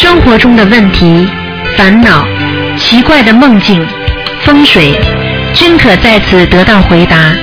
[0.00, 1.28] 生活中的问题、
[1.76, 2.26] 烦恼、
[2.78, 3.86] 奇怪的梦境、
[4.40, 4.98] 风水，
[5.52, 7.36] 均可在此得到回答。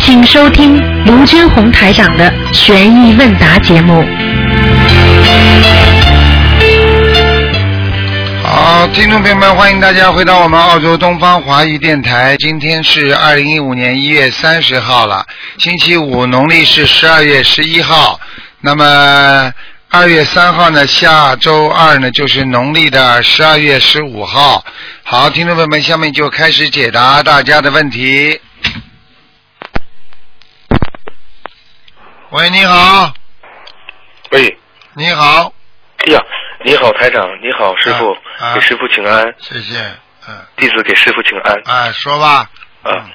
[0.00, 4.02] 请收听卢军红台长的《悬疑问答》节目。
[8.42, 12.34] 好，听众朋友们，欢迎大家回到我们澳洲东方华语电台。
[12.38, 15.26] 今天是二零一五年一月三十号了，
[15.58, 18.18] 星期五，农历是十二月十一号。
[18.62, 19.52] 那么
[19.92, 24.64] 二月三号呢，下周二呢就是农历的十二月十五号。
[25.02, 28.40] 好，听众朋友们，下面就开始解答大家的问题。
[32.30, 33.12] 喂，你好，
[34.30, 34.56] 喂，
[34.94, 35.52] 你好，
[36.06, 36.20] 哎呀，
[36.64, 39.76] 你好，台长，你好，师傅，啊给师傅请安，谢谢，
[40.28, 41.60] 嗯，弟子给师傅请安。
[41.64, 42.48] 哎，说吧，
[42.84, 43.10] 啊，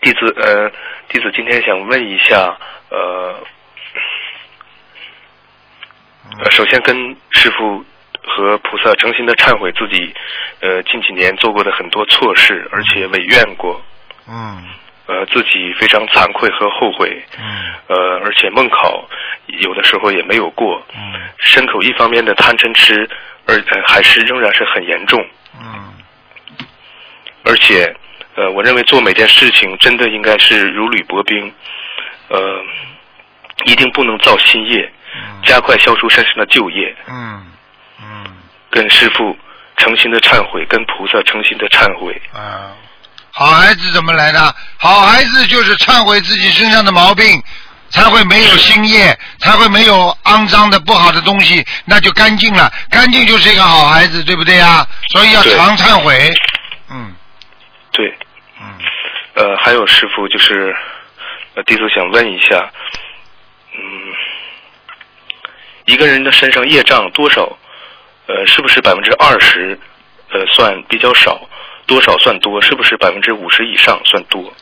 [0.00, 0.68] 弟子呃，
[1.10, 2.58] 弟子今天想问一下，
[2.90, 3.38] 呃，
[6.38, 6.96] 呃，首先跟
[7.30, 7.84] 师傅
[8.24, 10.14] 和菩萨诚心的忏悔自己，
[10.60, 13.80] 呃，近几年做过的很多错事，而且违愿过，
[14.28, 14.64] 嗯。
[15.04, 17.44] 呃，自己非常惭愧和后悔，嗯。
[17.88, 19.06] 呃，而且梦考
[19.46, 21.20] 有的时候也没有过，嗯。
[21.40, 23.08] 牲口一方面的贪嗔痴，
[23.46, 25.20] 而呃还是仍然是很严重，
[25.60, 25.92] 嗯。
[27.44, 27.94] 而且
[28.36, 31.52] 呃，我认为做每件事情真的应该是如履薄冰，
[32.28, 32.64] 呃，
[33.66, 35.01] 一定不能造新业，嗯
[35.44, 37.46] 加快消除身上的旧业，嗯
[38.00, 38.26] 嗯
[38.70, 39.36] 跟师傅
[39.76, 42.20] 诚心的忏悔，跟菩萨诚心的忏悔。
[42.32, 42.72] 啊，
[43.32, 44.54] 好孩子怎么来的？
[44.78, 47.42] 好孩子就是忏悔自己身上的毛病，
[47.90, 52.72] 才会没有新业，才会没有肮脏的不好的东西，那就干净了。
[52.90, 54.86] 干净就是一个好孩子，对不对呀？
[55.10, 56.32] 所以要常忏悔。
[56.90, 57.14] 嗯
[57.92, 58.16] 对，
[58.60, 58.78] 嗯
[59.34, 60.74] 呃，还有师傅就是，
[61.54, 62.70] 呃，弟子想问一下，
[63.74, 63.80] 嗯，
[65.84, 67.42] 一个人的身上业障多少，
[68.26, 69.78] 呃，是不是百分之二十，
[70.30, 71.40] 呃，算比较少？
[71.86, 72.62] 多少算多？
[72.62, 74.52] 是不是百分之五十以上算多？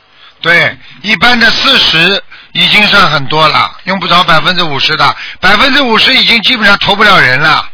[0.41, 2.23] 对，一般的四十
[2.53, 7.69] 已经算很多了，用不着百分之五十的，百分之五十已经基本上投不了人了。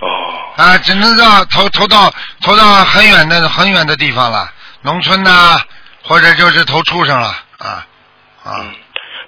[0.00, 0.08] 哦，
[0.56, 2.12] 啊，只能到投投到
[2.42, 5.60] 投到很远的很远的地方了，农村呐、
[6.02, 7.28] 或者就是投畜生了
[7.58, 7.86] 啊
[8.42, 8.74] 啊嗯，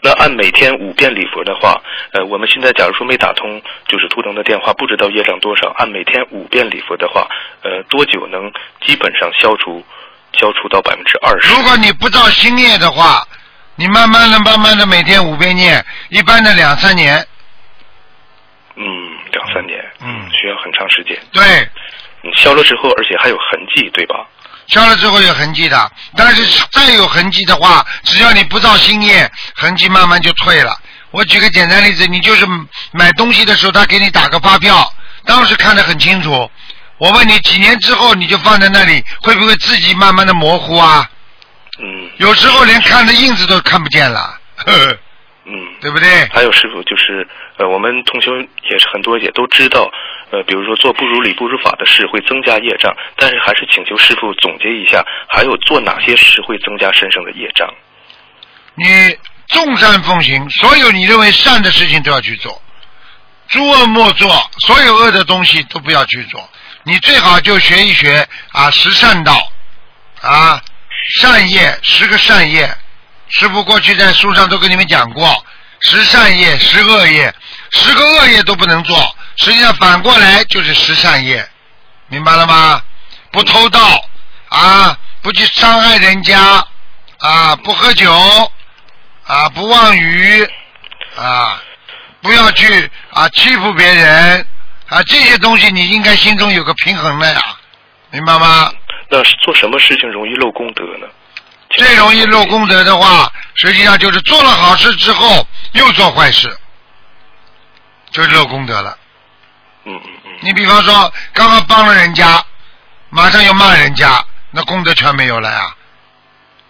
[0.02, 1.80] 那按每天五遍礼佛的话，
[2.12, 7.26] 呃，我们现在假如说没打通就是图腾的电话，不知道业障多少，按每天五遍礼佛的话，
[7.62, 8.52] 呃，多久能
[8.82, 9.84] 基本上消除
[10.32, 11.48] 消除到百分之二十？
[11.52, 13.26] 如果你不造新业的话，
[13.74, 17.26] 你慢慢的慢慢的每天五遍念，一般的两三年，
[18.76, 18.84] 嗯，
[19.32, 21.18] 两三年，嗯需要很长时间。
[21.32, 21.42] 对，
[22.22, 24.26] 你，消了之后，而且还有痕迹，对吧？
[24.68, 30.76] 消了之后有痕迹的，但是再有痕迹的话，只要你不造新业，痕迹慢慢就退了。
[31.12, 32.46] 我举个简单例子，你就是
[32.92, 34.92] 买东西的时候，他给你打个发票，
[35.24, 36.50] 当时看得很清楚。
[36.98, 41.08] 我问你，几年之后你就放在那里，会不会自己慢慢的模糊啊？
[41.78, 44.98] 嗯有时候连看的印子都看不见了，呵呵
[45.44, 45.52] 嗯。
[45.78, 46.26] 对不对？
[46.32, 47.28] 还有师傅，就是
[47.58, 48.30] 呃，我们同学
[48.70, 49.88] 也是很多也都知道，
[50.32, 57.72] 呃，比如说做不如理不如法的事会增加业障，但是还是请求师傅总结一下，还有做哪些事会增加身上的业障？
[58.74, 58.84] 你
[59.46, 62.60] 众善奉行，所有你认为善的事情都要去做，
[63.48, 64.28] 诸恶莫作，
[64.66, 66.50] 所有恶的东西都不要去做。
[66.82, 69.50] 你最好就学一学啊，十善道
[70.22, 70.60] 啊，
[71.20, 72.68] 善业十个善业，
[73.28, 75.44] 师傅过去在书上都跟你们讲过，
[75.80, 77.34] 十善业、十恶业，
[77.70, 81.46] 十个恶业都不能做，实际上反过来就是十善业，
[82.08, 82.82] 明白了吗？
[83.30, 84.02] 不偷盗
[84.48, 86.66] 啊，不去伤害人家
[87.18, 88.10] 啊，不喝酒
[89.24, 90.48] 啊，不妄语
[91.16, 91.62] 啊，
[92.22, 94.46] 不要去啊欺负别人
[94.88, 97.40] 啊，这些东西你应该心中有个平衡的呀，
[98.10, 98.72] 明白吗？
[99.08, 101.06] 那做什么事情容易漏功德呢？
[101.70, 106.56] 最容易漏功德的话，实际上就是做了好事之后又做坏事，
[108.10, 108.96] 就是漏功德了。
[109.84, 112.42] 嗯嗯嗯，你比方说，刚刚帮了人家，
[113.10, 115.74] 马上又骂人家，那功德全没有了呀。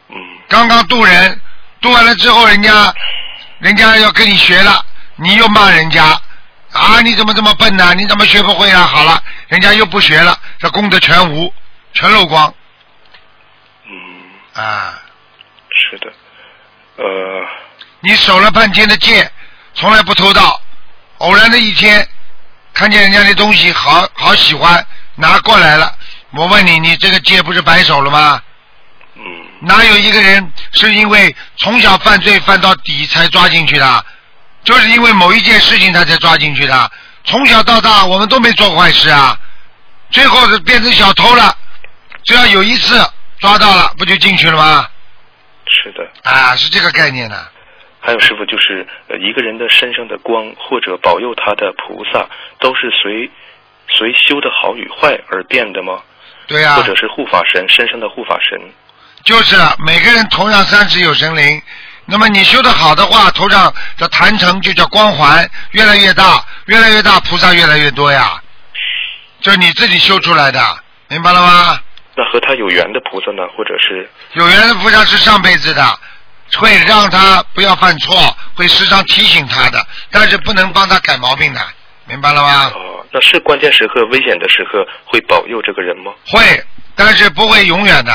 [0.08, 0.16] 嗯
[0.48, 1.40] 刚刚渡人，
[1.81, 2.94] 渡完了之后，人家
[3.58, 4.84] 人家要跟你学了，
[5.16, 6.04] 你又骂人家
[6.72, 8.82] 啊，你怎么这么笨呢、你怎么学不会啊？
[8.82, 11.52] 好了，人家又不学了，这功德全无，
[11.94, 12.54] 全漏光嗯，
[14.56, 15.03] 啊！
[15.69, 16.12] 是的，
[16.97, 17.47] 呃，
[18.00, 19.31] 你守了半天的戒，
[19.75, 20.61] 从来不偷盗，
[21.19, 22.08] 偶然的一天
[22.73, 24.85] 看见人家的东西好好喜欢，
[25.17, 25.94] 拿过来了，
[26.31, 28.41] 我问你，你这个戒不是白守了吗？
[29.17, 29.23] 嗯
[29.61, 34.05] 哪有一个人是因为从小犯罪犯到底才抓进去的？
[34.64, 36.91] 就是因为某一件事情他才抓进去的。
[37.25, 39.38] 从小到大我们都没做过坏事啊，
[40.11, 41.56] 最后是变成小偷了，
[42.25, 44.86] 只要有一次抓到了，不就进去了吗？
[45.66, 46.08] 是的。
[46.22, 47.36] 啊，是这个概念呢。
[48.00, 52.26] 还有师傅，就是呃一个人的身上的光或者保佑他的菩萨，
[52.60, 53.30] 都是随
[53.88, 56.00] 随修的好与坏而变的吗？
[56.46, 58.56] 对呀、或者是护法神身上的护法神？
[59.24, 61.60] 就是每个人头上三尺有神灵，
[62.04, 68.40] 那么你修的好的话，头上的坛城就叫光环，越来越大，越来越大，菩萨越来越多呀，
[69.40, 70.60] 就是你自己修出来的，
[71.08, 71.80] 明白了吗？
[72.16, 73.42] 那和他有缘的菩萨呢？
[73.56, 75.98] 或者是有缘的菩萨是上辈子的，
[76.56, 81.60] 会让他不要犯错，会时常提醒他的，但是不能帮他改毛病的，
[82.06, 82.72] 明白了吗？
[82.74, 86.12] 哦，那是关键时刻、危险的时刻会保佑这个人吗？
[86.26, 86.64] 会，
[86.94, 88.12] 但是不会永远的。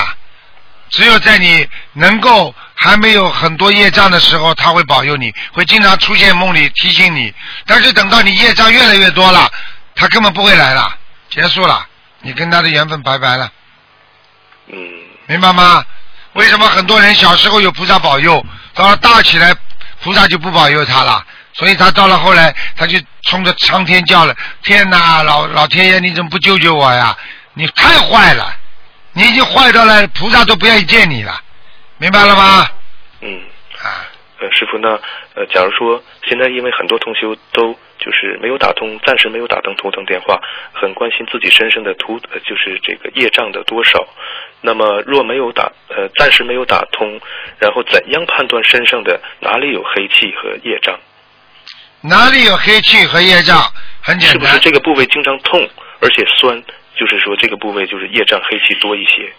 [0.89, 7.33] 只有在你能够还没有很多业障的时候，他会保佑你，会经常出现梦里提醒你。
[7.65, 9.50] 但是等到你业障越来越多了，
[9.95, 10.94] 他根本不会来了，
[11.30, 11.88] 结束了，
[12.19, 13.50] 你跟他的缘分拜拜了，
[14.71, 14.91] 嗯，
[15.27, 15.83] 明白吗？
[16.33, 19.53] 为什么很多人小时候有菩萨保佑，到了大起来，
[20.01, 21.25] 菩萨就不保佑他了？
[21.53, 24.33] 所以他到了后来，他就冲着苍天叫了
[24.63, 27.15] ：“天哪，老老天爷，你怎么不救救我呀？
[27.53, 28.56] 你太坏了！
[29.12, 31.38] 你已经坏到了，菩萨都不愿意见你了，
[31.97, 32.65] 明白了吗？
[33.19, 33.41] 嗯，
[33.83, 34.07] 啊，
[34.39, 34.88] 呃，师傅，那
[35.35, 40.39] 呃，假如说现在因为很多同修都就是没有打通，暂时没有打通图腾电话，
[40.73, 44.07] 很关心自己身上的图，呃，就是这个业障的多少。
[44.62, 47.19] 那么若没有打，呃，暂时没有打通，
[47.60, 51.00] 然后怎样判断身上的哪里有黑气和业障？
[52.02, 53.62] 哪里有黑气和业障？
[54.02, 55.69] 很简单是不是，这个部位经常痛
[56.00, 56.63] 而且酸？
[56.96, 59.31] 就是说这个部位就是业障黑气多一些。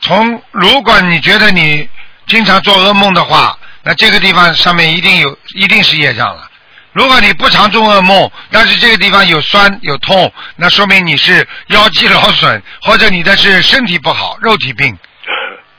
[0.00, 1.88] 从如果你觉得你
[2.26, 6.50] 经常做噩梦的话，那这个地方上面一定有，一定是业障了。
[6.96, 14.98] 如果你不常做噩梦，但是这个地方有酸有痛，那说明你是腰肌劳损，或者你的是身体不好，肉体病，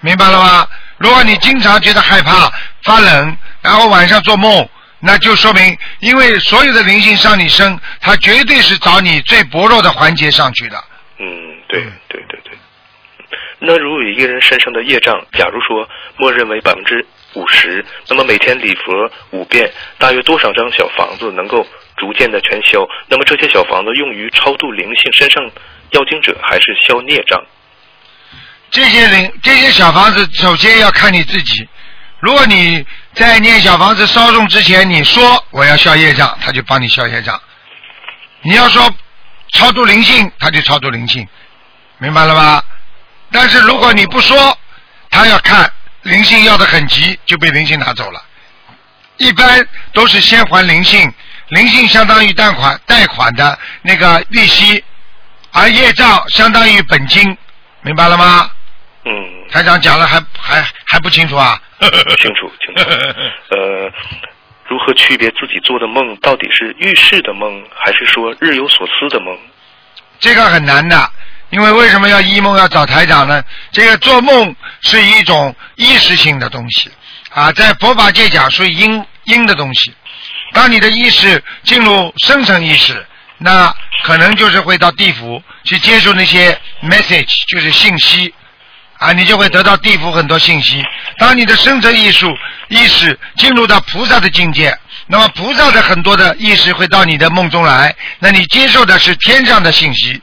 [0.02, 0.68] 明白了吗？
[1.00, 2.52] 如果你经常觉得害怕、
[2.84, 4.70] 发冷，然后晚上做梦，
[5.00, 10.78] 那就说明，因为所有的灵性上你身，它绝对是找你最薄弱的环节上去的。
[11.18, 11.26] 嗯，
[11.68, 12.54] 对对对对。
[13.58, 17.04] 那如果一个人身上的业障，假如说默认为百分之
[17.34, 21.66] 五十，那么每天礼佛五遍，大约多少张小房子能够
[21.98, 22.88] 逐渐的全消？
[23.08, 25.44] 那么这些小房子用于超度灵性身上
[25.92, 27.44] 妖精者，还是消孽障？
[28.70, 31.68] 这些灵这些小房子，首先要看你自己。
[32.20, 32.84] 如果你
[33.14, 37.40] 在念小房子烧送之前，你说我要消业障，他就帮你消业障。
[38.42, 38.92] 你要说
[39.54, 41.28] 超度灵性，他就超度灵性，
[42.00, 42.64] 明白了吧？
[43.32, 44.58] 但是如果你不说，
[45.10, 45.72] 他要看
[46.08, 48.24] 灵性要的很急，就被灵性拿走了。
[49.18, 51.12] 一般都是先还灵性，
[51.50, 54.84] 灵性相当于贷款贷款的那个利息，
[55.52, 57.38] 而业障相当于本金，
[57.82, 58.50] 明白了吗？
[59.06, 59.12] 嗯，
[59.50, 61.60] 台长讲了还还还不清楚啊？
[61.80, 62.90] 清楚清楚。
[63.56, 63.92] 呃，
[64.68, 69.38] 如何区别自己做的梦到底是预示的梦，还是说日有所思的梦？
[70.20, 71.12] 这个很难的，
[71.50, 73.42] 因为为什么要一梦要找台长呢？
[73.72, 76.92] 这个做梦是一种意识性的东西
[77.30, 79.94] 啊，在佛法界讲属于阴阴的东西。
[80.54, 83.06] 当你的意识进入深层意识，
[83.38, 88.34] 那可能就是会到地府去接受那些 message，就是信息
[88.98, 90.84] 啊，你就会得到地府很多信息。
[91.18, 92.26] 当你的深层意识
[92.68, 100.22] 意识进入到菩萨的境界，那么菩萨的很多的意识会到你的梦中来，那你接受的是天上的信息。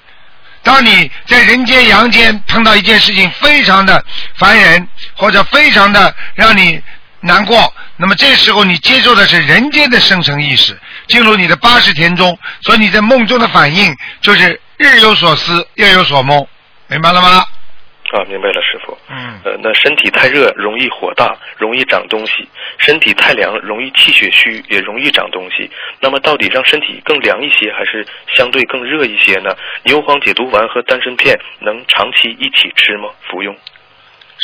[0.64, 4.04] 当你在人间阳间碰到一件事情非常的
[4.37, 6.83] 烦人，或者非常的让你
[7.21, 16.47] 难过，那么这时候你接受的是人间的生成意识，进入你的八十天中，所以你在梦中的反应就是日有所思，夜有所梦，
[16.88, 17.28] 明白了吗？
[18.12, 18.61] 啊，明白了，
[19.14, 22.33] 嗯呃，那身体太热容易火大，容易长东西；
[22.78, 25.71] 身体太凉容易气血虚，也容易长东西。
[26.00, 28.06] 那么，到底让身体更凉一些，还是
[28.37, 29.54] 相对更热一些呢？
[29.85, 33.09] 牛黄解毒丸和丹参片能长期一起吃吗？
[33.30, 33.54] 服用？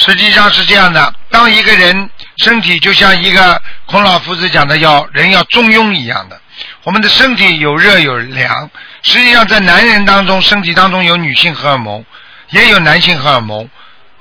[0.06, 2.08] 实际上是这样的，当一个人
[2.44, 6.40] 身体就像一个孔老夫子讲的要人要中庸一样的，
[6.84, 8.70] 我们的身体有热有凉。
[9.02, 12.04] 实际上在男人当中，身体当中有女性荷尔蒙，
[12.50, 13.68] 也有男性荷尔蒙。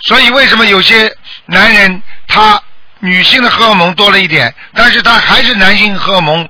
[0.01, 1.13] 所以为什么有些
[1.45, 2.61] 男人他
[2.99, 6.47] 女性的荷尔蒙多了一点，但是他还是男性荷尔蒙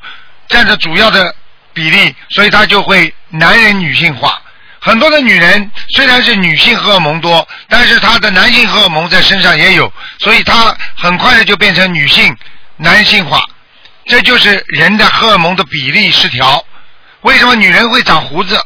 [0.47, 1.35] 占着主要的
[1.73, 4.41] 比例，所以他就会男人女性化。
[4.81, 12.35] 很多的女人虽然是女性荷尔蒙多，但是她的男性荷尔蒙在身上也有，所以她很快的就变成女性
[12.77, 13.43] 男性化。
[14.05, 16.65] 这就是人的荷尔蒙的比例失调。
[17.21, 18.59] 为什么女人会长胡子？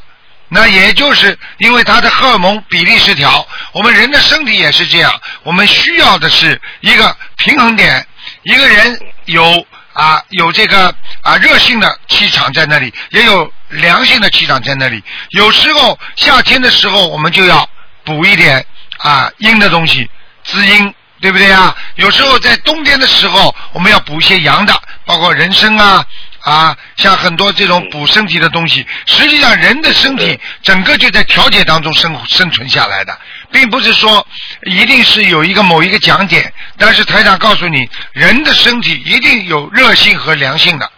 [0.54, 3.46] 那也就是因为她的荷尔蒙比例失调。
[3.74, 5.12] 我们人的身体也是这样，
[5.44, 8.06] 我们需要的是一个平衡点。
[8.44, 15.04] 一个人有啊有这个啊热性的气场在那里，也有凉性的气场在那里。
[15.30, 17.68] 有时候夏天的时候，我们就要
[18.06, 18.66] 补一点
[18.98, 20.10] 啊阴的东西
[20.44, 21.76] 滋阴，对不对啊？
[21.96, 24.74] 有时候在冬天的时候，我们要补一些阳的，
[25.06, 26.06] 包括人参啊
[26.44, 28.86] 啊，像很多这种补身体的东西。
[29.06, 33.18] 实际上，人的身体整个就在调节当中生生存下来的，
[33.52, 34.26] 并不是说
[34.64, 36.52] 一定是有一个某一个讲点。
[36.78, 40.92] 但是台长告诉你，人的身体一定有热性和凉性的。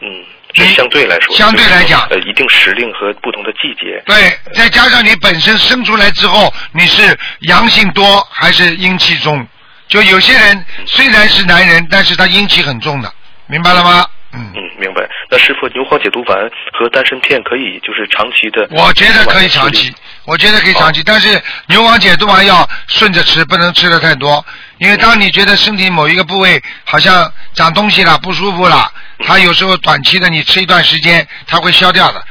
[0.00, 0.06] 嗯，
[0.54, 4.00] 这相对来说，相对来讲呃，一定时令和不同的季节。
[4.06, 9.44] 对，再加上你本身生出来之后，你是阳性多还是阴气重？
[9.88, 13.12] 就有些人虽然是男人，但是他阴气很重的，
[13.46, 14.06] 明白了吗？
[14.32, 15.08] 嗯，嗯，明白。
[15.30, 16.38] 那师傅，牛黄解毒丸
[16.72, 18.66] 和丹参片可以就是长期的？
[18.70, 19.92] 我觉得可以长期，
[20.26, 24.44] 我觉得可以长期，但是牛黄解毒丸要顺着吃，不能吃的太多。
[24.78, 28.92] 因为当你觉得身体某一个部位好像长东西了、不舒服了，
[29.26, 32.22] 它有时候短期的你吃一段时间，它会消掉的。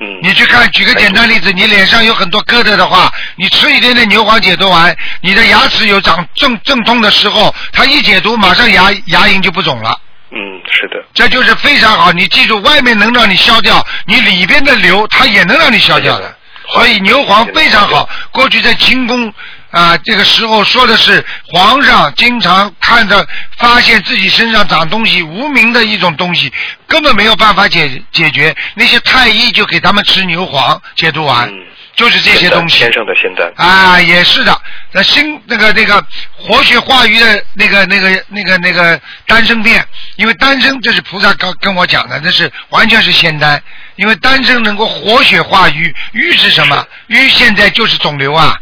[0.00, 9.96] 嗯，你去看，举个简单例子，你脸上有很多疙瘩的话，你吃一点点牛黄解毒丸，你的牙齿有长正正痛的时候，它一解毒，马上牙牙龈就不肿了。
[10.30, 11.04] 嗯，是的。
[11.14, 12.12] 这就是非常好。
[12.12, 16.36] 你记住，外面能让你消掉，你里边的瘤它也能让你消掉的。
[16.72, 18.08] 所以牛黄非常好。
[18.32, 19.32] 过去在清宫
[19.70, 23.24] 啊，这个时候说的是皇上经常看着
[23.58, 26.50] 发现自己身上长东西，无名的一种东西，
[26.86, 28.56] 根本没有办法解解决。
[28.74, 31.66] 那些太医就给他们吃牛黄解毒丸，嗯，
[31.96, 32.78] 就是这些东西。
[32.78, 33.52] 天生的仙丹。
[33.56, 34.60] 啊，也是的。
[34.92, 36.04] 那新那个那个
[36.36, 39.84] 活血化瘀的那个那个那个那个丹参片，
[40.16, 43.62] 因为丹参这是菩萨跟跟我讲的，那是完全是仙丹。
[43.96, 46.84] 因为丹参能够活血化瘀，瘀是什么？
[47.06, 48.56] 瘀现在就是肿瘤啊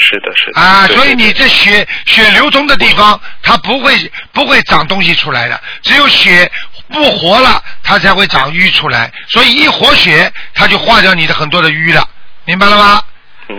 [0.00, 0.60] 是的，是的。
[0.60, 0.86] 啊！
[0.86, 6.48] 所以你这血血流通的地方，它不会不会长东西出来的，只有血
[6.92, 9.12] 不活了，它才会长瘀出来。
[9.26, 12.08] 所以一活血，它就化掉你的很多的瘀了，
[12.48, 13.02] 明白了吗？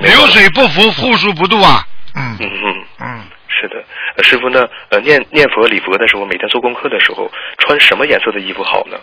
[0.01, 1.87] 流水不服，户数不度啊！
[2.15, 2.85] 嗯嗯嗯。
[3.01, 3.75] 嗯，是的，
[4.17, 4.61] 呃，师傅呢？
[4.89, 8.97] 呃，念念佛礼佛的时候，每天做功课的时候，穿什么颜色的衣服好呢？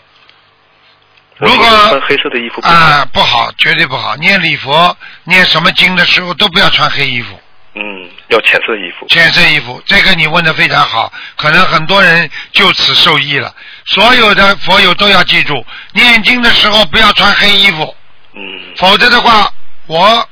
[1.36, 2.60] 如果穿黑色的衣服。
[2.62, 4.16] 啊不好，绝对不好。
[4.16, 7.38] 念礼佛、念什么经的时候都不要穿黑衣服。
[7.74, 9.06] 嗯，要浅色衣服。
[9.06, 13.54] 浅色衣服，这个你问的非常好，可能很多人就此受益了。
[13.84, 17.94] 所有的佛友都要记住，念经的时候不要穿黑衣服，
[18.34, 18.42] 嗯
[18.76, 19.48] 否则的话，
[19.86, 20.28] 我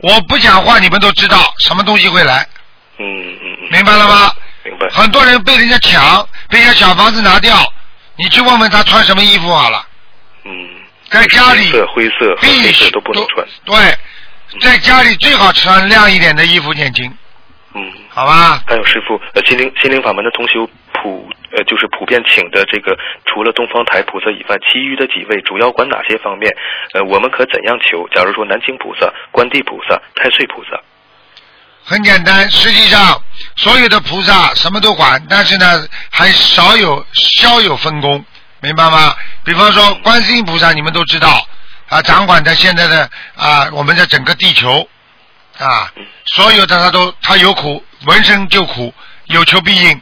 [0.00, 2.46] 我不讲话，你们都知道什么东西会来，
[2.98, 3.68] 嗯嗯嗯。
[3.70, 4.32] 明白了吗？
[4.64, 4.88] 明白。
[4.90, 7.56] 很多人被人家抢，被人家小房子拿掉，
[8.16, 9.86] 你去问问他穿什么衣服好了，
[10.44, 10.68] 嗯。
[11.08, 13.46] 在家里灰色黑色都不能穿。
[13.64, 13.96] 对，
[14.60, 17.12] 在家里最好穿亮一点的衣服念经，
[17.74, 17.92] 嗯。
[18.08, 18.62] 好吧？
[18.66, 20.68] 还有师傅，呃，心灵心灵法门的同修
[21.02, 26.54] 普呃，就是普遍请的这个，除了东方台菩萨以外，其余的几位主要管哪些方面？
[26.92, 28.06] 呃，我们可怎样求？
[28.08, 30.80] 假如说南京菩萨、观地菩萨、太岁菩萨，
[31.84, 33.22] 很简单，实际上
[33.56, 38.24] 所有的菩萨什么都管，但是呢，还少有稍有分工，
[38.60, 39.14] 明白吗？
[39.44, 41.46] 比方说观世音菩萨，你们都知道
[41.88, 44.88] 啊，掌管着现在的啊我们的整个地球
[45.58, 45.92] 啊，
[46.24, 48.92] 所有的他都他有苦，闻声就苦，
[49.26, 50.00] 有求必应，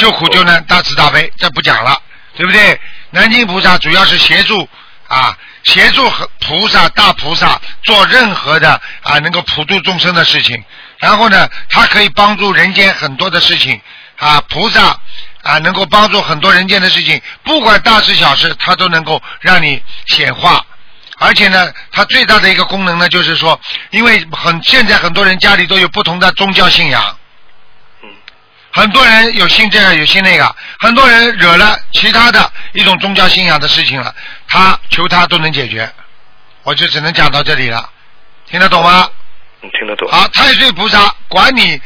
[0.00, 2.00] 救苦救难，大慈大悲，这不讲了，
[2.34, 2.80] 对不对？
[3.10, 4.66] 南京菩萨主要是协助
[5.08, 10.64] 啊，协助和菩萨大菩萨做任何的啊能够普度众生的事情。
[11.00, 13.78] 然后呢，他可以帮助人间很多的事情
[14.16, 14.98] 啊，菩萨
[15.42, 20.64] 啊能够帮助很多人间的事情，不管大事小事，他都能够让你显化。
[21.18, 27.18] 而且呢，它最大的一个功能呢，就是说，因为很现在很多人家里都有不同的宗教信仰，
[28.72, 34.14] 很多人有信这个有信那个，很多人惹了其他的一种宗教信仰的事情了，
[34.48, 35.90] 他求他都能解决。
[36.62, 37.88] 我就只能讲到这里了，
[38.48, 39.08] 听得懂吗？
[39.60, 40.08] 你听得懂？
[40.10, 41.80] 好，太岁菩萨管你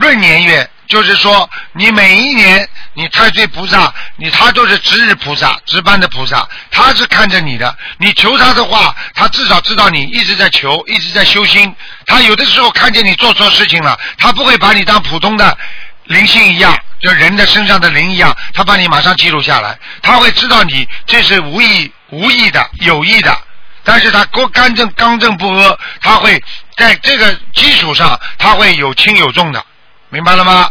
[0.00, 7.74] 闰年月，就是说你每一年你太岁菩萨，你他都是值日菩萨，值班的菩萨，他是看着你的。
[7.98, 11.74] 你求他的话，他至少知道你一直在求，一直在修心。
[12.04, 15.56] 他有的时候看见你做错事情了，他不会把你当普通的
[16.06, 23.36] 灵性一样，就人的身上的灵一样，他把你马上记录下来，他会知道你这是无意无意的、有意的。
[23.82, 26.42] 但是他刚刚正刚正不阿，他会
[26.76, 29.64] 在这个基础上，他会有轻有重的，
[30.08, 30.70] 明白了吗？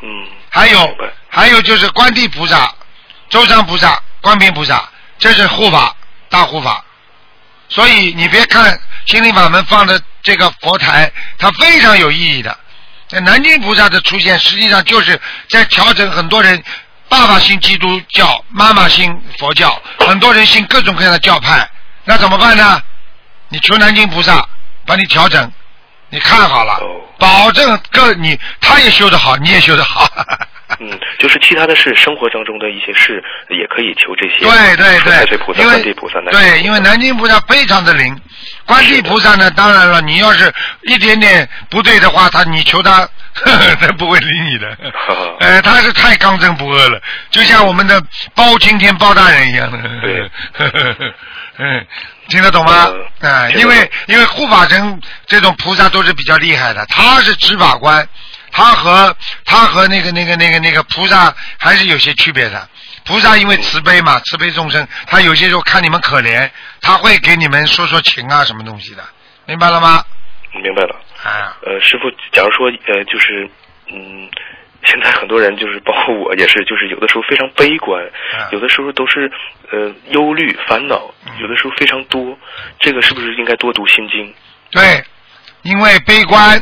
[0.00, 0.08] 嗯。
[0.48, 0.96] 还有
[1.28, 2.72] 还有就是观地菩萨、
[3.28, 5.94] 周山菩萨、观平菩萨，这是护法
[6.30, 6.82] 大护法，
[7.68, 12.58] 所以你别看心灵法门放的这个佛台，它非常有意义的。
[13.10, 16.62] 那南京菩萨的出现，实际上就是在调整很多人，
[17.08, 21.68] 爸爸信基督教，妈妈信佛教，很多人信各种各样的教派，
[22.04, 22.82] 那怎么办呢？
[23.48, 24.48] 你求南京菩萨
[24.84, 25.52] 把你调整，
[26.10, 30.06] 你看好了，哦保证各你他也修得好，你也修得好。
[30.80, 34.44] 嗯，就是其他的事，生活当中的一些事也可以求这些。
[34.44, 38.18] 对对对，萨、因为观地菩萨、南对，因为南京菩萨非常的灵，
[38.66, 42.98] 观地菩萨呢，当然了，你要是一点点不对的话，他你求他，
[43.34, 44.76] 呵呵他不会理你的。
[45.38, 48.02] 呃，他是太刚正不阿了，就像我们的
[48.34, 49.78] 包青天包大人一样的。
[50.00, 50.30] 对
[51.58, 51.86] 嗯，
[52.28, 52.86] 听得懂吗？
[53.20, 58.06] 呃啊、因为因为护法神这种菩萨都是比较厉害的，他是执法官，
[58.56, 62.66] 他和他和那个那个那个那个菩萨还是有些区别的。
[63.04, 69.04] 菩萨因为慈悲嘛，慈悲众生，他有些时候看你们可怜，他会给你们说说情啊，什么东西的，
[69.44, 70.02] 明白了吗？
[70.54, 70.96] 明白了。
[71.22, 73.48] 啊，呃，师傅，假如说呃，就是
[73.92, 74.26] 嗯，
[74.86, 79.30] 现在很多人就是包括我也是，就是有的时候非常悲观，嗯有的时候都是
[79.70, 82.36] 呃忧虑、烦恼，有的时候非常多。
[82.80, 84.34] 这个是不是应该多读心经？
[84.70, 85.04] 对，
[85.62, 86.60] 因为悲观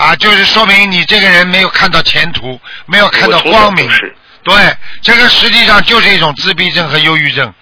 [0.00, 3.86] 啊，就是说明你这个人没有看到前途，没有看到光明
[4.42, 4.54] 对，
[5.02, 7.52] 这个实际上就是一种自闭症和忧郁症。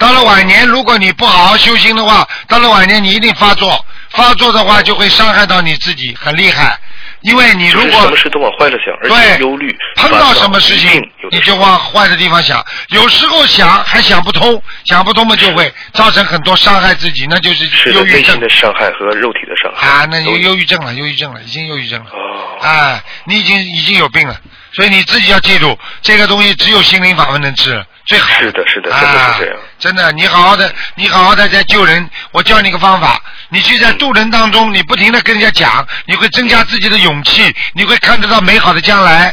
[0.00, 6.78] 到了晚年，如果你不好好修心的话，到了晚年你一定发作，发作的话就会伤害到你自己，很厉害。
[7.20, 12.64] 因为你如果什么事都往坏了想，而对且忧虑、碰到什么事情你就往坏的地方想。
[12.88, 18.40] 有时候想还想不通，想不通嘛就会造成很多伤害自己，那就是忧郁症。
[18.40, 19.86] 的伤害和肉体的伤害。
[19.86, 22.10] 啊，那就忧郁症了，忧郁症了，已经忧郁症了。
[22.10, 24.34] 哦，啊，你已经已经有病了，
[24.72, 28.40] 所以你自己要记住，这个东西只有心灵法门能治，最好。
[28.40, 32.10] 是的是的啊真的是这样真的，你好好的，你好好的在救人。
[32.32, 39.32] 我教你个方法，你去在渡人当中，你不停的跟人家讲，你会增加自己的勇气，你会看得到美好的将来。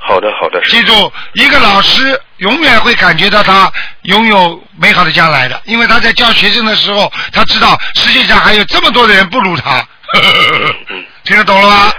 [0.00, 3.72] 好的好的，记住，一个老师永远会感觉到他
[4.02, 9.84] 拥有美好的将来的，因为他在教学生的时候，他知道世界上还有这么多的人不如他。
[10.90, 11.92] 嗯 听得懂了吗？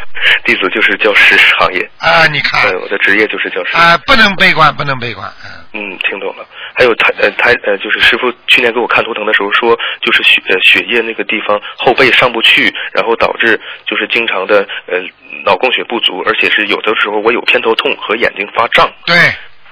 [0.44, 3.76] 弟子就是教师行业，啊，你看，呃，我的职业就是教师。
[3.76, 5.28] 啊，不能悲观，不能悲观。
[5.74, 6.46] 嗯，嗯，听懂了。
[6.78, 15.00] 还有他呃他呃，就是师傅去年给我看图腾的时候说，就是血呃血液那个地方后背上不去，然后导致就是经常的呃
[15.44, 19.16] 脑供血不足，而且是有的时候我有偏头痛和眼睛发胀，对，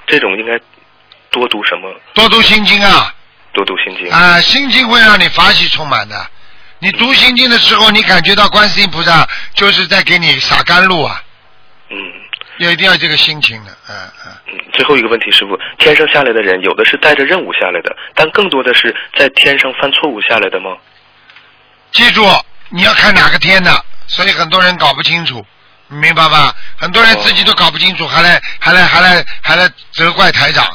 [0.07, 0.57] 这种应该
[1.29, 1.93] 多读什么？
[2.15, 3.13] 多读心经啊，
[3.53, 4.09] 多读心经。
[4.11, 6.15] 啊，心经会让你法喜充满的。
[6.83, 11.23] 你读心经的时候，你感觉到观世音菩萨就是在给你洒甘露啊，
[11.89, 11.95] 嗯
[12.59, 14.31] 要一定要这个心情的，嗯嗯。
[14.47, 14.59] 嗯。
[14.73, 20.75] 最后一个问题，师傅，天上下来的人有的是带着任务下来的，但更多的是在天上犯错误下来的吗？
[21.93, 22.21] 记住，
[22.67, 25.45] 你要看哪个天的，所以很多人搞不清楚，
[25.87, 26.53] 你明白吧？
[26.77, 30.67] 很多人自己都搞不清楚，还来还来还来还来责怪台长。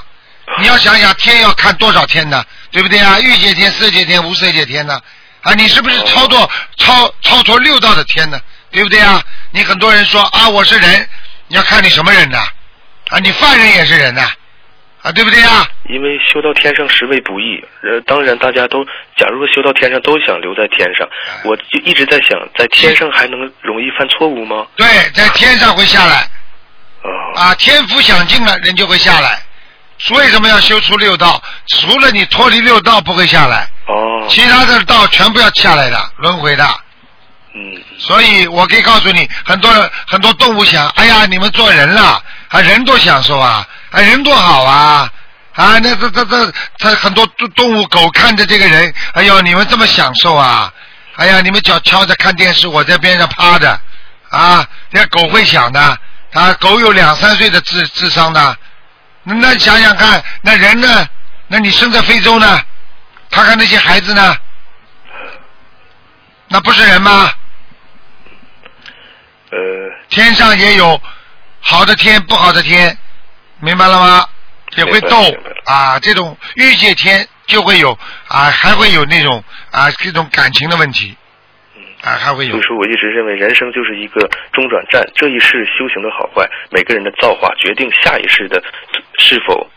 [0.59, 3.21] 你要想想天要看多少天呢，对不对啊？
[3.21, 4.99] 欲界天、色界天、无色界天呢？
[5.49, 8.39] 啊，你是不是超脱超超脱六道的天呢？
[8.71, 9.23] 对不对啊？
[9.51, 11.09] 你很多人说啊，我是人，
[11.47, 12.39] 你要看你什么人呐？
[13.09, 14.29] 啊，你犯人也是人呐，
[15.03, 15.67] 啊，对不对啊？
[15.89, 18.85] 因为修到天上实为不易，呃，当然大家都，
[19.17, 24.67] 假如说修到天上都想留在天上，哎我就一直在想，在天上还能容易犯错误吗？
[24.77, 26.29] 对，在天上会下来。
[27.01, 27.09] 啊，
[27.41, 29.41] 啊，天福享尽了，人就会下来。
[30.11, 31.43] 为什么要修出六道？
[31.69, 36.65] 除了你脱离六道不会下来，哦，其他的道全部要下来的，轮回的。
[37.55, 45.11] 嗯，所以我可以告诉你，很多人很多动物想，哎呀，你们做人了，啊，人多享受啊，啊，人多好啊，
[45.55, 50.71] 啊，那这这这，他很多动动物狗看着这个人，哎呦，你们这么享受啊，
[51.17, 53.81] 哎呀，你们脚敲着看电视，我在边上趴着，
[54.29, 55.99] 啊，那狗会想的，
[56.35, 58.57] 啊，狗有两三岁的智智商的，
[59.23, 61.09] 那那想想看，那人呢？
[61.51, 62.61] 那你生在非洲呢？
[63.31, 64.37] 看看那些孩子呢？
[66.49, 67.31] 那不是人吗？
[69.51, 69.59] 呃，
[70.09, 71.01] 天上也有
[71.61, 72.97] 好的天，不好的天，
[73.61, 74.27] 明白了吗？
[74.77, 75.17] 也会斗。
[75.65, 81.17] 啊，这种遇见天就会有啊，还会有那种啊这种感情的问题。
[82.03, 82.53] 啊，还会有。
[82.53, 88.63] 所以说我一直认为人生就是一个中转站，这一世修行的好坏，每个人的造化决定下一世的
[89.19, 89.69] 是否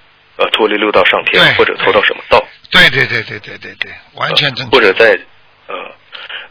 [0.42, 4.76] 呃脱离六道上天，或者投到什么道，对对对对对对对，完全正确。
[4.76, 5.18] 或者在
[5.68, 5.76] 呃。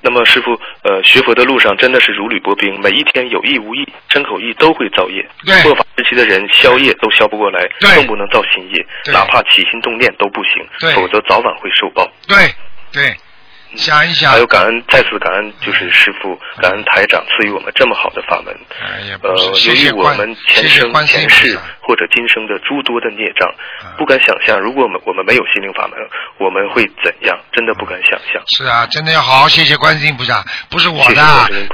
[0.02, 5.28] 那么师傅，呃，学佛的路上真的是如履薄冰，每一天有意无意、身口意都会造业。
[5.44, 12.10] 对末法时期的人消业都消不过来，更不能造新业，哪怕起心动念都不行，否则早晚会受报。
[12.26, 12.36] 对
[12.90, 13.14] 对，
[13.76, 18.54] 想一想还，有感恩，再次感恩就是师傅，感恩台长赐予我们这么好的法门。
[18.80, 21.58] 哎呀，不呃，是，由谢谢于我观，们谢前生前世。
[21.82, 23.48] 或者今生的诸多的孽障
[23.82, 25.98] 啊，不敢想象，如果我们我们没有心灵法门，
[26.38, 27.36] 我们会怎样？
[27.52, 28.40] 真的不敢想象。
[28.56, 31.22] 是啊，真的要好好谢谢观世音菩萨，不是我的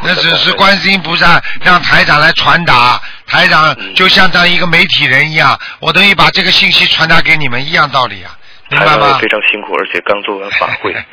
[0.03, 8.33] 那只是观世音菩萨让台长来传达，台长嗯就像当一个媒体人一样，我等于把这个信息传达给你们一样道理啊，
[8.71, 9.29] 明白吗台长也非？
[9.29, 10.95] 常辛苦，而且刚做完法会。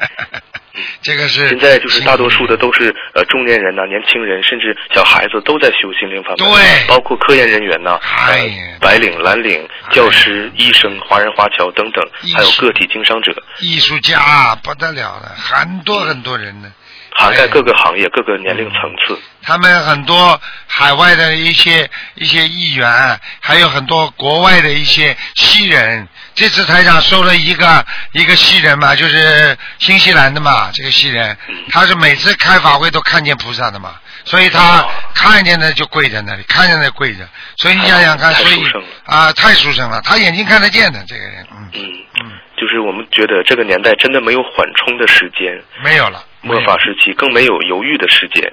[1.01, 12.03] 这个是现在就是大多数的都是呃中年人呐、年轻人，甚至小孩子都在修心灵法门，对包括科研人员呐、哎呃，白领、蓝领、教师、医生、华人华侨等等
[12.35, 13.31] 还有个体经商者，
[13.61, 16.71] 艺术家啊不得了了，很多很多人呢。
[17.15, 19.19] 涵盖各个行业、各个年龄层次。
[19.41, 26.07] 他们很多海外的一些一些议员，还有很多国外的一些西人。
[26.35, 31.37] 这次台长收了一个一个西人嘛，就是新西兰的嘛，这个西人，
[31.69, 33.93] 他是每次开法会都看见菩萨的嘛，
[34.25, 37.27] 所以他哦看见的就跪在那里，看见的跪着。
[37.57, 38.63] 所以你想想看，所以
[39.05, 41.81] 啊，太殊胜了，他眼睛看得见的这个人，嗯嗯，
[42.23, 46.23] 嗯，就是我们觉得这个年代真的没有缓冲的时间，没有了。
[46.43, 48.51] 末法时期更没有犹豫的时间。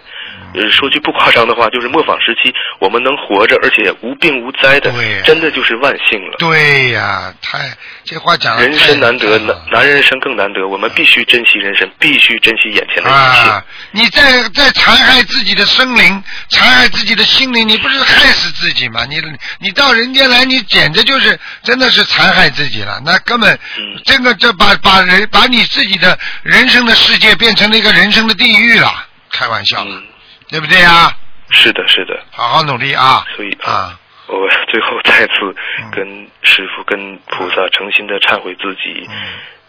[0.55, 4.93] 嗯呃，说句不夸张的话，就是末法时期我们能活着，而且无病无灾的
[5.25, 6.37] 真的就是万幸了。
[6.39, 7.71] 对呀，太
[8.05, 10.67] 这话讲得人生难得，男男人生更难得。
[10.67, 13.51] 我们必须珍惜人生，必须珍惜眼前的一切。
[13.51, 13.65] 啊！
[13.93, 19.05] 你在在残害自己的生灵，残害自己的心灵，你不是害死自己吗？
[19.09, 19.21] 你
[19.59, 23.01] 你到人间来，你简直就是真的是残害自己了。
[23.05, 30.03] 那根本嗯这个这把把人把你自己的人生的世界变成了一个人生的地狱了，开玩笑了，嗯，
[30.51, 31.17] 对不对啊？
[31.51, 32.23] 是的，是的。
[32.31, 33.25] 好好努力啊！
[33.35, 35.33] 所以啊，我最后再次
[35.81, 39.17] 嗯跟师傅、跟菩萨诚心的忏悔自己嗯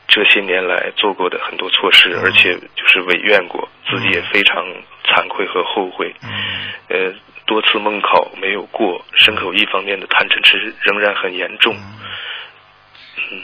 [0.08, 4.64] 这些年来做过的很多错事，嗯而且就是违愿过，自己也非常
[5.06, 6.14] 惭愧和后悔。
[6.22, 6.30] 嗯
[6.90, 7.14] 呃，
[7.46, 11.76] 多次梦考没有过，身口一方面的贪嗔痴仍然很严重。
[11.76, 12.00] 嗯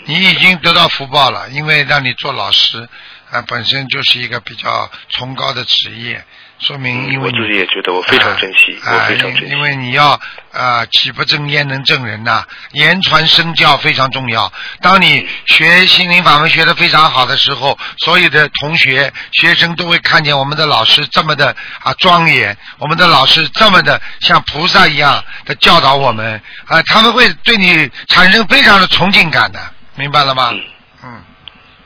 [0.06, 2.88] 你已经得到福报了，因为让你做老师
[3.32, 6.24] 啊，本身就是一个比较崇高的职业，
[6.60, 9.46] 说明因为我自己也觉得我非常珍惜，啊我非常珍惜。
[9.46, 10.20] 因因为你要
[10.52, 14.52] 啊，岂不正焉能正人呐、言传身教非常重要。
[14.82, 29.60] 当你学心灵法门学的非常好的时候，所有的同学、学生都会看见我们的老师这么的啊庄严，我们的老师这么的像菩萨一样的教导我们啊，他们会对你产生非常的崇敬感的，
[29.96, 30.50] 明白了吗？
[30.52, 30.64] 嗯，
[31.04, 31.24] 嗯，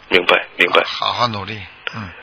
[0.07, 0.81] 明白明白。
[0.85, 1.70] 好好努力，嗯。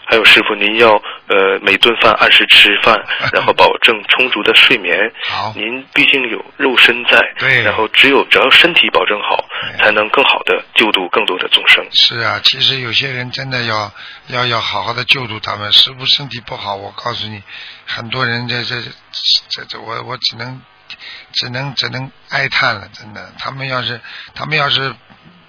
[0.09, 0.90] 还有师傅，您要
[1.29, 2.99] 呃每顿饭按时吃饭，
[3.35, 5.12] 然后保证充足的睡眠。
[5.29, 9.44] 好您毕竟有肉身在，对然后只有只要身体保证好，
[9.79, 11.87] 才能更好的救度更多的众生。
[11.92, 13.92] 是啊，其实有些人真的要
[14.29, 17.42] 要要好好的救助他们，师傅身体不好，我告诉你，
[17.87, 20.62] 很多人这这这这我我只能
[21.33, 24.01] 只能只能哀叹了，真的，他们要是
[24.35, 24.94] 他们要是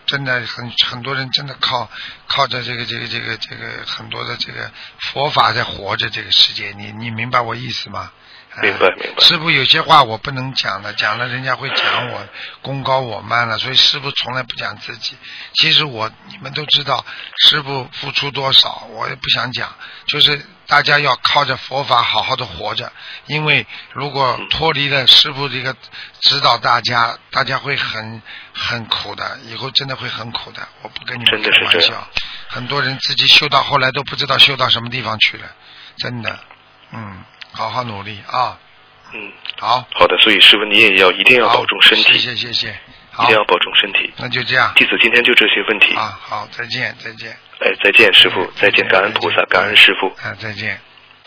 [0.09, 1.87] 真的很很多人真的靠
[2.25, 8.11] 靠着这个这个这个这个很多的这个佛法在活着这个世界，你你明白我意思吗？
[8.55, 12.27] 哎明白明白师傅有些话我不能讲的，讲了人家会讲我
[12.61, 15.15] 功高我慢了，所以师傅从来不讲自己。
[15.53, 17.05] 其实我你们都知道，
[17.47, 19.73] 师傅付出多少，我也不想讲。
[20.07, 22.91] 就是大家要靠着佛法好好的活着，
[23.27, 25.75] 因为如果脱离了师傅这个
[26.21, 28.21] 指导大家，大家会很
[28.53, 30.67] 很苦的，以后真的会很苦的。
[30.81, 32.07] 我不跟你们开玩笑
[32.47, 35.45] 很多人自己修到后来都不知道修到什么地方去了，
[35.97, 36.39] 真的。
[36.91, 38.57] 嗯，好好努力啊！
[39.11, 44.13] 嗯，好，好的，所以师傅你也要一定要保重身体，谢谢谢谢，一定，要保重身体。
[44.17, 45.95] 那就这样弟子今天就这些问题。
[45.95, 50.79] 啊，好，再见再见，哎，再见，师傅，再见，感恩菩萨，感恩师傅，啊，再见。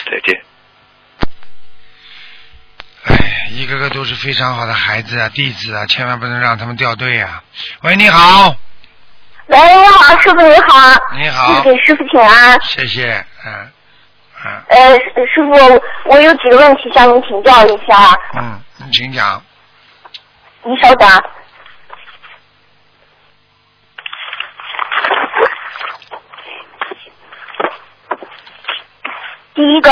[0.04, 0.42] 再见。
[3.04, 7.42] 哎，一个个都是非常好的孩子啊，弟子啊，千万不能让他们掉队啊。
[7.82, 8.56] 喂，你好，
[9.46, 11.02] 喂，你好，师傅你好。
[11.18, 12.58] 你好给师傅请安。
[12.62, 13.72] 谢谢，嗯
[14.44, 15.52] 嗯呃，师师傅，
[16.10, 19.40] 我有几个问题向您请教一下，嗯，你请讲。
[20.64, 21.08] 您稍等。
[29.54, 29.90] 第一个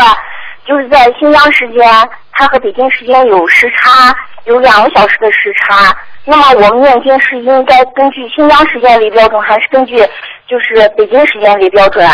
[0.65, 1.87] 就是在新疆时间，
[2.33, 4.13] 它和北京时间有时差，
[4.47, 5.97] 有两个小时的时差。
[6.25, 9.97] 那么我们念经是应该根据新疆时间为标准，还是根据
[10.49, 12.05] 就是北京时间为标准？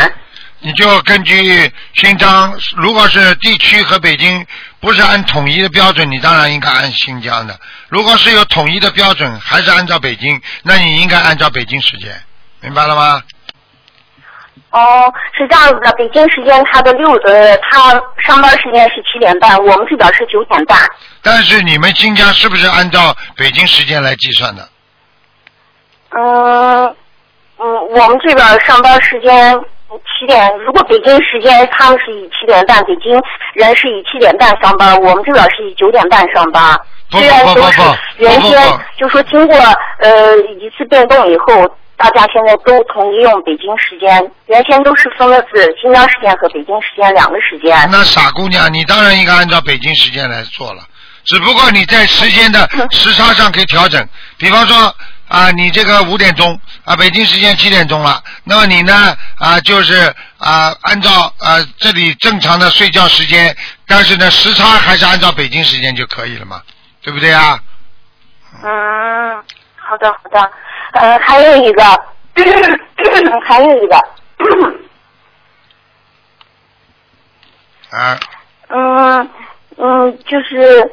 [0.67, 4.45] 你就根据新疆，如果是地区和北京
[4.81, 7.55] 不是按统一的标准，你当然应该按新疆的；
[7.89, 12.21] 如果是有统一的标准，还是按照北京，那你应该按照北京时间，
[12.61, 13.23] 明白了吗？
[14.71, 17.93] 哦，是这样子的，北京时间他的六呃，他
[18.27, 20.77] 上班时间是七点半，我们这边是九点半。
[21.23, 24.69] 但是你们新疆是不是按照北京时间来计算的？
[26.11, 26.97] 嗯
[27.59, 29.57] 嗯，我们这边上班时间
[29.89, 33.13] 七点，如果北京时间他们是以七点半，北京
[33.55, 36.79] 人是以七点半上班，我们这边是以九点半上班。
[37.11, 39.57] 不虽然都是不不不原先不不不就说经过
[40.01, 41.65] 呃一次变动以后，
[41.97, 47.89] 大家现在都统一用北京时间，原先都是分的是新疆时间和北京时间两个时间。
[47.93, 50.83] 那傻姑娘，你当然应该按照北京时间来做了，
[51.25, 54.05] 只不过你在时间的时差上可以调整。
[54.37, 54.93] 比方说
[55.29, 66.63] 啊，你这个五点钟啊，北京时间七点钟了，那么你呢啊就是啊按照啊这里正常的睡觉时间，但是呢时差还是按照北京时间就可以了嘛，
[67.03, 67.59] 对不对啊？
[68.63, 69.37] 嗯，
[69.77, 70.51] 好的好的，
[70.93, 71.83] 呃，还有一个，
[73.45, 73.97] 还有一个，
[77.99, 78.19] 啊，
[78.69, 79.31] 嗯
[79.77, 80.91] 嗯，就是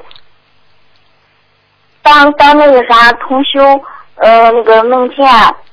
[2.02, 3.62] 当当那个啥同修
[4.17, 5.26] 呃那个梦见，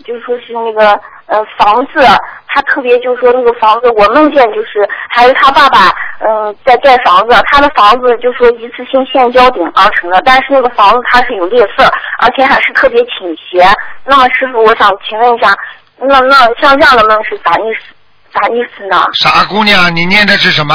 [0.04, 2.00] 就说是那个呃房子，
[2.48, 11.86] 他特别就说那个房子，我梦见就是还是他爸爸嗯、在盖房子，他的房子就说一次性现浇顶而成的，但是那个房子它是有裂缝，
[12.20, 13.66] 而且还是特别倾斜。
[14.04, 15.54] 那么师傅，我想请问一下，
[15.98, 17.94] 那那像这样的梦是啥意思？
[18.32, 19.06] 啥意思呢？
[19.14, 20.74] 傻姑娘，你念的是什么？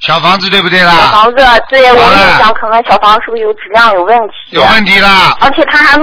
[0.00, 0.90] 小房子对不对啦？
[0.90, 4.34] 小房子，对我好了也想可能小房是不是有质量有问题。
[4.50, 5.36] 有问题啦！
[5.40, 5.98] 而且他还，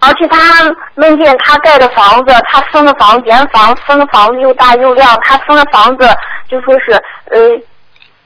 [0.00, 6.08] 而且他还梦见他盖的房子，他分的房原房分的房子又大又亮，他分的房子
[6.48, 6.92] 就说是
[7.30, 7.38] 呃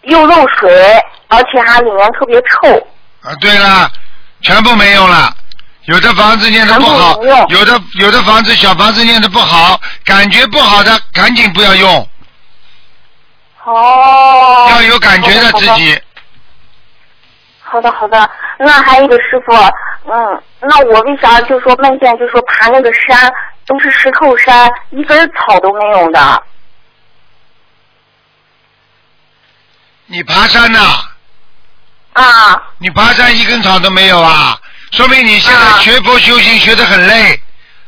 [0.02, 2.68] 又漏水，而且还里面特别臭。
[3.22, 3.90] 啊，对了，
[4.40, 5.32] 全部没用了。
[5.86, 12.08] 有的房子念的不好有的有的房子小房子念的不好，感觉不好的赶紧不要用，
[13.64, 14.66] 哦。
[14.70, 16.00] 要有感觉的自己。
[17.60, 19.52] 好的好的，那还有一个师傅，
[20.10, 23.32] 嗯，那我为啥就说梦见就说爬那个山
[23.66, 26.42] 都是石头山，一根草都没有的？
[30.06, 30.78] 你爬山呐、
[32.12, 34.58] 啊，你爬山一根草都没有啊，
[34.92, 37.40] 说明你现在啊学佛修行学得很累，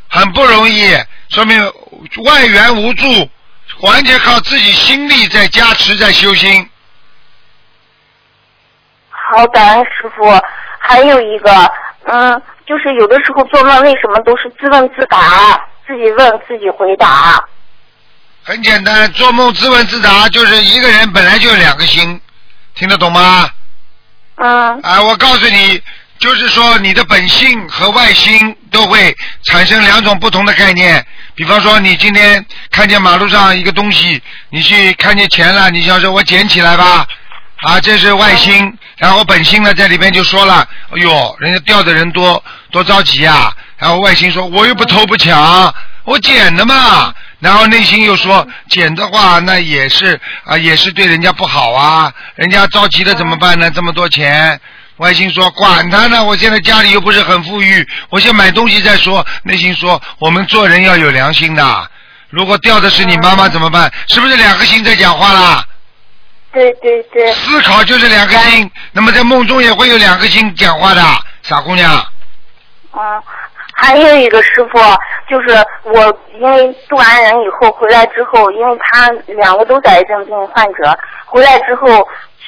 [0.09, 0.97] 很不容易，
[1.29, 1.59] 说明
[2.25, 3.29] 外援无助，
[3.81, 6.69] 完全靠自己心力在加持在修心。
[9.11, 10.25] 好，感恩师傅。
[10.79, 11.73] 还有一个，
[12.05, 17.42] 嗯，就是有的时候做梦为什么都是自问自答，自己问自己回答？
[18.42, 22.20] 很简单，做梦自问自答，就是一个人本来就有两个心，
[22.74, 23.48] 听得懂吗？
[24.37, 25.81] 嗯啊，我告诉你，
[26.18, 31.05] 就是说你的本性和外心都会产生两种不同的概念。
[31.35, 37.07] 比方说，你今天看见马路上一个东西，你去看见钱了，你想说我捡起来吧，
[37.62, 47.12] 啊，这是外心，然后本星呢在里面就说了，哎呦，人家掉的人多，多着急呀、然后外星说，我又不偷不抢，我捡的嘛。
[47.38, 53.71] 然后内心又说，捡的话那也是啊，也是对人家不好啊，人家着急了怎么办呢？
[53.71, 54.59] 这么多钱。
[54.97, 61.90] 外星说：“管他呢，我现在家里又不是很富裕，我先买东西再说。”内心说：“我们做人要有良心的，
[62.31, 63.92] 如果掉的是你妈妈怎么办？
[64.09, 65.65] 是不是两个心在讲话啦？
[66.57, 71.03] 对对对，思考就是两个心，那么在梦中也会有两个心讲话的，
[71.42, 71.92] 傻姑娘。
[72.95, 73.23] 嗯，
[73.75, 74.79] 还有一个师傅，
[75.29, 75.49] 就是
[75.83, 81.87] 我因为渡完人以后回来之后，因为他两个都在癌症病患者，回来之后，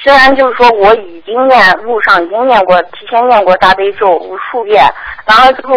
[0.01, 4.91] 虽然就是说我已经念路上已经念过，提前念过大悲咒无数遍，
[5.25, 5.75] 完了之后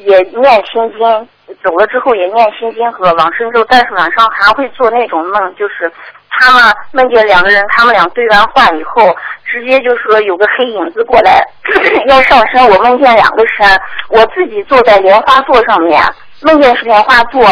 [0.00, 1.28] 也念心经，
[1.64, 5.90] 走了之后也念心经和往生咒，但是晚上还会做那种梦，就是
[6.38, 6.62] 他们
[6.92, 9.14] 梦见两个人，他们俩对完话以后，
[9.44, 11.42] 直接就说有个黑影子过来
[12.06, 16.02] 要上身，我梦见两个山，我自己坐在莲花座上面，
[16.42, 17.42] 梦见是莲花座，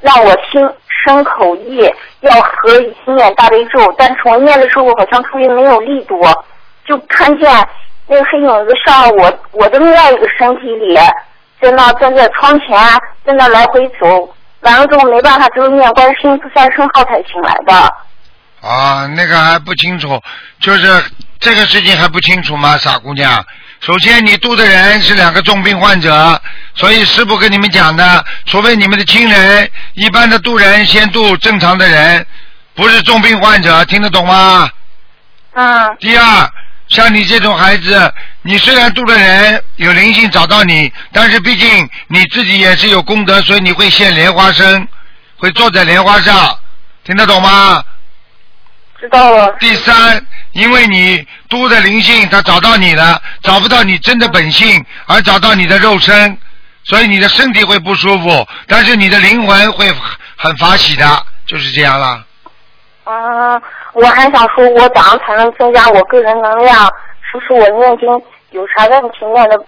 [0.00, 0.68] 让我心
[1.04, 6.20] 生口意要合一念大悲咒，但是我念的时候好像特别没有力度，
[6.86, 7.50] 就看见
[8.06, 10.96] 那个黑影子上我我的另外一个身体里，
[11.60, 12.78] 在那站在窗前，
[13.24, 17.92] 在那来回走，完了之后没办法，只有念观世音菩萨圣号才醒来的。
[18.60, 20.22] 啊，那个还不清楚，
[20.60, 21.04] 就是
[21.38, 23.44] 这个事情还不清楚吗，傻姑娘？
[23.80, 26.40] 首先，你度的人是两个重病患者，
[26.74, 32.26] 所以师傅跟你们讲的，除非你们的亲人，一般的度人先度正常的人，
[32.74, 34.68] 不是重病患者，听得懂吗？
[35.54, 36.52] 嗯第二，
[36.88, 44.86] 像你这种孩子，你虽然度的人有灵性找到你，但是毕竟你自己也是有功德，所以你会现莲花生。
[45.38, 46.58] 会坐在莲花上，
[47.02, 47.82] 听得懂吗？
[49.00, 49.56] 知道了。
[49.58, 56.36] 第三，因为你多的灵性，他找到你了，找不到你真的本性，而找到你的肉身，
[56.84, 59.90] 所以你的身体会不舒服，但是你的灵魂会
[60.36, 62.24] 很法喜的，就是这样了。
[63.04, 63.62] 嗯，
[63.94, 66.86] 我还想说，我怎样才能增加我个人能量？
[67.32, 68.08] 是不是我念经
[68.50, 69.64] 有啥问题念的？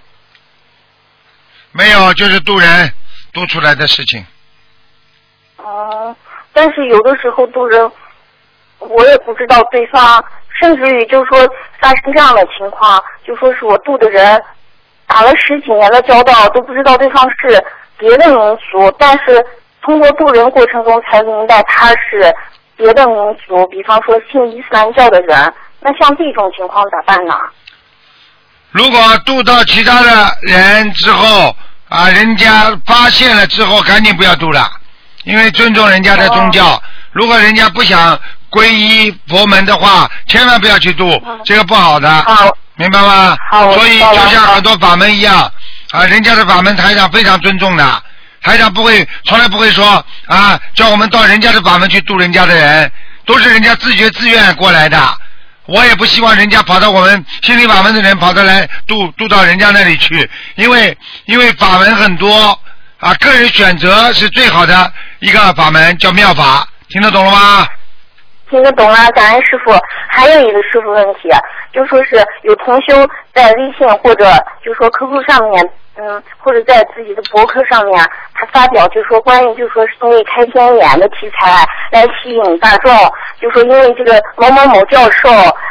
[1.73, 2.93] 没有，就是渡人
[3.33, 4.27] 渡出来的事情。
[5.59, 6.15] 嗯，
[6.53, 7.91] 但是有的时候渡人，
[8.89, 10.25] 我也不知道对方，
[10.61, 11.49] 甚至于就是说
[11.81, 14.41] 发生这样的情况，就说是我度的人
[15.07, 17.65] 打了十几年的交道，都不知道对方是
[17.99, 19.45] 别的民族，但是
[19.83, 22.35] 通过渡人过程中才明白他是
[22.77, 23.17] 别的民
[23.47, 25.53] 族，比方说信伊斯兰教的人。
[25.81, 27.35] 那像这种情况咋办呢？
[28.71, 30.09] 如果渡到其他的
[30.43, 31.55] 人之后
[31.89, 34.67] 啊，人家发现了之后，赶紧不要渡了，
[35.25, 36.81] 因为尊重人家的宗教。
[37.11, 38.19] 如果人家不想
[38.53, 43.35] 皈依佛门的话，千万不要去渡，这个不好的，好，明白吗？
[43.51, 45.51] 好所以就像很多法门一样
[45.91, 48.03] 啊，人家的法门台长非常尊重的，
[48.43, 52.93] 台长不会从来不会说啊，叫我们到人家的法门去度人家的人，
[53.25, 55.01] 都是人家自觉自愿过来的。
[55.67, 62.59] 我也不希望人家跑到我们心理法门的人跑到来渡渡到人家那里去，因为因为法门很多
[62.99, 67.67] 啊，个人选择是最好的一个法门，叫妙法，听得懂了吗？
[68.53, 69.73] 听得懂了，感恩师傅。
[70.09, 71.31] 还有一个师傅问题，
[71.73, 72.95] 就说是有同修
[73.33, 74.27] 在微信或者
[74.63, 77.99] 就说 QQ 上面，嗯，或者在自己的博客上面，
[78.35, 82.95] 他发表就说关于就说是因为开天眼的题材来吸引大众，
[83.41, 85.31] 就说因为这个某某某教授，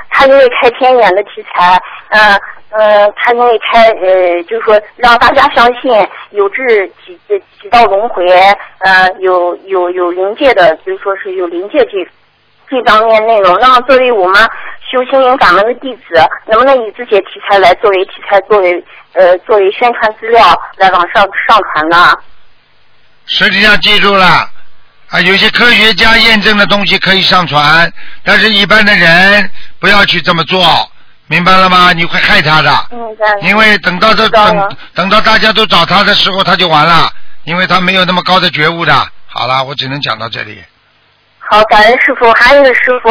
[0.09, 2.41] 他因为开天眼的题材，嗯、
[2.71, 5.93] 嗯、他因为开呃，就说让大家相信
[6.31, 8.27] 有这几几几道轮回，
[8.79, 12.09] 呃，有有有灵界的，就说是有灵界这。
[12.71, 14.41] 这方面内容，那么作为我们
[14.89, 16.15] 修心灵法门的弟子，
[16.47, 18.81] 能不能以这些题材来作为题材，作为
[19.11, 22.15] 呃作为宣传资料来往上上传呢？
[23.25, 24.25] 实际上记住了
[25.09, 27.91] 啊，有些科学家验证的东西可以上传，
[28.23, 30.65] 但是一般的人不要去这么做，
[31.27, 31.91] 明白了吗？
[31.91, 32.71] 你会害他的。
[32.91, 32.97] 嗯，
[33.41, 37.09] 因为等到这等等到大家都找他的时候，他就完了，
[37.43, 38.93] 因为他没有那么高的觉悟的。
[39.27, 40.63] 好了，我只能讲到这里。
[41.51, 42.31] 好，感恩师傅。
[42.31, 43.09] 还有一个师傅，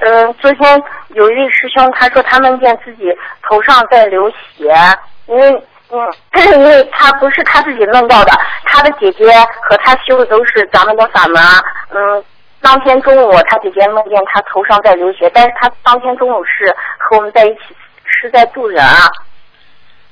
[0.00, 3.04] 嗯、昨天有一位师兄他说他梦见自己
[3.46, 4.74] 头上在流血，
[5.26, 5.50] 因为
[5.90, 6.10] 嗯，
[6.58, 8.32] 因为他不是他自己弄到的，
[8.64, 9.26] 他的姐姐
[9.68, 11.42] 和他修的都是咱们的法门，
[11.90, 12.24] 嗯。
[12.62, 17.76] 当天中午，他姐姐梦见他头上在流血，但是他当天中午是和我们在一起，
[18.06, 19.10] 是在渡人啊。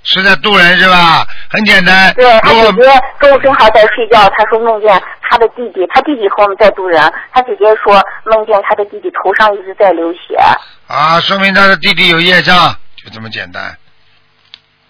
[0.02, 1.24] 是在渡人是吧？
[1.48, 2.12] 很简单。
[2.14, 2.82] 对他姐姐
[3.20, 7.00] 中午正好在睡觉，他说梦见他的弟弟，他弟弟和我们在渡人，
[7.32, 10.36] 他姐姐说梦见他的弟弟头上一直在流血。
[10.88, 13.62] 啊，说明他的弟弟有业障，就这么简单。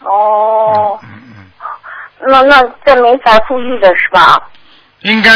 [0.01, 1.51] 哦，嗯嗯，
[2.27, 4.49] 那那这没法复育的是吧？
[5.01, 5.31] 应该。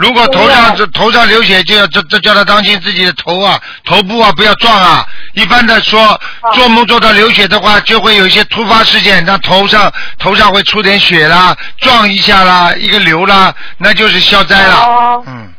[0.00, 5.06] 如果头上这头上流血，就要这这叫他当心自己的头啊、头部啊不要撞啊。
[5.34, 6.18] 一般的说，
[6.54, 14.74] 做梦做到流血的话，就会有一些突发事件，他头上头上会出点血啦，撞一下啦，一个瘤啦，那就是消灾了。
[14.86, 15.52] 哦，嗯，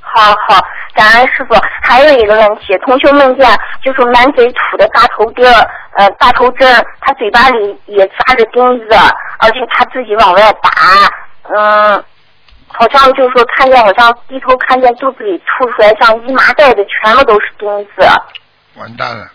[0.00, 1.54] 好好，感恩师傅。
[1.82, 3.46] 还有一个问题，同学梦见
[3.84, 8.96] 就是满嘴吐的大头钉儿，呃，大头针，他嘴巴里也扎着钉子，
[9.38, 10.70] 而且他自己往外打，
[11.54, 12.02] 嗯。
[12.76, 18.06] 好像就是说看见，好像低头看见肚子里吐出来像一麻袋的，全部都是钉子。
[18.74, 19.30] 完蛋了，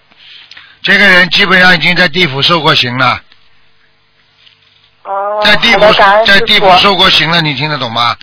[0.82, 3.22] 这个人基本上已经在地府受过刑了，
[5.04, 6.40] 哦，在地府在。
[6.42, 8.16] 地府受过刑了，你听得懂吗？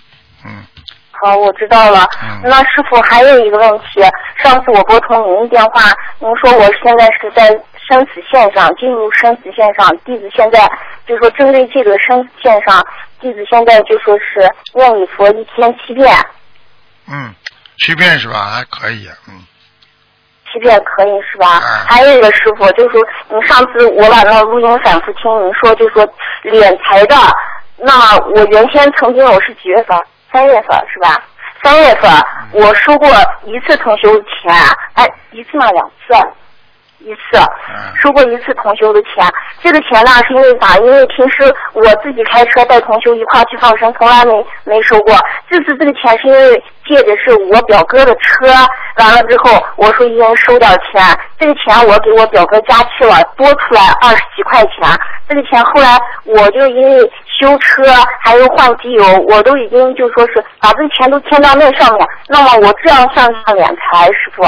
[0.45, 0.65] 嗯，
[1.13, 2.07] 好，我知道了。
[2.23, 4.03] 嗯那师傅还有一个问题，
[4.43, 7.49] 上次我拨通您电话，您说我现在是在
[7.89, 10.69] 生死线上，进入生死线上，弟子现在
[11.07, 12.85] 就说针对这个生死线上，
[13.21, 16.13] 弟子现在就说是念礼佛一天七遍，
[17.09, 17.33] 嗯，
[17.79, 18.47] 七遍是吧？
[18.47, 19.35] 还可以，嗯，
[20.53, 21.59] 七遍可以是吧？
[21.59, 26.05] 嗯还有一个师傅，就说你上次我把那录音反复听，您说就说
[26.43, 27.15] 敛财的，
[27.77, 29.97] 那我原先曾经我是几月份？
[30.33, 31.23] 三月份是吧？
[31.63, 32.11] 三月份
[32.53, 33.09] 我收过
[33.45, 34.53] 一次同修钱，
[34.95, 35.71] 哎，一次吗？
[35.71, 36.15] 两次？
[37.07, 37.41] 一次，
[38.03, 39.25] 收过一次同修的钱。
[39.63, 40.77] 这个钱呢是因为啥？
[40.79, 41.43] 因为平时
[41.73, 45.15] 我自己开车带同修一块去放生，从来没没收过。
[45.49, 48.47] 这次这个钱是因为借的是我表哥的车，
[48.99, 51.01] 完了之后我说应该收点钱。
[51.39, 54.91] 这个钱我给我表哥加去了，多出来二十几块钱。
[55.29, 57.01] 这个钱后来我就因为
[57.39, 57.85] 修车
[58.21, 62.07] 还有换机油，我都已经就说是把这个钱都添到那上面。
[62.29, 64.43] 那么我这样算不算敛财，师傅？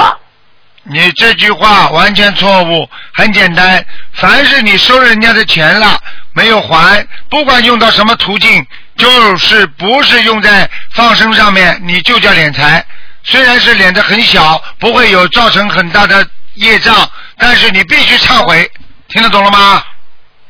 [0.91, 5.99] 你这句话完全错误，很简单，凡是你收人家的钱了
[6.33, 8.65] 没有还，不管用到什么途径，
[8.97, 12.83] 就是不是用在放生上面，你就叫敛财。
[13.23, 18.69] 虽然是敛的很小，不会有造成很大的业障，但是你必须忏悔，
[19.09, 19.83] 听得懂了吗？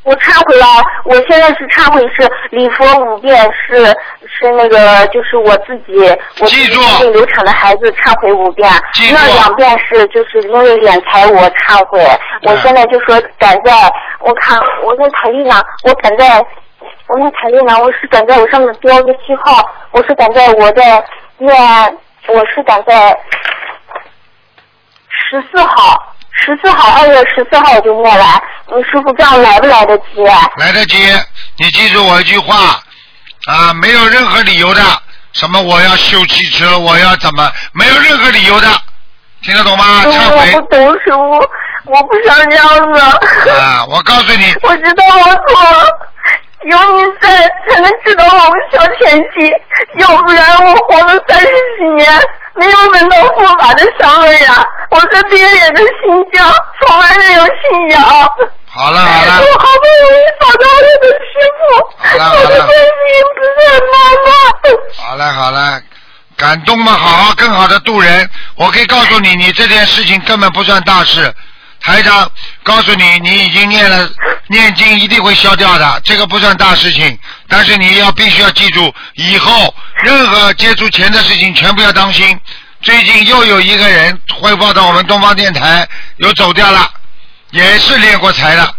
[0.03, 0.65] 我忏悔了，
[1.05, 3.85] 我现在是忏悔是礼佛五遍，是
[4.25, 5.93] 是那个就是我自己
[6.39, 8.69] 我自己记住经流产的孩子忏悔五遍
[9.13, 11.99] 那两遍是就是因为敛财我忏悔，
[12.43, 16.43] 我嗯现在就说赶在我看我在台历呢，我赶在
[17.07, 21.03] 我在台历呢，我是赶在我上面标个记号，我是赶在我在
[21.37, 21.53] 念，
[22.27, 23.15] 我是赶在
[25.09, 26.08] 十四号。
[26.45, 30.23] 十四号，二月十四号我就过来，嗯，师傅这样来不来得及？
[30.57, 30.97] 来得及，
[31.57, 32.79] 你记住我一句话
[33.45, 34.81] 啊，没有任何理由的，
[35.33, 38.67] 什么我要修汽车，我要怎么，没有任何理由的，
[39.43, 40.03] 听得懂吗？
[40.05, 41.31] 忏悔我不懂，师傅，
[41.85, 43.01] 我不想这样子。
[43.51, 43.85] 啊！
[43.89, 45.87] 我告诉你， 我知道我错了，
[46.63, 47.29] 有你在
[47.67, 49.51] 才能知道我小前妻，
[49.99, 52.07] 要不然我活了三十几年，
[52.59, 54.63] 没有闻到佛法的香味呀。
[54.91, 58.01] 我是别人的新疆，从来没有信仰。
[58.71, 61.59] 好了好了我，好不容易找到我的师傅，
[61.97, 62.83] 好了好了我的观世
[63.15, 63.59] 音菩萨
[63.91, 63.93] 妈
[64.25, 64.29] 妈。
[65.03, 65.81] 好了好了，
[66.37, 68.29] 感动嘛，好好更好的度人。
[68.55, 71.33] 我可以告诉你，你这件事情根本不算大事。
[71.89, 72.31] 台长
[72.61, 74.07] 告诉你，你已经念了
[74.45, 77.17] 念经，一定会消掉的，这个不算大事情。
[77.47, 79.73] 但是你要必须要记住，以后
[80.03, 82.39] 任何接触钱的事情全部要当心。
[82.83, 85.87] 最近又有一个人汇报到我们东方电台，
[86.17, 86.87] 又走掉了，
[87.49, 88.71] 也是练过财的。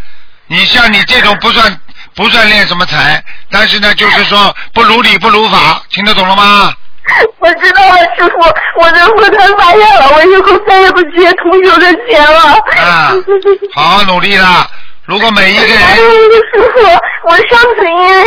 [0.46, 1.80] 你像你这种不算
[2.14, 6.72] 不算练什么财，但是呢，就是说不如理不如法，听得懂了吗？
[7.38, 12.52] 我知道了，师傅，我的佛坛发现了，我以后再也不接同修的钱了。
[12.76, 13.12] 啊，
[13.74, 14.66] 好好努力啦！
[15.06, 18.24] 如果每一个人师傅，我上次因为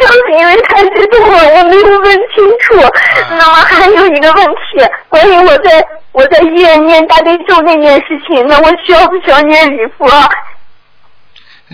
[0.00, 2.88] 上次因为太激动了，我没有问清楚。
[3.30, 10.08] 那么还有一个问题，关于我在我在医院念大悲咒那件事情，那我需要不需要念礼佛？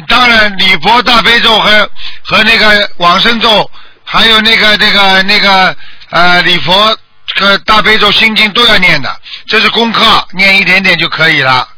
[0.09, 1.91] 当然礼佛大悲咒和
[2.25, 3.69] 和那个往生咒，
[4.05, 5.77] 还有那个那个那个
[6.11, 6.73] 呃礼佛
[7.39, 9.15] 和大悲咒心经都要念的，
[9.47, 10.03] 这是功课，
[10.33, 11.69] 念一点点就可以了。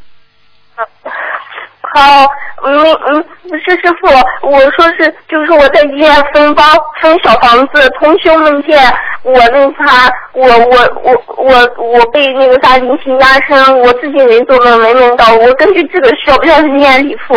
[1.92, 2.24] 好，
[2.64, 6.62] 嗯嗯，不是师傅，我说是就是我在医院分包
[7.00, 8.78] 分小房子，同修们见
[9.24, 17.36] 我那啥，我我我我我被那个啥灵性压身，我自己没做梦没梦到，我根据这个需要不需要念礼佛？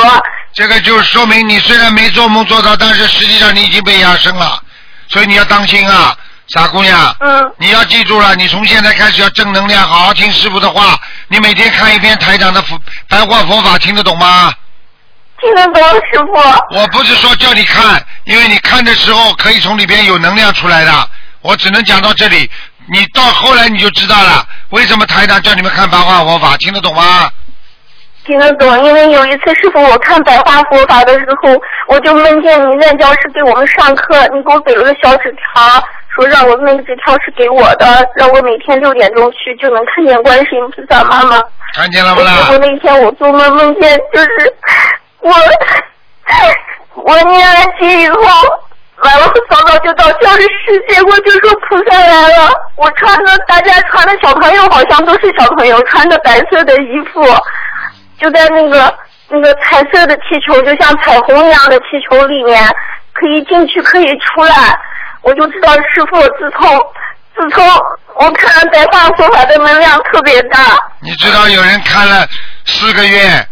[0.53, 4.61] 这个就说明你虽然没做梦做到，但是实际上你已经被压身了，
[5.07, 6.15] 所以你要当心啊，
[6.53, 7.15] 傻姑娘。
[7.19, 7.51] 嗯。
[7.57, 10.99] 你要记住了，你从现在开始要正能量，好好听师傅的话。
[11.27, 12.79] 你每天看一遍台长的佛
[13.09, 14.53] 白话佛法，听得懂吗？
[15.41, 16.77] 听得懂，师傅。
[16.77, 21.09] 我不是说叫你看，因为你看的时候可以从里边有能量出来的。
[21.41, 22.49] 我只能讲到这里，
[22.93, 27.29] 你到后来你就知道了，为什么台长叫你们看白话佛法，听得懂吗？
[28.25, 31.49] 听得懂，因为有一次师傅我看白话佛法的时候，
[31.89, 35.83] 我就梦见你在教室给我们上课，你给我给了个小纸条，
[36.15, 37.85] 说让我那个纸条是给我的，
[38.15, 41.41] 让我每天六点钟去就能看见观世音菩萨妈妈。
[41.75, 42.57] 看见了不结果？
[42.59, 44.55] 那天我做梦梦见就是
[45.21, 45.31] 我
[46.93, 48.21] 我念完经以后，
[48.97, 50.47] 完了早早就到教室，
[50.87, 52.53] 结果就说菩萨来了。
[52.75, 57.25] 我穿的大家穿的小朋友好像都是小朋友，穿的白色的衣服，
[58.19, 58.93] 就在那个
[59.29, 62.63] 那个彩色的气球，就像彩虹一样的气球里面，
[63.13, 64.77] 可以进去可以出来。
[65.23, 66.79] 我就知道师傅自从
[67.35, 67.65] 自从
[68.15, 70.77] 我看了白话佛法的能量特别大。
[70.99, 72.27] 你知道有人看了
[72.65, 73.47] 四个月，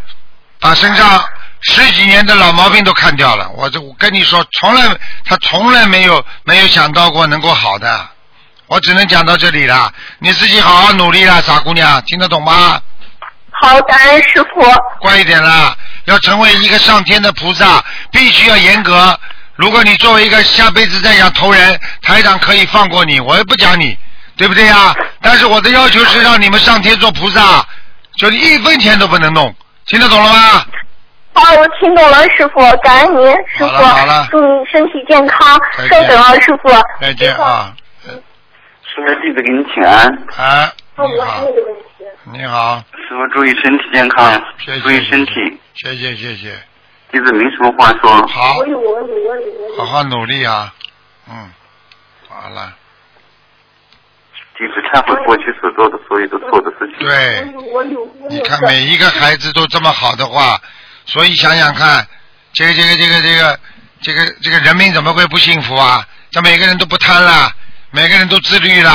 [0.60, 1.20] 把身上
[1.62, 3.48] 十几年的老毛病都看掉了。
[3.56, 4.82] 我这我跟你说，从来
[5.24, 8.08] 他从来没有没有想到过能够好的。
[8.68, 12.80] 我只能讲到这里了，你自己好好努力啦，傻姑娘，听得懂吗？
[13.60, 14.62] 好，感恩师傅。
[15.00, 19.18] 乖一点啦，要成为一个上天的菩萨，必须要严格。
[19.56, 23.96] 如果你作为一个下辈子再想投人，台长可以放过你，我也不讲你，
[24.36, 24.94] 对不对呀？
[25.20, 27.64] 但是我的要求是让你们上天做菩萨，
[28.16, 29.54] 就一分钱都不能弄，
[29.86, 30.64] 听得懂了吗？
[31.34, 36.70] 啊，我听懂了，师傅，感恩您，师好了好了傅，祝您身体健康，再见稍等啊，师傅。
[37.00, 37.74] 再见啊！
[38.04, 38.10] 师
[38.96, 40.06] 傅，弟子给你请安。
[40.36, 41.06] 啊，哦，
[42.32, 44.42] 你好师傅注意身体健康，
[44.82, 45.32] 注意身体。
[45.74, 46.54] 谢谢谢谢，
[47.12, 48.10] 弟子没什么话说。
[48.26, 48.54] 好
[49.76, 50.74] 好好努力啊，
[51.28, 51.52] 嗯，
[52.28, 52.74] 好了，
[54.56, 57.06] 弟子忏悔过去所做的所有的错的事情。
[57.06, 57.46] 对。
[58.28, 60.58] 你看每一个孩子都这么好的话，
[61.04, 62.06] 所以想想看，
[62.54, 63.58] 这个这个这个这个
[64.00, 66.06] 这个这个人民怎么会不幸福啊？
[66.30, 67.52] 这每个人都不贪了，
[67.90, 68.90] 每个人都自律了，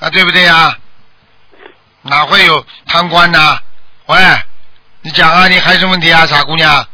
[0.00, 0.76] 啊，对不对呀？
[2.02, 3.58] 哪会有贪官呢？
[4.06, 4.16] 喂，
[5.02, 6.86] 你讲啊，你还有什么问题啊，傻姑娘？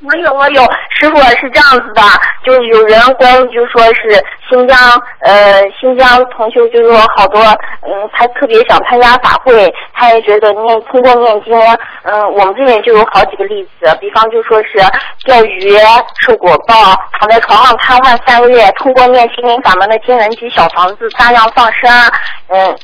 [0.00, 2.02] 我有我有，师傅是这样子的，
[2.44, 4.78] 就是有人关于就说是新疆
[5.22, 7.40] 呃新疆同修，就是说好多
[7.82, 11.52] 嗯，他特别想参加法会，他也觉得念通过念经，
[12.04, 14.78] 嗯，我们这边就有好几个例子，比方就说是
[15.24, 15.76] 钓鱼
[16.24, 16.74] 受果报，
[17.18, 21.90] 躺在床上瘫痪三个月，通过念心灵法门的经文及小房子大量放生，
[22.48, 22.78] 嗯。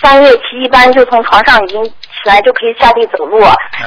[0.00, 1.80] 三月期一般就从床上已经
[2.22, 3.40] 起来就可以下地走路，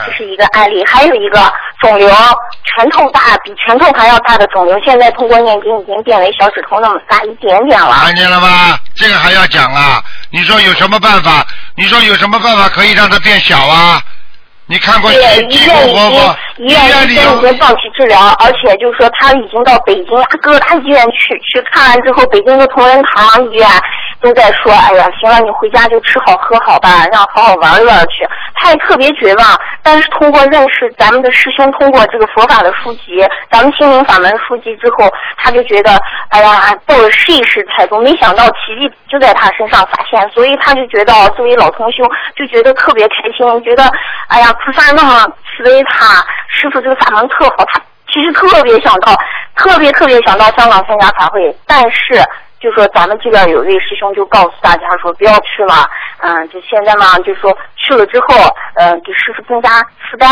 [0.06, 0.84] 这是一个案例。
[0.86, 7.92] 还有一个肿瘤，拳头大，比拳头还要大的肿瘤，现在通过念经已经变为小指头那么大一点点了。
[7.94, 8.78] 看见了吗？
[8.96, 10.02] 这个还要讲啊？
[10.32, 11.46] 你说有什么办法？
[11.76, 14.02] 你说有什么办法可以让它变小啊？
[14.68, 16.36] 你看过医院已公活佛？
[16.58, 20.06] 经医院已经放弃治疗，而且就是说他已经到北京
[20.42, 23.70] 各大医院去去看完之后，北京的同仁堂医院
[24.26, 28.28] 都在说，哎呀，行了，你回家就吃好喝好吧，让好好玩玩去。
[28.56, 29.46] 他也特别绝望，
[29.84, 35.08] 但是通过认识咱们的师兄，通过这个佛法的书籍，咱们心灵法门书籍之后，
[35.38, 35.92] 他就觉得，
[36.30, 42.04] 哎呀，抱着试一试态度，没想到奇迹就在他身上发现，所以他就觉得作为老同修，
[42.36, 43.84] 就觉得特别开心，觉得，
[44.30, 47.80] 哎呀，菩萨那么慈悲他，师傅这个法门特好，他
[48.12, 49.14] 其实特别想到，
[49.56, 52.24] 特别特别想到香港参加法会，但是
[52.60, 55.88] 就说咱们这边有一位师兄就告诉大家说不要去了，
[56.20, 58.36] 嗯，就现在嘛，就说去了之后，
[58.76, 60.30] 嗯，给师傅增加负担，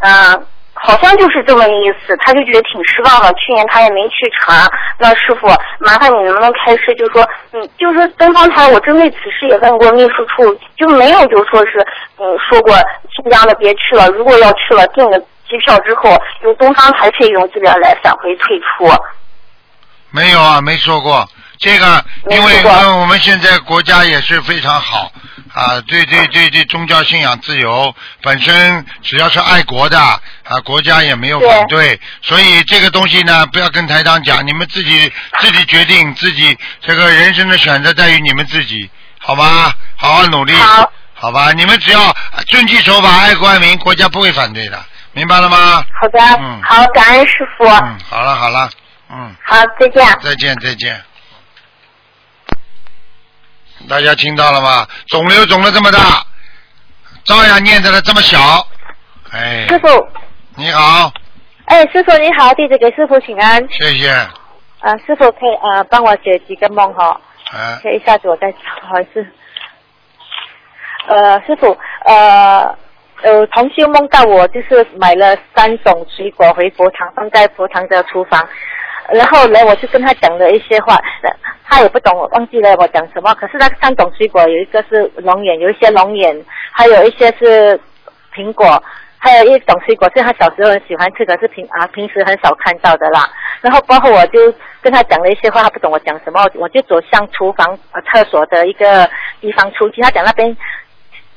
[0.00, 0.46] 嗯。
[0.78, 3.32] 好像就是这么意思，他就觉得挺失望的。
[3.32, 4.54] 去年他也没去成，
[4.98, 5.48] 那师傅，
[5.78, 11.80] 麻烦你能不能开示，就说，嗯，就是说东方台，我针对此事也问过秘书处，就没有就说是，
[12.18, 12.74] 嗯，说过
[13.16, 18.86] 新疆的别去了，如果要去了，订了机票之后，由东方台费用这边来返回退出。
[20.10, 21.26] 没有啊，没说过
[21.58, 25.10] 这个，因为没说过呃我们现在国家也是非常好
[25.54, 30.20] 啊，对对对对，宗教信仰自由，本身只要是爱国的啊，
[30.64, 39.72] 国家也没有反对，所以这个东西呢，不要跟台长讲，你们自己自己决定，自己这个人生的选择在于你们自己，好吗？
[39.96, 41.52] 好好努力，好好吧？
[41.52, 42.14] 你们只要
[42.48, 44.78] 遵纪守法、爱国爱民，国家不会反对的，
[45.12, 45.82] 明白了吗？
[45.98, 48.68] 好的，嗯好，感恩师傅，嗯，好了好了，
[49.10, 49.34] 嗯。
[49.42, 50.18] 好，再见。
[50.22, 51.02] 再见再见。
[53.88, 54.86] 大家听到了吗？
[55.06, 55.98] 肿瘤肿了这么大，
[57.24, 58.38] 照样念得了这么小。
[59.32, 59.88] 哎，师傅，
[60.56, 61.12] 你好，
[61.66, 63.64] 哎，师傅你好，弟子给师傅请安。
[63.70, 64.10] 谢谢。
[64.80, 67.20] 啊，师傅可以呃帮我解几个梦哈？
[67.52, 69.24] 啊，可以一下子我再不好意思。
[71.08, 72.76] 呃，师傅，呃，
[73.22, 78.48] 呃，同修梦到我就是买了三种水果回佛堂，放在佛堂的厨房。
[79.12, 80.98] 然后呢，我就跟他讲了一些话，
[81.64, 83.34] 他也不懂，忘记了我讲什么。
[83.34, 87.78] 可是那三种水果有一个是龙眼，有一些龙眼，还有一些是
[88.34, 88.82] 苹果，
[89.18, 93.28] 还有一种水果是他小时候很喜欢吃，可是平啊平时很少看到的啦。
[93.60, 97.78] 然后包括我就跟他讲了一些话，他不懂我讲什么，我就走向厨房
[98.10, 99.08] 厕所的一个
[99.40, 100.56] 地方出去，他讲那边。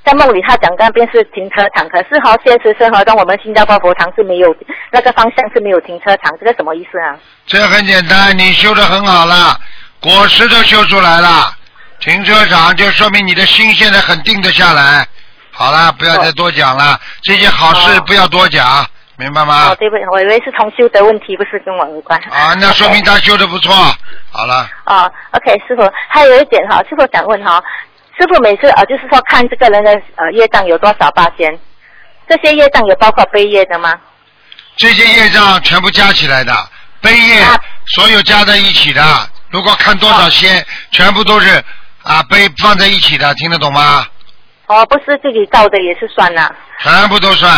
[0.04, 4.56] 在梦里，他讲那边是停车场，可是哈，现实生活中我们新加坡佛堂是没有
[4.92, 7.16] 那个方向是没有停车场，这个什么意思啊？
[7.46, 9.60] 这很简单，你修的很好了，
[10.00, 11.54] 果实都修出来了，
[12.00, 15.06] 停车场就说明你的心现在很定得下来。
[15.52, 18.86] 好了，不要再多讲了，这些好事哦不要多讲，
[19.18, 19.76] 明白吗哦，？
[19.78, 22.18] 对不起，我以为是同修的问题，不是跟我无关。
[22.32, 23.76] 啊，那说明他修的不错。
[24.32, 27.62] 好了，哦，OK，师傅，还有一点哈，师傅想问哈，
[28.20, 31.58] 师傅每次呃，就是说看这个人的呃业障有多少八仙，
[32.28, 33.98] 这些业障有包括背业的吗？
[34.76, 36.54] 这些业障全部加起来的，
[37.02, 37.58] 悲业啊
[37.88, 39.02] 所有加在一起的。
[39.50, 41.64] 如果看多少仙，全部都是
[42.04, 44.06] 啊悲放在一起的，听得懂吗？
[44.68, 46.54] 哦，不是自己造的也是算呐。
[46.80, 47.52] 全部都算。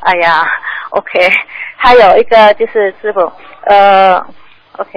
[0.00, 0.46] 哎呀
[0.90, 1.32] ，OK，
[1.76, 3.20] 还有一个就是师傅，
[3.66, 4.16] 呃
[4.78, 4.90] ，OK，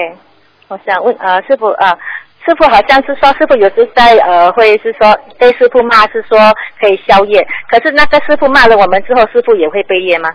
[0.70, 1.98] 我想问呃师傅呃，
[2.46, 10.30] 师傅好像是说，师傅有时在呃会是说被师傅骂是说可以消业，可是那个师傅骂了我们之后，师傅也会被业吗？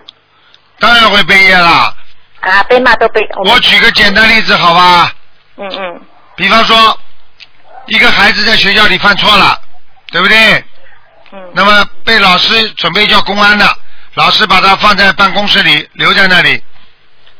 [0.78, 1.94] 当然会被业啦。
[2.40, 3.20] 啊，被骂都背。
[3.42, 5.12] 们我举个简单例子，好吧？
[5.56, 6.00] 嗯嗯
[6.36, 6.98] 比方说，
[7.86, 9.58] 一个孩子在学校里犯错了，
[10.12, 10.36] 对不对？
[11.32, 13.66] 嗯那么被老师准备叫公安的，
[14.14, 16.62] 老师把他放在办公室里，留在那里。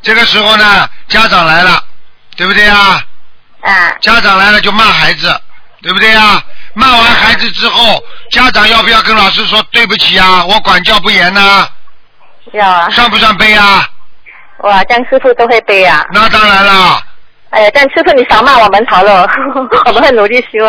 [0.03, 1.83] 这个时候呢，家长来了，
[2.37, 3.01] 对不对啊？
[3.69, 5.41] 啊家长来了就骂孩子，
[5.83, 6.43] 对不对啊？
[6.75, 10.45] 骂完孩子之后，家长要不要跟老师说对不起啊？
[10.45, 11.67] 我管教不严呐、
[12.53, 12.89] 要啊。
[12.91, 13.89] 算不算背啊？
[14.65, 16.05] 哇，这样师傅都会背啊。
[16.13, 17.01] 那当然了。
[17.51, 19.27] 哎呀，但师傅你少骂我们好了，
[19.87, 20.67] 我们会努力修。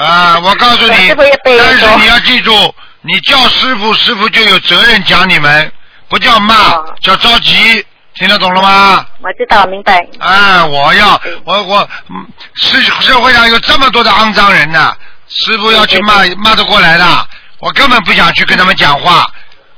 [0.00, 5.72] 啊，我告诉你，师傅也背但是你要记住，你叫师傅，师傅就有责任讲你们，
[6.08, 7.84] 不叫骂，哦叫着急，
[8.14, 9.06] 听得懂了吗？
[9.22, 10.04] 我知道，明白。
[10.18, 14.94] 啊，我要我我嗯社社会上有这么多的肮脏人呢，
[15.28, 17.28] 师傅要去骂骂得过来的，
[17.60, 19.26] 我根本不想去跟他们讲话，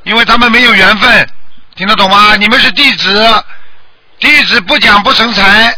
[0.04, 1.28] 因为他们没有缘分，
[1.76, 2.34] 听得懂吗？
[2.36, 3.44] 你们是弟子，
[4.18, 5.74] 弟子不讲不成才，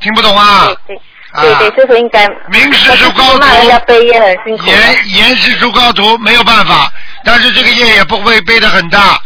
[0.00, 0.68] 听不懂啊？
[0.86, 0.96] 对
[1.42, 2.26] 对对对，师傅应该。
[2.48, 4.66] 明师出高徒骂人家背业很辛苦。
[4.66, 6.90] 严严师出高徒，没有办法，
[7.24, 9.20] 但是这个业也不会背得很大。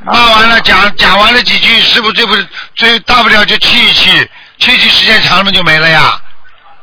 [0.00, 2.34] 骂完了讲讲完了几句，师傅最不
[2.74, 4.10] 最大不了就气一气，
[4.58, 6.12] 气一气时间长了就没了呀。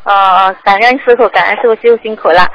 [0.04, 2.48] 哦，感恩师傅，感恩师傅，师傅辛苦了。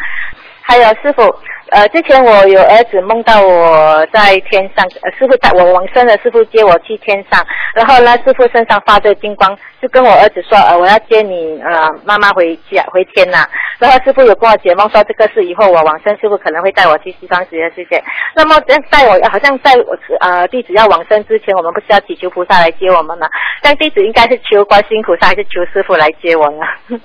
[0.63, 1.23] 还有师傅，
[1.71, 13.47] 呃，之前我有儿子梦到我在天上，呃，师傅带我往生了，师傅接我去天上，然后呢，师傅身上发着金光，就跟我儿子说，呃，我要接你呃妈妈回家回天呐、
[13.79, 18.03] 然后师傅有跟我解梦说，这个是以后我往生，师傅可能会带我去西方极乐世界。
[18.35, 23.29] 那么在在我好像在我呃弟子要往生之前，我们不是要祈求菩萨来接我们吗？
[23.63, 26.67] 但弟子应该是求观音菩萨还是求师傅来接我呢？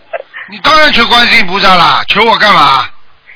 [0.50, 2.82] 你当然求观音菩萨啦，求我干嘛？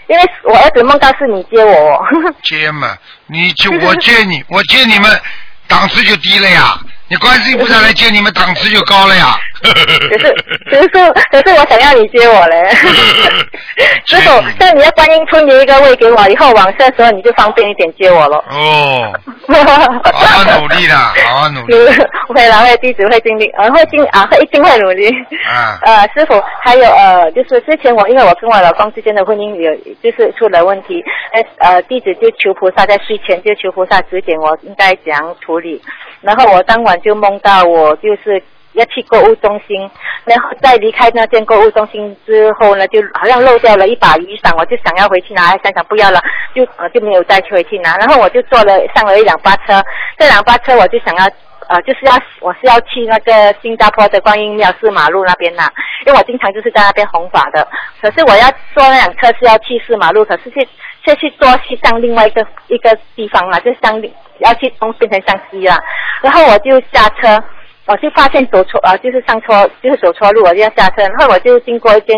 [0.09, 1.99] 因为我儿子梦到是你接我哦。
[2.43, 2.97] 接嘛，
[3.27, 5.21] 你就 我接你，我接你们
[5.67, 6.77] 档次就低了呀。
[7.07, 9.39] 你观世音菩萨来接你们档次就高了呀。
[9.61, 10.33] 可是，
[10.69, 12.63] 可是，可是我想要你接我嘞。
[14.05, 18.37] 师傅，那你要观音村留一个位给我，以后往生的时候你就方便一点接我了。
[18.49, 19.13] 哦，
[19.47, 21.75] 好好努力啦，好好努力。
[22.29, 25.09] 会了，会弟子会尽力，呃，会尽啊，会一定会努力。
[25.47, 31.03] 啊呃，师傅，还有呃，就是之前我因为我跟我老公之间的婚姻有就是出了问题，
[31.33, 35.81] 呃呃，弟子就求菩萨在睡前就求菩萨指点我应该怎样处理，
[36.21, 38.41] 然后我当晚就梦到我就是。
[38.79, 39.91] 要去购物中心，
[40.23, 46.19] 然后在离开那间购物中心之后呢，就好像漏掉了一把雨伞，我就想要回去拿，想想不要了，
[46.55, 49.83] 就呃就没有再去回去拿，然后我就坐了上了一辆巴车，
[50.17, 51.25] 这辆巴车我就想要
[51.67, 55.67] 呃就是要我是要去那个新加坡的观音庙四马路那边呐，
[56.05, 57.67] 因为我经常就是在那边弘法的，
[58.01, 60.67] 可是我要坐那辆车是要去四马路，可是去
[61.03, 64.01] 却去坐去上另外一个一个地方了，就向
[64.39, 65.77] 要去东变成向西了，
[66.21, 67.43] 然后我就下车。
[67.89, 71.01] 我就发现走错呃，就是上错，就是走错路，我就要下车。
[71.01, 72.15] 然后我就经过一间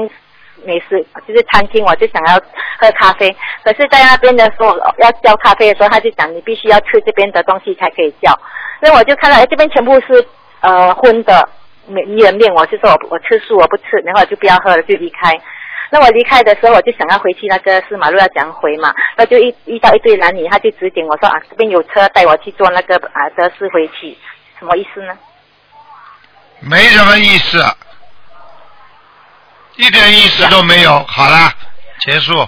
[0.65, 2.33] 美食，就是餐厅，我就想要
[2.77, 3.33] 喝咖啡。
[3.63, 8.37] 可是，在那边的时候要叫咖啡的时候，他就讲你必须要吃这边的东西才可以叫。
[8.81, 10.27] 那我就看到，哎，这边全部是
[10.59, 11.47] 呃荤的
[11.87, 15.39] 米人面，我就说我我吃素，我不吃，然后我就不要喝了，就离开。
[15.89, 24.17] 那我离开的时候，我就想要回去那个四马路要怎样回嘛，那就遇遇到一对男女，他就指点我说啊，这边有车带我去坐那个啊德士回去，
[24.59, 25.17] 什么意思呢？
[26.61, 27.63] 没什么意思，
[29.75, 31.03] 一点意思都没有。
[31.07, 31.51] 好了，
[32.01, 32.47] 结束。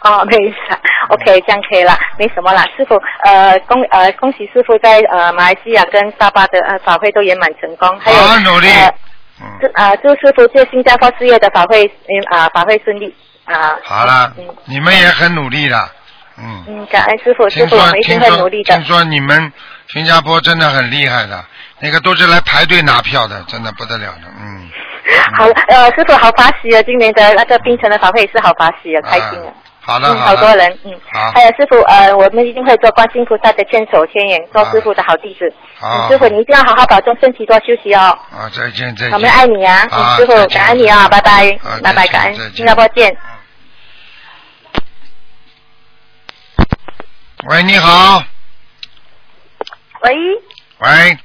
[0.00, 0.78] 哦，没意思
[1.08, 2.64] ，OK，这样可以了，没什么啦。
[2.76, 8.94] 师傅，呃，恭呃恭喜师傅在呃马来西亚跟沙巴的呃法会都圆满成功，还有好好努力呃
[9.40, 13.12] 嗯，祝呃祝师傅在新加坡事业的法会嗯啊、法会顺利
[13.44, 13.76] 啊。
[13.82, 15.90] 好了嗯，你们也很努力的，
[16.38, 16.64] 嗯。
[16.68, 18.84] 嗯，感恩师傅，师傅我们一定会努力的听。
[18.84, 19.52] 说你们
[19.88, 21.44] 新加坡真的很厉害的，
[21.80, 24.70] 那个都是来排队拿票的，真的不得了的，嗯。
[25.36, 26.82] 好，呃，师傅好法喜啊！
[26.82, 29.48] 今年的那个冰城的法会也是好法喜啊，开心啊。
[29.48, 35.50] 啊好的嗯，好多人，嗯，好还有师傅，呃，我们一定会做观世音菩萨的千手千眼，做师傅的好弟子。
[35.78, 38.00] 好嗯师傅，你一定要好好保重身体，多休息哦。
[38.30, 39.12] 啊，再见再见。
[39.12, 43.16] 我们爱你啊，师傅感恩你啊，拜拜啊，拜拜，感恩，新加坡见。
[47.48, 48.22] 喂，你好，
[50.02, 50.12] 喂，
[50.80, 51.18] 喂，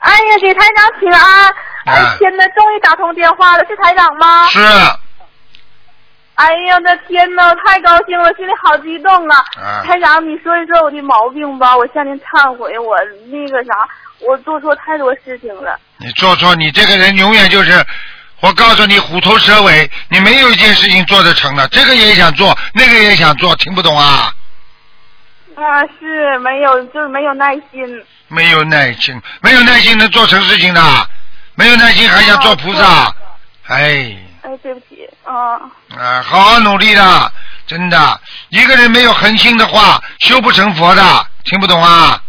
[0.00, 1.46] 哎呀，给台长请安！
[1.46, 1.52] 啊
[1.86, 4.46] 哎，天哪，终于打通电话了，是台长吗？
[4.48, 4.60] 是
[6.36, 9.36] 哎呀，我的天哪，太高兴了，心里好激动啊！
[9.56, 12.96] 啊台长，你说一说我的毛病吧，我向您忏悔，我
[13.30, 13.74] 那个啥，
[14.20, 15.78] 我做错太多事情了。
[15.98, 17.72] 你做错，你这个人永远就是
[18.40, 21.68] 我告诉你，虎头蛇尾，你没有一件事情做得成的。
[21.68, 24.32] 这个也想做，那个也想做，听不懂啊？
[25.56, 28.02] 啊，是没有，就是没有耐心。
[28.30, 30.80] 没有耐心，没有耐心能做成事情的，
[31.56, 33.14] 没有耐心还想做菩萨，
[33.66, 34.16] 哎。
[34.42, 35.60] 哎，对不起，啊。
[35.98, 37.32] 啊，好好努力的，
[37.66, 41.02] 真的，一个人没有恒心的话，修不成佛的，
[41.44, 42.22] 听不懂啊？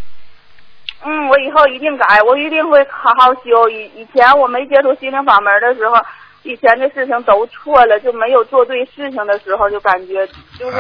[1.04, 3.70] 嗯，我以后一定改，我一定会好好修。
[3.70, 5.96] 以以前我没接触心灵法门的时候，
[6.44, 10.28] 以前的事情都错了，就没有做对事情的时候，就感觉
[10.60, 10.78] 就是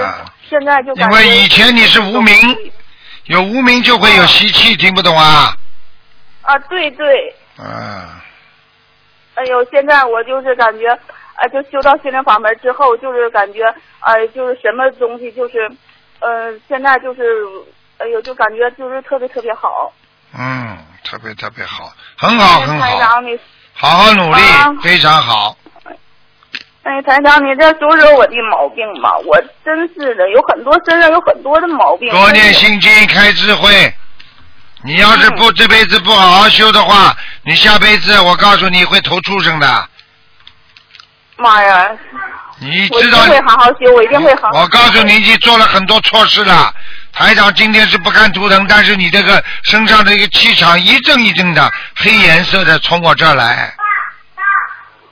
[0.47, 2.35] 现在就因为以前你是无名，
[3.25, 5.55] 有无名就会有习气，听不懂啊？
[6.41, 7.33] 啊，对对。
[7.57, 8.23] 啊。
[9.35, 10.87] 哎呦，现在我就是感觉，
[11.35, 13.63] 呃，就修到心灵法门之后，就是感觉，
[14.01, 15.71] 呃，就是什么东西，就是，
[16.19, 17.47] 呃，现在就是，
[17.97, 19.91] 哎呦，就感觉就是特别特别好。
[20.37, 22.87] 嗯，特别特别好，很好很好，
[23.73, 25.55] 好好努力，啊非常好。
[26.83, 32.09] 哎，台长你这说说我的毛病吧，我真是的，有很多身上有很多的毛病。
[32.09, 33.93] 多念心经，开智慧。
[34.83, 39.89] 你要是嗯不这辈子不好好修的话，你下辈子我告诉你会投畜生的。
[41.37, 41.87] 妈呀！
[42.61, 43.19] 我一定你知道？
[43.25, 44.61] 会好好修，我一定会好好。
[44.61, 46.73] 我告诉你，你做了很多错事了。
[47.13, 53.71] 台长今天是不看图腾，但是你这个身上的一个气场一阵一阵的黑颜色的从我这儿来。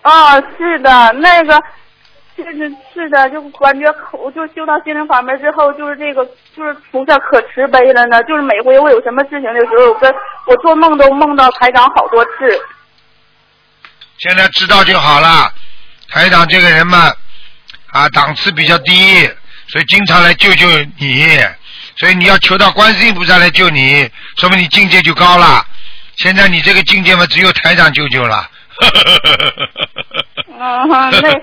[0.01, 1.61] 啊，是的，那个
[2.37, 6.25] 就，是是的，就感觉我就修到心灵法门之后，就是这个，
[6.55, 8.23] 就是菩萨可慈悲了呢。
[8.23, 10.13] 就是每回我有什么事情的时候，我跟
[10.45, 12.29] 我做梦都梦到台长好多次。
[14.19, 15.51] 现在知道就好了。
[16.09, 17.11] 台长这个人嘛，
[17.91, 19.29] 啊，档次比较低，
[19.67, 20.65] 所以经常来救救
[20.97, 21.37] 你。
[21.97, 25.65] 所以你要求到观世音菩萨来救你，说明你境界就高了。
[26.15, 28.49] 现在你这个境界嘛，只有台长救救了。
[30.59, 30.87] 嗯，
[31.21, 31.41] 那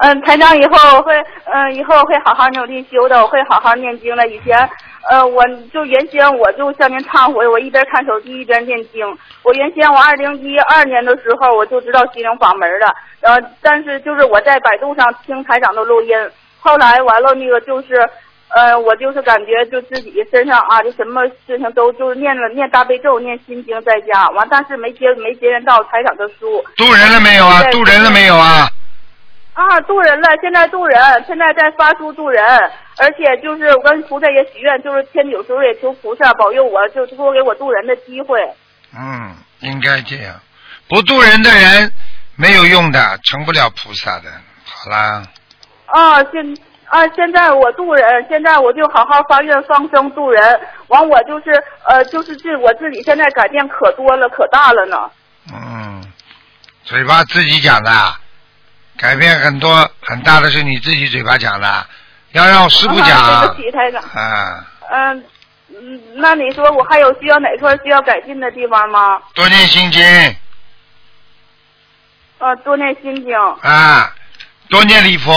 [0.00, 1.14] 嗯，台长以后会
[1.46, 4.26] 嗯以后会好好努力修的，我会好好念经的。
[4.28, 4.68] 以前
[5.10, 9.06] 呃，我就原先我就向您忏悔，我一边看手机一边念经。
[9.42, 16.14] 我原先我二零一二年的时候我就知道心灵法门了，呃，但是就是我在百度上听台长的录音，
[16.60, 18.08] 后来完了那个就是。
[18.50, 26.64] 呃，我就是感觉就自己身上啊，就什么事情都就是念了念大悲咒、念心经在家，完但是没接没接人到台长的书。
[26.76, 27.62] 渡人了没有啊？
[27.70, 28.68] 渡人了没有啊？
[29.52, 32.42] 啊，渡人了，现在渡人，现在在发书渡人，
[32.98, 38.40] 而且就是我跟菩萨也许愿，就是天有时候也求菩萨保佑我，就多给我渡人的机会。
[38.96, 40.34] 嗯，应该这样。
[40.88, 41.92] 不渡人的人
[42.36, 44.30] 没有用的，成不了菩萨的。
[44.64, 45.22] 好啦，
[45.86, 46.56] 啊，现
[46.88, 51.50] 啊，现在我渡人，现在我就好好发愿放生渡人，完我就是
[51.86, 55.10] 呃，就是这我自己现在改变可多了，可大了呢。
[55.52, 56.02] 嗯，
[56.84, 57.90] 嘴巴自己讲的，
[58.96, 61.86] 改变很多很大的是你自己嘴巴讲的，
[62.32, 63.18] 要让师傅讲。
[63.18, 64.02] 啊、对不起，台长。
[64.02, 65.24] 啊，嗯、
[65.68, 69.20] 嗯，那你说我还有需要哪块需要改进的地方吗？
[69.34, 70.02] 多念心经
[72.38, 73.36] 呃，多念心经。
[73.60, 74.14] 啊，
[74.70, 75.34] 多念礼佛。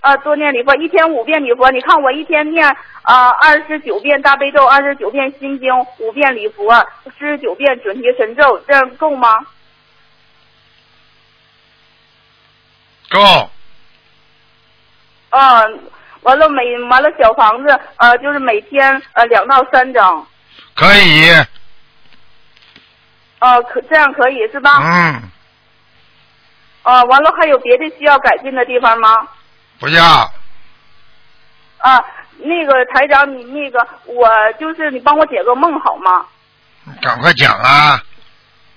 [0.00, 1.70] 啊，多念礼佛，一天五遍礼佛。
[1.70, 2.64] 你看我一天念
[3.02, 6.72] 啊二十九遍大悲咒，二十九遍心经，五遍礼佛，
[7.04, 9.28] 四十九遍准提神咒，这样够吗？
[13.10, 13.50] 够。
[15.30, 15.62] 啊，
[16.22, 20.26] 完了每完了小房子呃就是每天呃两到三张，
[20.74, 21.30] 可以。
[23.40, 24.78] 呃可这样可以是吧？
[24.80, 25.22] 嗯，
[26.82, 29.28] 啊，完了还有别的需要改进的地方吗？
[29.78, 30.02] 不要。
[31.78, 32.04] 啊，
[32.38, 36.26] 那个台长，你那个我就是你帮我解个梦好吗？
[37.02, 38.00] 赶快讲啊！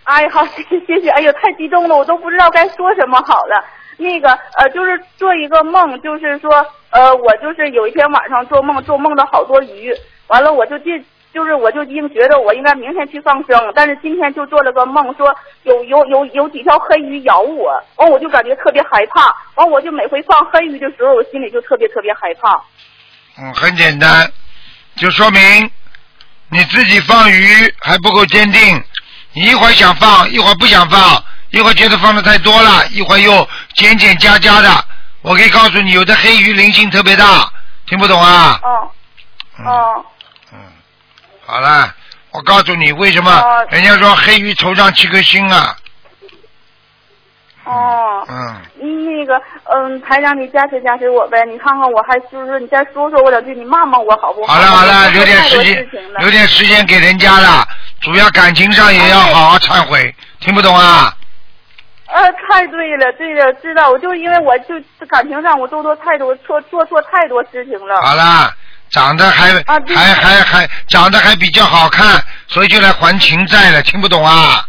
[0.04, 3.64] 哎，好，谢谢谢谢，哎呦，太激动了，我都不知道该说什么好了。
[3.97, 6.52] 那个呃，就是做一个梦，就是说
[6.89, 9.93] 呃，我就是有一天晚上做梦，做梦到好多鱼，
[10.28, 10.89] 完了我就记，
[11.34, 22.62] 就是我就应觉得我应该明天去放生，但是今天就做了个梦，说有有有有几条黑鱼咬我，完我就感觉特别害怕，完我就每回放黑鱼的时候，我心里就特别特别害怕。
[23.40, 24.30] 嗯，很简单，
[24.98, 25.72] 就说明
[26.50, 28.84] 你自己放鱼还不够坚定，
[29.34, 34.70] 你一会儿想放，一会儿不想放，一会儿觉得放的太多了，一会儿又减减加加的。
[35.22, 37.50] 我可以告诉你，有的黑鱼灵性特别大，
[37.88, 38.60] 听不懂啊？
[38.64, 38.92] 哦
[39.64, 40.06] 哦嗯，
[41.46, 41.94] 好了，
[42.32, 45.76] 我告诉你为什么哦人家说黑鱼头上七颗星啊？
[47.66, 48.26] 哦。
[48.30, 54.54] 嗯，那个，嗯，台长，你加持加持我呗，你看看我还就是你再说说我两句，你骂骂我好不好？
[54.54, 55.88] 好了好了，留点时间
[56.20, 57.68] 留点时间给人家了，
[58.02, 61.14] 主要感情上也要好好忏悔，听不懂啊？
[62.08, 64.76] 呃，太对了，对了，知道，我就因为我就
[65.08, 68.02] 感情上我做错太多错做错太多事情了。
[68.02, 68.54] 好啦，
[68.92, 74.68] 长得还、啊还还还长得还比较好看，所以就来还情债了，听不懂啊？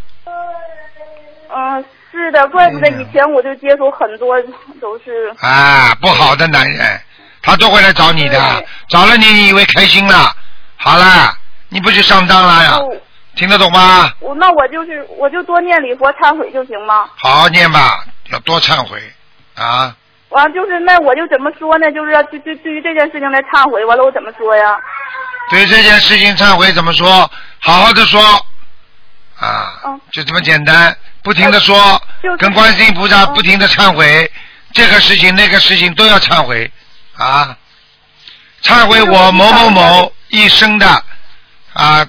[1.54, 4.40] 嗯、是的，怪不得以前我就接触很多
[4.80, 5.34] 都是。
[5.40, 7.00] 啊，不好的男人，
[7.42, 10.34] 他都会来找你的，找了你，你以为开心了？
[10.76, 11.36] 好了，
[11.68, 12.76] 你不就上当了呀？
[12.76, 12.96] 哦
[13.34, 14.12] 听得懂吗？
[14.20, 17.08] 我那我就是我就多念礼佛忏悔就行吗？
[17.16, 19.00] 好好念吧，要多忏悔
[19.54, 19.96] 啊！
[20.32, 21.90] 完就是那我就怎么说呢？
[21.92, 24.76] 就是要对对对于这件事情来忏悔，完了我怎么说呀？
[25.50, 27.30] 对这件事情忏悔怎么说？
[27.60, 28.22] 好好的说
[29.38, 34.30] 啊嗯，就这么简单，不停的说就是，跟观世音菩萨嗯不停的忏悔，
[34.72, 36.70] 这个事情那个事情都要忏悔
[37.16, 37.56] 啊！
[38.62, 40.86] 忏悔我某某某一生的
[41.72, 42.06] 啊，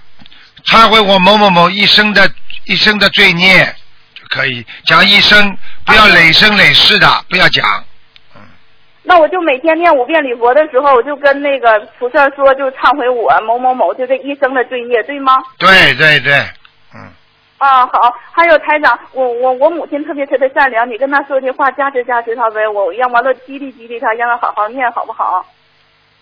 [0.65, 2.31] 忏悔我某某某一生的
[2.65, 3.65] 一生的罪孽
[4.13, 7.83] 就可以讲一生，不要累生累世的，不要讲。
[9.05, 15.35] 那我就每天念五遍礼佛的时候，我就跟那个菩萨说，就忏悔我某某某就这一生的罪孽，对吗？
[15.59, 16.33] 对对对，
[16.95, 17.11] 嗯，
[17.57, 18.15] 啊，好。
[18.31, 25.45] 还有台长，我我我母亲特别特别善良，你跟她说句话，加持加持她呗，我让完了激励激励她，让她好好念，好不好？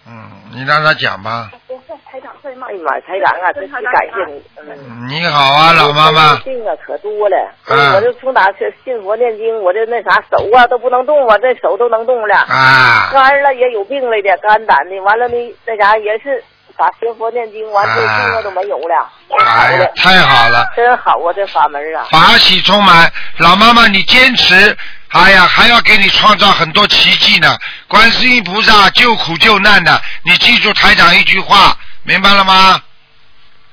[0.07, 1.51] 嗯，你让他讲吧。
[1.53, 2.17] 哎？
[2.19, 4.43] 呀妈，台长啊，真是感谢你。
[4.57, 6.35] 嗯你好啊，老妈妈。
[6.37, 16.43] 病啊可多了，嗯我就从哪去信佛念经，我这那啥手啊都不能动啊，这手都能动了，啊，肝了也有病了的，肝胆的，完了呢那啥也是
[16.81, 19.07] 打学佛念经，完这病啊都没有了，
[19.45, 22.07] 哎呀，，太好了，真好啊这法门啊。
[22.09, 23.13] 法喜充满。
[23.37, 24.75] 老妈妈，你坚持，
[25.09, 27.55] 哎呀，还要给你创造很多奇迹呢。
[27.87, 32.81] 观世音菩萨救苦救难的，你记住台长一句话，明白了吗？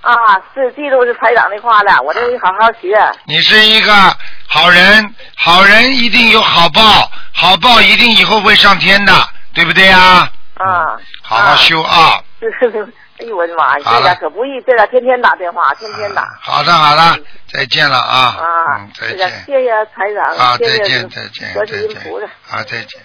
[0.02, 0.12] 啊，
[0.52, 2.94] 是记住是台长的话了，我这得好好学。
[3.24, 4.14] 你是一个
[4.46, 9.14] 好人，好人一定有好报，好报一定以后会上天的，
[9.54, 10.30] 对不对呀？
[10.58, 12.20] 啊，好好修啊！
[12.40, 16.24] 是是是，哎呦我的妈呀，这俩可不易，这俩天天打电话，天天打。
[16.40, 17.20] 好的，好的，
[17.52, 18.36] 再见了啊！
[18.38, 19.28] 啊嗯，，再见。
[19.44, 22.26] 谢谢财长，啊，谢谢再见，再见，观再见世音菩萨。。
[22.26, 23.02] 啊，再见。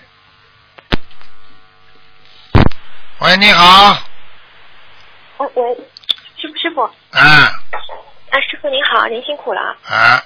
[3.22, 3.98] 喂，你好，
[5.38, 5.76] 哦，喂，
[6.38, 7.20] 师傅师傅，啊
[8.30, 9.62] 啊，师傅您好，您辛苦了。
[9.88, 10.24] 啊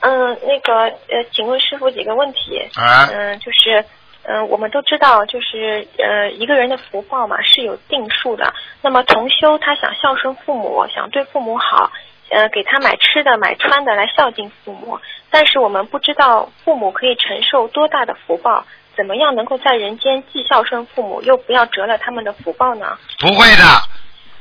[0.00, 2.58] 嗯，那个呃，请问师傅几个问题。
[2.74, 3.84] 啊嗯，就是
[4.24, 8.54] 嗯，我们都知道，就是呃，一个人的福报嘛是有定数的。
[8.80, 11.90] 那么同修他想孝顺父母，想对父母好，
[12.30, 14.98] 呃，给他买吃的、买穿的来孝敬父母。
[15.28, 18.64] 但是我们不知道父母可以承受多大的福报，
[18.96, 22.96] 怎么样能够在人间既孝顺父母，又不要折了他们的福报呢？
[23.18, 23.64] 不会的，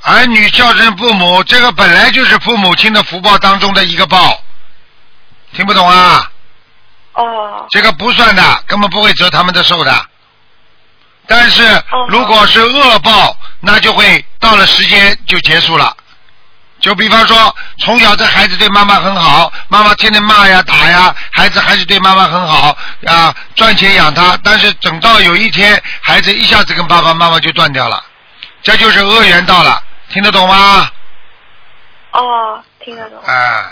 [0.04, 4.18] 儿女孝顺父母，这个本来就是父母亲的福报当中的一个报，
[5.54, 6.32] 听不懂啊？
[7.14, 10.06] 哦，这个不算的，根本不会折他们的寿的。
[11.28, 15.96] 但是哦如果是恶报，那就会到了时间就结束了。
[16.80, 24.36] 就比方说，从小这孩子对妈妈很好，妈妈天天骂呀打呀，孩子还是对妈妈很好啊，赚钱养他。
[24.44, 28.04] 但是等到有一天，孩子一下子跟爸爸妈妈就断掉了，
[28.64, 30.90] 这就是恶缘到了，听得懂吗？
[32.14, 33.24] 哦，听得懂。
[33.24, 33.72] 啊，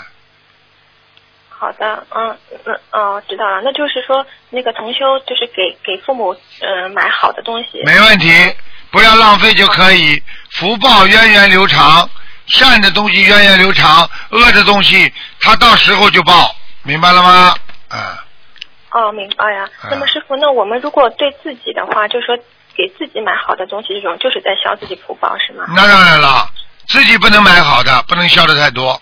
[1.60, 2.34] 好的，嗯
[2.64, 3.60] 嗯哦，知道了。
[3.62, 7.82] 那就是说，那个同修就是给给父母呃买好的东西。
[7.84, 8.32] 没问题，
[8.90, 10.22] 不要浪费就可以。
[10.52, 12.08] 福报源远流长，
[12.46, 17.54] 善的东西源远流长，恶的东西它到时候就报，明白了吗？
[17.90, 18.24] 啊，
[18.92, 19.68] 哦，明白呀。
[19.84, 22.34] 嗯那么师傅，那我们如果对自己的话，就说
[22.74, 25.66] 给自己买好的东西，这种就是在消自己福报，是吗？
[25.76, 26.48] 那当然了，
[26.88, 28.98] 自己不能买好的，不能消的太多。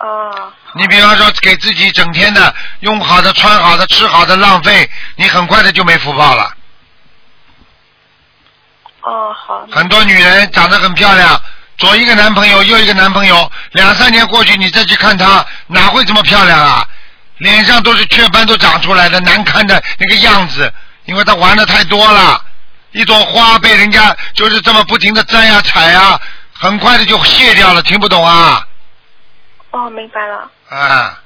[0.00, 6.54] 哦，你比方说给自己整天的用好的、穿好的、吃好的浪费，你很快的就没福报了。
[9.02, 9.66] 哦，好。
[9.70, 11.38] 很多女人长得很漂亮，
[11.76, 16.82] 左一个男朋友，右一个男朋友，两三年过去，你再去看她，哪会这么漂亮啊？
[17.36, 20.72] 脸上都是雀斑都长出来的，难看的那个样子，
[21.04, 22.42] 因为她玩的太多了。
[22.92, 26.18] 一朵花被人家就是这么不停的摘呀采呀，
[26.54, 28.66] 很快的就谢掉了，听不懂啊？
[29.70, 30.50] 哦，明白了。
[30.68, 31.22] 啊，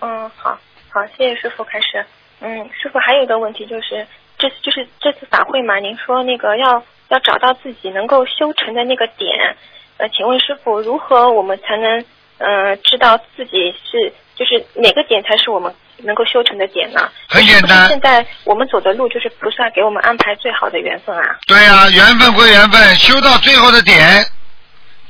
[0.00, 0.58] 嗯，好，
[0.90, 2.04] 好，谢谢师傅开始。
[2.40, 4.06] 嗯，师傅还有一个问题就是，
[4.38, 9.56] 这次就是这次法会嘛，您说那个要要找到自己能够修成的那个点，
[9.96, 12.04] 呃，请问师傅如何我们才能
[12.38, 17.08] 呃知道自己是就是哪个点才是我们能够修成的点呢？
[17.28, 21.38] 很简单现在我们走的路就是菩萨给我们安排最好的缘分啊。
[21.46, 24.22] 对呀、缘分归缘分，修到最后的点，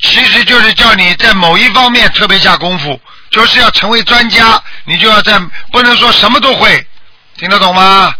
[0.04, 3.00] 其实就是叫你在某一方面特别下功夫，
[3.30, 5.38] 就是要成为专家，你就要在
[5.72, 6.86] 不能说什么都会，
[7.38, 8.14] 听得懂吗？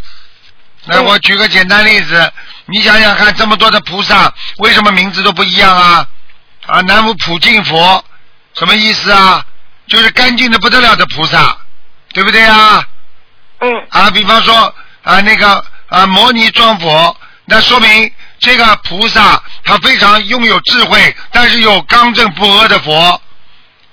[0.86, 2.32] 来，我举个简单例子，
[2.66, 6.06] 你想想看，这么多的菩萨，为什么名字都不一样啊？
[6.66, 8.02] 啊，南无普净佛，
[8.54, 9.44] 什么意思啊？
[9.86, 11.58] 就是干净的不得了的菩萨，
[12.14, 12.82] 对不对啊？
[13.60, 13.86] 嗯。
[13.90, 17.14] 啊，比方说啊，那个啊，摩尼庄佛，
[17.44, 23.20] 那说明这个菩萨他非常拥有智慧，但是有刚正不阿的佛，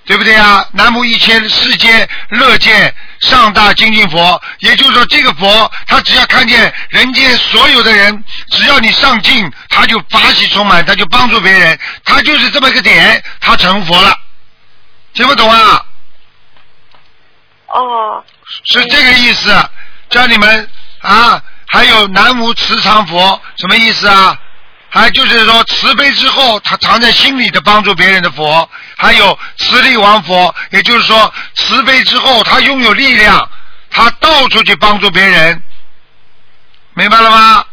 [0.06, 0.66] 对不对啊？
[0.74, 14.18] 南无一切世间乐见上大精进佛，也就是说，这个佛他只要看见人间所有的人，只要你上进，他就法喜充满，他就帮助别人，他就是这么一个点，他成佛了，
[15.14, 15.86] 听不懂啊？
[17.68, 18.24] 哦。
[18.66, 19.70] 是这个意思，
[20.10, 20.70] 叫你们
[21.00, 21.42] 啊，
[21.72, 24.38] 还有南无慈常佛，什么意思啊？
[24.94, 33.50] 还就是说慈悲之后，他藏在心里的帮助别人的佛，还有慈力王佛，也就是说慈悲之后，他拥有力量，
[33.90, 35.64] 他到处去帮助别人，
[36.94, 37.64] 明白了吗？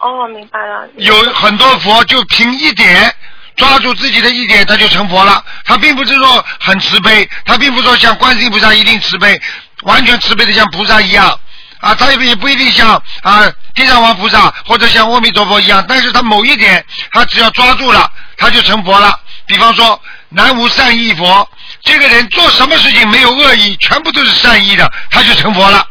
[0.00, 0.88] 哦，明白了。
[0.96, 3.14] 有很多佛就凭一点
[3.54, 5.44] 抓住自己的一点，他就成佛了。
[5.64, 9.40] 他并不是说很慈悲，他并不是说像观世音菩萨一定慈悲，
[9.82, 11.38] 完全慈悲的像菩萨一样
[11.80, 19.18] 啊，他也不一定像啊地藏王菩萨或者像阿弥陀佛一样，但是他某一点他只要抓住了，他就成佛了。
[19.46, 21.48] 比方说南无善意佛，
[21.82, 25.86] 这个人做什么事情没有恶意，全部都是善意的，他就成佛了，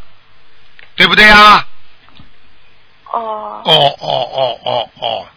[0.96, 1.66] 对不对呀？
[3.12, 3.62] 哦。
[3.66, 5.28] 哦哦哦哦哦。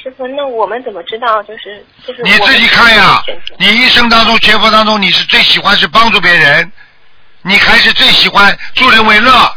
[0.00, 1.42] 师傅，那我们怎么知道？
[1.42, 3.22] 就是就是你自己看呀，
[3.58, 6.70] 你一生当中学佛当中，你是最喜欢是帮助别人，
[7.42, 9.56] 你还是最喜欢助人为乐，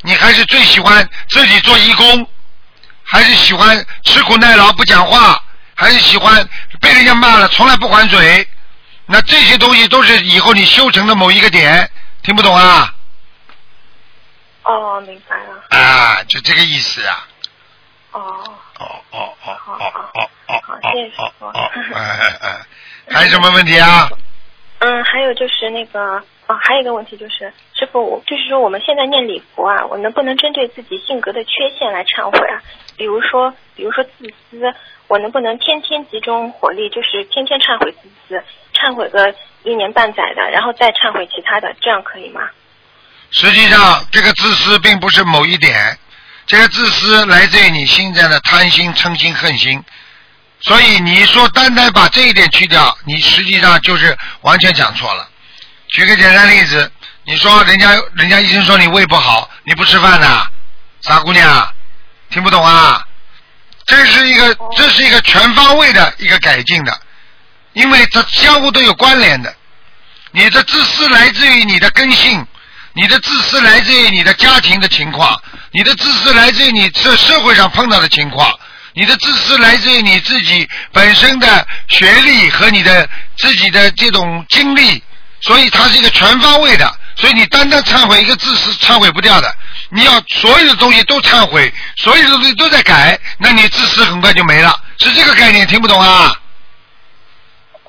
[0.00, 2.28] 你还是最喜欢自己做义工，
[3.04, 5.42] 还是喜欢吃苦耐劳不讲话，
[5.74, 6.48] 还是喜欢
[6.80, 8.48] 被人家骂了从来不还嘴？
[9.06, 11.90] 那这些东西都是以后你修成的某一个点，
[12.22, 12.94] 听不懂啊？
[14.62, 15.78] 哦，明白了。
[15.78, 17.26] 啊，就这个意思啊。
[18.12, 18.20] 哦。
[18.78, 21.46] 哦哦哦哦哦哦哦好，谢谢师傅。
[21.94, 22.66] 哎哎哎，
[23.10, 24.08] 还有什么问题啊？
[24.78, 26.22] 嗯，还有就是那个
[26.52, 32.60] 哦，还有一个问题就是，师傅，我就是说我们现在念礼佛啊，我能不能针对自己性格的缺陷来忏悔啊？
[32.98, 34.10] 比如说，比如说自
[34.50, 34.74] 私，
[35.08, 38.44] 我能不能天天集中火力，就是天天忏悔自私，
[38.74, 42.42] 忏悔个一年半载的，然后再忏悔其他的，这样可以吗？
[43.30, 45.96] 实际上，这个自私并不是某一点，
[46.46, 49.82] 这个自私来自于你现在的贪心、嗔心、恨心。
[50.60, 55.28] 所以你说单单把这一点去掉，你实际上就是完全讲错了。
[55.92, 56.90] 举个简单例子，
[57.24, 60.46] 你说人家人家医生说你胃不好，你不吃饭呐，
[61.02, 61.74] 傻姑娘，
[62.30, 63.06] 听不懂啊？
[63.84, 66.98] 这是一个这是一个全方位的一个改进的，
[67.74, 69.54] 因为它相互都有关联的。
[70.30, 72.46] 你的自私来自于你的根性，
[72.94, 75.38] 你的自私来自于你的家庭的情况，
[75.72, 78.50] 你的自私来自于你这社会上碰到的情况，
[78.94, 85.02] 你的自私来自于你自己本身的学历和你的自己的这种经历，
[85.42, 86.90] 所以它是一个全方位的。
[87.14, 89.54] 所以你单单忏悔一个自私忏悔不掉的，
[89.90, 96.32] 你要所有的东西都忏悔，所有的东西都在改，那你自私很快就没了，是这个概念，听不懂啊？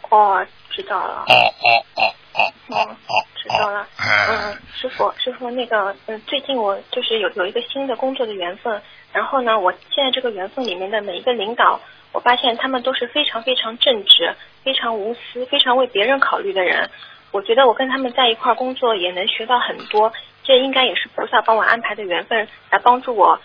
[0.09, 1.23] 哦，知道了。
[1.27, 3.87] 哦哦哦哦哦哦，知道了。
[3.95, 8.81] 哎嗯，师傅，师傅，那个，嗯，最近我就是有有一个新的工作的缘分，
[9.13, 11.79] 然后呢，我现在这个缘分里面的每一个领导，
[12.11, 14.35] 我发现他们都是非常非常正直、
[14.65, 16.91] 非常无私、非常为别人考虑的人。
[17.33, 20.13] 我觉得我跟他们在一块工作也能学到很多，
[20.43, 23.37] 这应该也是菩萨帮我安排的缘分，来帮助我，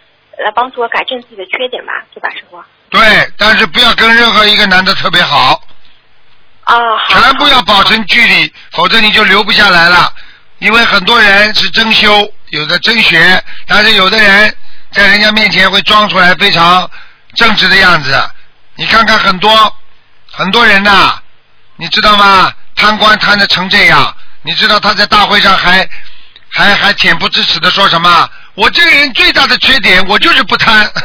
[0.45, 2.63] 来帮助我改正自己的缺点吧，对吧，师傅？
[2.91, 3.01] 对，
[3.39, 5.61] 但是不要跟任何一个男的特别好。
[6.65, 6.77] 啊，
[7.09, 10.13] 全部要保持距离，否则你就留不下来了。
[10.59, 14.55] 因为很多人是真修，有的真学，但是有的人
[14.93, 16.91] 在人家面前会装出来非常
[17.35, 18.13] 正直的样子。
[18.75, 19.51] 你看看很多
[20.31, 21.23] 很多人呐、
[21.79, 22.53] 你知道吗？
[22.77, 25.89] 贪官贪的成这样，你知道他在大会上还
[26.49, 28.29] 还还恬不知耻的说什么？
[28.55, 30.91] 我这个人最大的缺点，我就是不贪。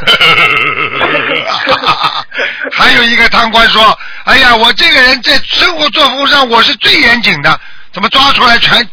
[2.72, 3.96] 还有一个贪官说
[4.26, 7.60] ：“哎呀，我这个人在生活作风上我是最严谨的，
[7.92, 8.90] 怎么抓出来全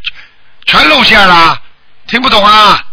[0.66, 1.58] 全露馅了？
[2.06, 2.84] 听不懂啊？”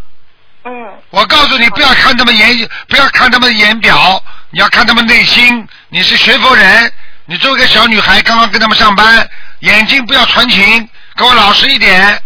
[0.63, 0.71] 嗯。
[1.09, 5.67] 我告诉你，不要看他们言，不要看他们言表，你要看他们内心。
[5.89, 6.93] 你是学佛人，
[7.29, 12.21] 你作为一个小女孩，刚刚跟他们上班，眼睛不要传情，给我老实一点。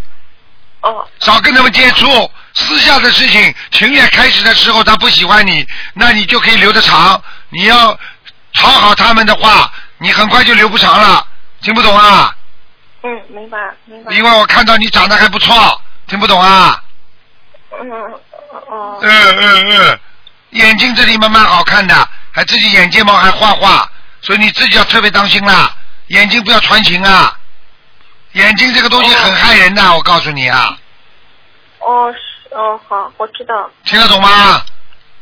[0.82, 1.08] 哦。
[1.20, 7.20] 少跟他们接触，私下的事情，情愿开始的时候他不喜欢你，那你就可以留得长。
[7.50, 7.98] 你要
[8.54, 11.26] 讨好他们的话，你很快就留不长了。
[11.62, 12.36] 听不懂啊？
[13.02, 14.14] 嗯，明白明白。
[14.14, 16.80] 因为我看到你长得还不错，听不懂啊？
[17.72, 17.92] 嗯
[18.70, 19.00] 哦。
[19.02, 20.00] 嗯嗯嗯，
[20.52, 23.90] 眼睛这里蛮蛮好看的，还自己眼睫毛还画画，
[24.22, 25.76] 所以你自己要特别当心啦，
[26.08, 27.38] 眼睛不要传情啊。
[28.34, 30.78] 眼睛这个东西很害人的，我告诉你啊，
[31.80, 33.70] 哦是哦好，我知道。
[33.84, 34.62] 听得懂吗？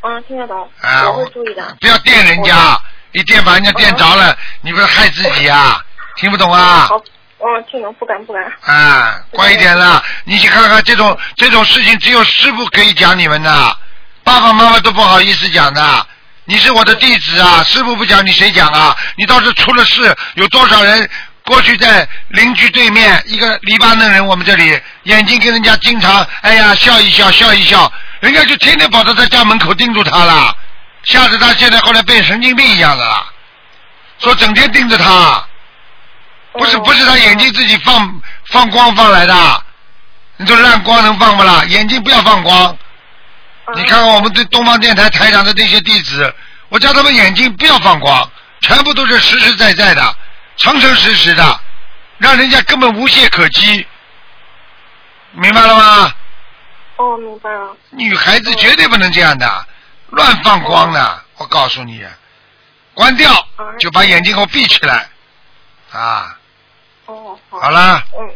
[0.02, 0.70] 嗯，听得懂。
[0.82, 1.76] 啊我会注意的。
[1.82, 2.80] 不要电人家，
[3.14, 5.84] 一电把人家电着了，你不是害自己啊？
[6.18, 6.88] 听不懂啊？
[6.88, 6.98] 好，
[7.40, 8.44] 嗯，听懂，不敢不敢。
[8.62, 10.04] 啊，乖一点啦！
[10.26, 13.78] 你去看看这种这种事情，只有师傅可以讲你们的，
[14.24, 16.08] 爸爸妈妈都不好意思讲的。
[16.50, 18.98] 你是我的弟子啊，师傅不讲，你谁讲啊？
[19.18, 21.08] 你倒是出了事，有多少人
[21.46, 30.58] 过去在邻居对面一个黎巴嫩人，我们这里眼睛跟人家经常哎呀笑一笑笑一笑，人家就天天跑到他家门口盯住他了，
[31.04, 33.28] 吓得他现在后来变神经病一样的了，
[34.18, 35.46] 说整天盯着他。
[36.54, 39.64] 不是不是他眼睛自己放放光放来的，
[40.38, 41.64] 你说烂光能放不啦？
[41.68, 42.76] 眼睛不要放光。
[43.76, 46.34] 你看看我们这东方电台台长的这些弟子，
[46.70, 48.30] 我叫他们眼睛不要放光，
[48.62, 50.16] 全部都是实实在在的，
[50.58, 51.60] 诚诚实实的，
[52.18, 53.86] 让人家根本无懈可击。
[55.32, 56.14] 明白了吗？
[56.98, 57.76] 哦，明白了。
[57.92, 59.68] 女孩子绝对不能这样的，
[60.10, 62.04] 乱放光的，我告诉你，
[62.94, 63.32] 关掉
[63.78, 65.08] 就把眼睛给我闭起来，
[65.92, 66.36] 啊。
[67.06, 67.60] 哦，好。
[67.60, 68.04] 好啦。
[68.18, 68.30] 嗯，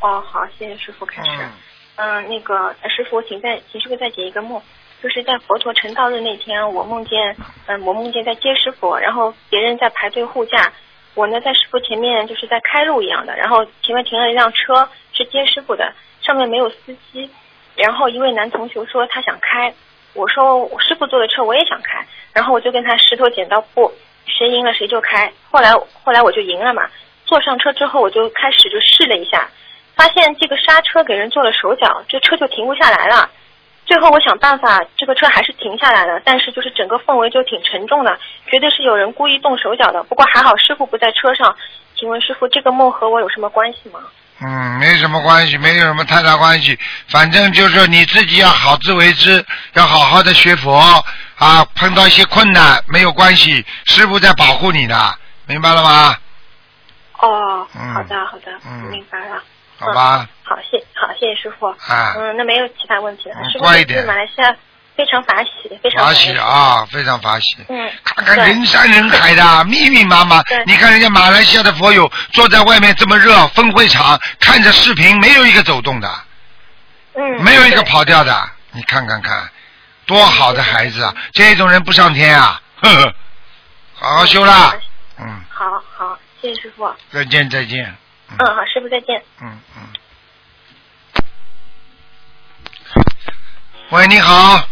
[0.00, 1.30] 哦，好，谢谢师傅开始。
[1.30, 1.50] 嗯，
[1.96, 4.60] 嗯那个师傅，请再请师傅再解一个梦，
[5.02, 7.36] 就是在佛陀成道日那天，我梦见，
[7.66, 10.72] 嗯，我梦见在接师傅，然后别人在排队护驾，
[11.14, 17.30] 我呢在师傅前面就是在开路一样的，然后前面停了一辆车是接师傅的，上面没有司机，
[17.76, 19.72] 然后一位男同学说他想开，
[20.14, 23.92] 我说我师傅坐的车我也想开，然后我就跟他石头剪刀布，
[24.26, 25.72] 谁赢了谁就开，后来
[26.02, 26.88] 后来我就赢了嘛。
[27.24, 29.48] 坐上车之后，我就开始就试了一下，
[29.96, 33.30] 发现这个刹车给人做了手脚，这车就停不下来了。
[33.86, 38.18] 最后我想办法，这个车还是停下来了，但是就是整个氛围就挺沉重的，
[38.50, 40.02] 绝对是有人故意动手脚的。
[40.04, 41.54] 不过还好师傅不在车上，
[41.94, 44.00] 请问师傅这个梦和我有什么关系吗？
[44.40, 46.78] 嗯，没什么关系，没有什么太大关系。
[47.08, 50.74] 反正就是你自己要好自为之，要好好的学佛
[51.36, 51.64] 啊。
[51.76, 54.96] 碰到一些困难没有关系，师傅在保护你的，
[55.46, 56.16] 明白了吗？
[57.20, 59.42] 哦，嗯好的好的，嗯明白了。
[59.78, 61.66] 好吧，好，谢好，谢谢师傅。
[61.66, 63.36] 啊嗯，那没有其他问题了。
[63.40, 64.54] 嗯乖一点马来西亚
[64.96, 67.56] 非常法喜，非常法喜啊，非常法喜。
[67.68, 70.62] 嗯，看看对人山人海的，密密麻麻对。
[70.66, 76.08] 你看人家马来西亚的佛友坐在外面这么热，分会场看着视频，没有一个走动的，
[77.14, 78.48] 嗯，没有一个跑掉的。
[78.70, 79.48] 你看看看，
[80.06, 81.14] 多好的孩子啊！
[81.32, 82.60] 这种人不上天啊！
[82.80, 83.14] 呵呵，
[83.94, 84.74] 好好修啦。
[85.18, 85.64] 嗯，好
[85.96, 86.92] 好，谢谢师傅。
[87.12, 87.96] 再见再见。
[88.38, 89.22] 嗯，好，师傅再见。
[89.42, 89.82] 嗯嗯。
[93.90, 94.66] 喂，你好，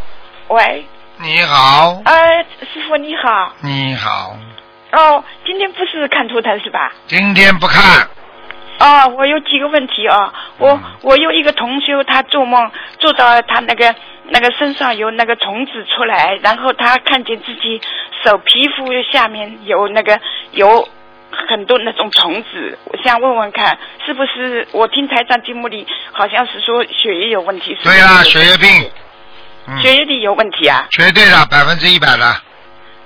[0.49, 0.85] 喂，
[1.19, 4.37] 你好，呃，师傅你好，你好，
[4.93, 6.93] 哦，今天不是看图腾是吧？
[7.07, 8.09] 今天不看，
[8.81, 13.95] 哦，我有几个问题啊，我我有一个同修，他做梦做到他那个
[14.25, 17.81] 那个身上有那个虫子出来，然后他看见自己
[18.25, 20.19] 手皮肤下面有那个
[20.51, 20.89] 有
[21.49, 27.77] 很多那种虫子，我想问问看，是不是我听台长节目里好像是说血液有问题？
[27.81, 28.91] 是对啊，血液病，
[29.67, 30.87] 嗯，血液里有问题啊？
[30.91, 32.37] 绝对的，百分之一百的。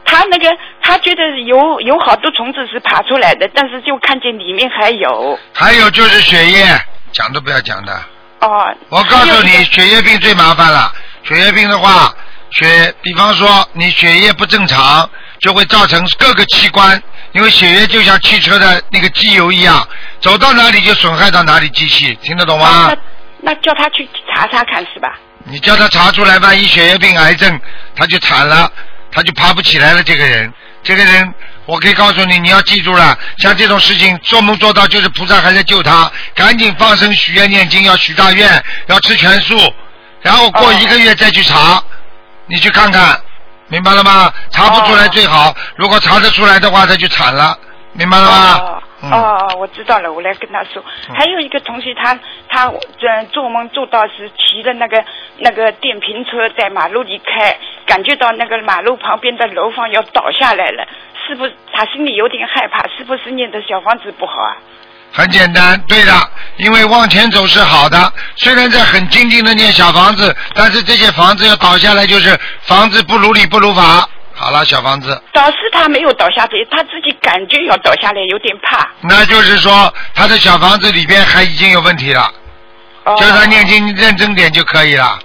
[0.04, 0.48] 他那个，
[0.82, 5.38] 他觉得有有好多虫子是爬出来的，但是就看见里面还有。
[5.52, 6.64] 还有就是血液，
[7.12, 7.92] 讲都不要讲的。
[8.40, 8.72] 哦。
[8.88, 10.92] 我告诉你，血液病最麻烦了。
[11.24, 12.14] 血液病的话，
[12.52, 15.10] 血，比方说你血液不正常，
[15.40, 17.02] 就会造成各个器官，
[17.32, 19.86] 因为血液就像汽车的那个机油一样，
[20.20, 22.86] 走到哪里就损害到哪里机器，听得懂吗？
[22.88, 22.96] 那
[23.42, 25.08] 那叫他去查查看是吧？
[25.44, 27.60] 你叫他查出来，万一血液病、癌症，
[27.94, 28.70] 他就惨了，
[29.12, 30.02] 他就爬不起来了。
[30.02, 30.52] 这个人，
[30.82, 31.34] 这个人，
[31.66, 39.56] 我可以告诉你，你要记住了，像这种事情做梦做到，就是菩萨还在救他，赶紧放生、许愿、念经，要许大愿，要吃全素，
[40.22, 41.80] 然后过一个月再去查，
[42.46, 43.20] 你去看看，
[43.68, 44.32] 明白了吗？
[44.50, 47.56] 查不出来最好，如果查得出来的话，他就惨了，
[47.92, 48.58] 明白了吗？
[48.60, 50.82] 哦嗯哦，我知道了，我来跟他说。
[51.14, 52.18] 还有一个同学，他
[52.48, 55.04] 他嗯做梦做到是骑着那个
[55.36, 60.86] 那个电瓶车在马路里开，感觉到那个马路旁边的楼房要倒下来了，
[61.26, 61.54] 是不是？
[61.74, 64.56] 他心里有点害怕，是不是念的小房子不好啊？
[65.16, 66.12] 很简单，对的，
[66.58, 78.86] 因为往前走是好的，虽然在很静静的念小房子，但是这些房子要倒下来，就是房子不如理不如法好了，小房子，导师他没有倒下去，他自己感觉要倒下来，有点怕。
[79.00, 82.30] 那就是说他的小房子里边还已经有问题了，
[83.04, 85.18] 哦叫他念经认真点就可以了。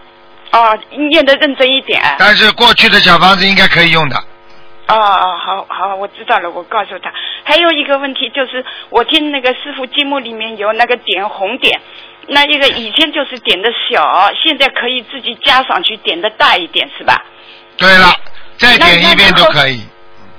[0.53, 2.01] 哦，念得认真一点。
[2.17, 4.23] 但是过去的小房子应该可以用的。
[4.91, 7.11] 哦哦，好好，我知道了，我告诉他。
[7.43, 11.79] 还有一个问题就是，我听那个师傅节目里面有那个点红点，
[12.27, 17.23] 那一个以前就是点的小，现在可以自己加上去，点的大一点，是吧？
[17.77, 18.13] 对了，
[18.57, 19.81] 再点一遍都可以，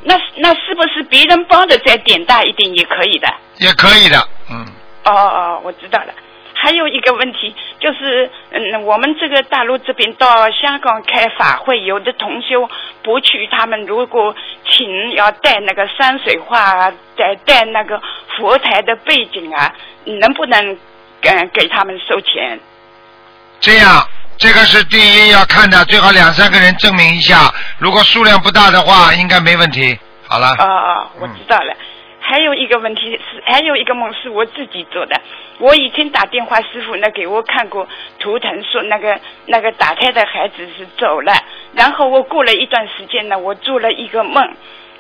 [0.05, 3.29] 那那是不是别人帮的再点大一点也可以的？
[3.59, 4.67] 也可以的，嗯。
[5.05, 6.15] 哦哦，我知道了。
[6.63, 12.71] 还有一个问题就是，嗯，我们这个大陆这边到香港开法会，有的同修
[13.03, 14.33] 不去，他们如果
[14.71, 18.01] 请要带那个山水画啊，带带那个
[18.37, 19.75] 佛台的背景啊，
[20.05, 20.79] 能不能
[21.23, 22.61] 嗯给他们收钱？
[23.59, 24.07] 这样，
[24.39, 27.53] 这个是第一要看的，最好两三个人证明一下。
[27.79, 29.99] 如果数量不大的话，应该没问题。
[30.29, 30.53] 好了。
[30.61, 31.75] 哦哦，我知道了。
[32.33, 35.21] 还有一个问题是，还有一个梦是我自己做的。
[35.59, 37.87] 我以前打电话，师傅那给我看过
[38.19, 41.31] 图腾，说那个那个打胎的孩子是走了。
[41.75, 44.51] 然后我过了一段时间呢，我做了一个梦，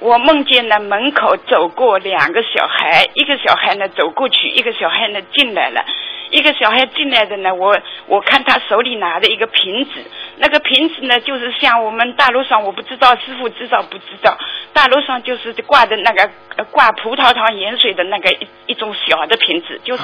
[0.02, 5.84] 我梦见呢门口走过两个小孩，一个小孩呢走过去，一个小孩呢进来了。
[6.30, 10.02] 一个小孩进来的呢，我我看他手里拿着一个瓶子，
[10.38, 14.38] 那个瓶子呢，就是像我们大陆上，我不知道师傅知道不知道，
[14.72, 16.30] 大陆上就是挂的那个
[16.70, 20.02] 挂葡萄糖盐水的那个一一种小的瓶子，就是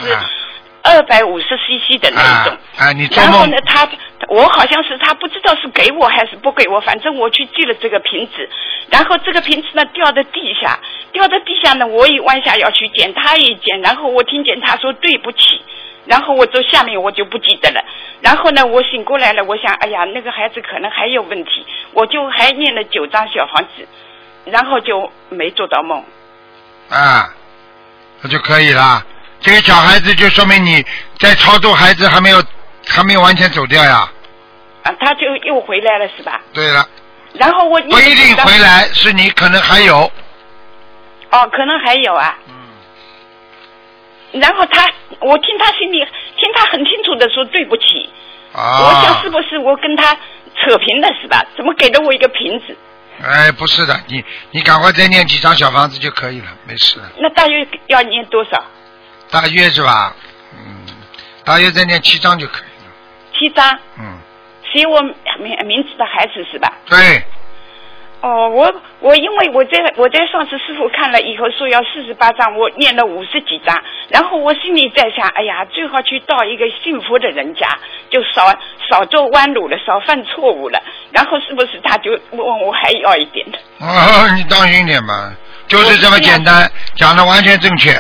[0.83, 2.59] 二百五十 CC 的那一种。
[2.79, 3.89] 啊，你做梦然后呢，他
[4.29, 8.49] 我好像是他不知道是给我还是不给我，反正我去寄了这个瓶子，
[8.91, 10.79] 然后这个瓶子呢掉在地下，
[11.13, 15.63] 掉在地下呢，我也弯下腰去捡，他也捡，然后我听见他说对不起。
[16.07, 17.85] 然后我走下面我就不记得了，
[18.23, 23.87] 然后呢，我醒过来了，我想，哎呀，那个孩子可能还有问题，我就还念了九张小房子，
[24.47, 26.03] 然后就没做到梦。
[26.89, 27.35] 啊，
[28.23, 29.05] 那就可以了。
[29.41, 30.85] 这个小孩子就说明你
[31.19, 32.43] 在超度孩子还没有
[32.87, 34.11] 还没有完全走掉呀。
[34.83, 36.41] 啊，他就又回来了是吧？
[36.53, 36.89] 对了，
[37.35, 40.11] 然后我不一定回来，是你可能还有。
[41.31, 42.39] 哦，可能还有啊。
[42.49, 42.55] 嗯。
[44.41, 44.89] 然后他，
[45.21, 48.09] 我听他心里听他很清楚的说对不起。
[48.53, 48.79] 啊。
[48.81, 50.15] 我想是不是我跟他
[50.57, 51.45] 扯平了是吧？
[51.57, 52.77] 怎么给了我一个瓶子？
[53.23, 57.11] 哎，不是的，你你赶快再念几张小房子就可以了，没事的。
[57.19, 58.65] 那大约要念多少？
[59.31, 60.15] 大约是吧？
[60.53, 60.87] 嗯，
[61.45, 62.93] 大约再念七章就可以了。
[63.39, 63.79] 七章。
[63.99, 64.19] 嗯。
[64.71, 65.01] 写我
[65.39, 66.73] 名名字的孩子是吧？
[66.87, 67.23] 对。
[68.21, 77.79] 哦，我我因为我在我在上次师傅看了以后说要四十八章，我念了五十几章，然后我心里在想，哎呀，最好去到一个幸福的人家，
[78.11, 78.53] 就少
[78.91, 80.83] 少走弯路了，少犯错误了，
[81.13, 83.59] 然后是不是他就问我还要一点的？
[83.79, 85.33] 哦，你当心点嘛，
[85.69, 87.93] 就是这么简单，讲的完全正确。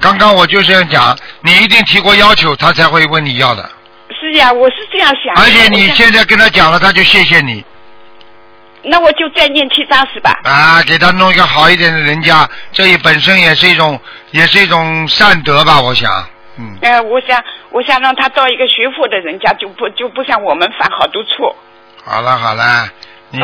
[0.00, 3.68] 刚刚我就这样讲，你一定提过要求，他才会问你要的。
[4.20, 5.40] 是呀，我是这样想的。
[5.40, 7.64] 而且你现在跟他讲了，他就谢谢你
[8.88, 10.38] 那我就再念七张是吧？
[10.44, 13.98] 啊，给他弄一个好一点的人家，这也本身也是一种，
[14.30, 16.10] 也是一种善德吧，我想。
[16.58, 21.54] 嗯，呃，我想我想让他到一个学佛的人家，就不就不像我们犯好多错。
[22.04, 22.88] 好了好了，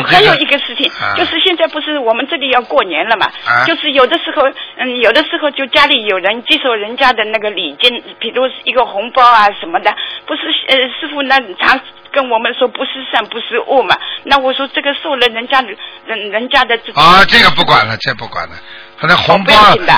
[0.05, 1.15] 还有一个事情，啊。
[1.17, 3.65] 就是现在不是我们这里要过年了嘛，啊。
[3.67, 9.95] 就是有的时候，嗯，有的时候就家里有人接受人家的那个礼金，比如一个红包啊什么的，
[10.27, 11.81] 不是呃师傅那常
[12.11, 15.61] 跟我们说不是善不是恶嘛，那我说这个受了人家
[16.07, 18.55] 人人家的这种啊，这个不管了，这不管了。
[19.03, 19.53] 可能红包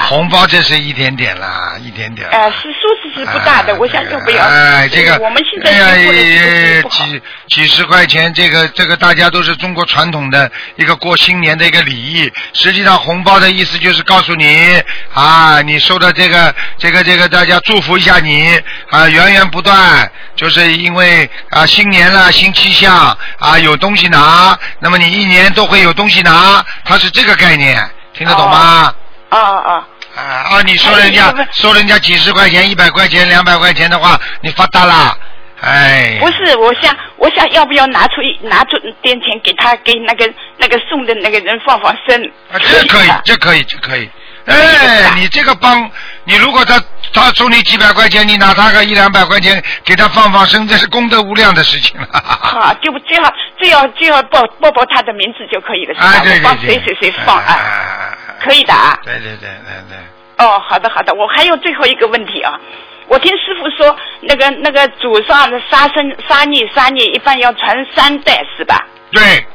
[0.08, 2.26] 红包这是一点点啦，一点点。
[2.30, 4.42] 呃是数字是不大的，我想就不要？
[4.42, 12.32] 哎，这个，我们现在哎呀，几几十块钱，这个这个大家都是中国传统的一个过新年的一个礼仪。
[12.54, 14.82] 实际上，红包的意思就是告诉你
[15.12, 18.58] 啊，你收到这个这个这个，大家祝福一下你
[18.88, 28.94] 啊，源源不断，就是因为啊新年了，新气象啊，有东西拿，那么你一年都会有东西拿，它是这个概念，听得懂吗？
[29.30, 29.86] 啊啊啊
[30.16, 30.62] 啊！
[30.64, 35.16] 你收人家收人家几十块钱、一百块钱、两百块钱的话，你发达啦！
[35.60, 42.22] 哎，不是，我想，我想要不要拿出一拿出点钱给他，给那个那个送的那个人放放生？
[42.52, 44.08] 啊，这可以，这可以，这可以。
[44.46, 45.90] 哎，你这个帮，
[46.24, 46.82] 你如果他
[47.12, 52.06] 他送你几百块钱，你拿他个一两百块钱给他放放生，这是功德无量的事情了。
[52.12, 53.22] 好，就不只要
[53.60, 56.06] 只要只要报报报他的名字就可以了，是吧？
[56.06, 56.58] 哎，对我帮。
[56.60, 58.16] 谁谁谁放啊？
[58.40, 58.98] 可以的啊。
[59.04, 59.98] 对对对对对。
[60.46, 62.58] 哦，好的好的，我还有最后一个问题啊。
[63.06, 68.82] 我听师傅说，那个那个祖上的杀生杀孽杀孽，一般要传三代是吧？
[69.12, 69.46] 对。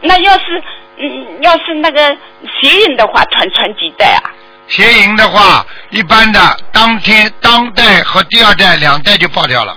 [0.00, 0.62] 那要是
[0.96, 2.16] 嗯，要是那个
[2.60, 4.32] 邪淫的话，传传几代啊？
[4.70, 6.38] 邪淫的话，一般的
[6.72, 9.76] 当天当代和第二代两代就爆掉了。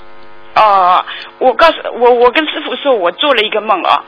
[0.56, 1.04] 哦，
[1.40, 4.04] 我告诉我，我跟师傅说，我做了一个梦啊，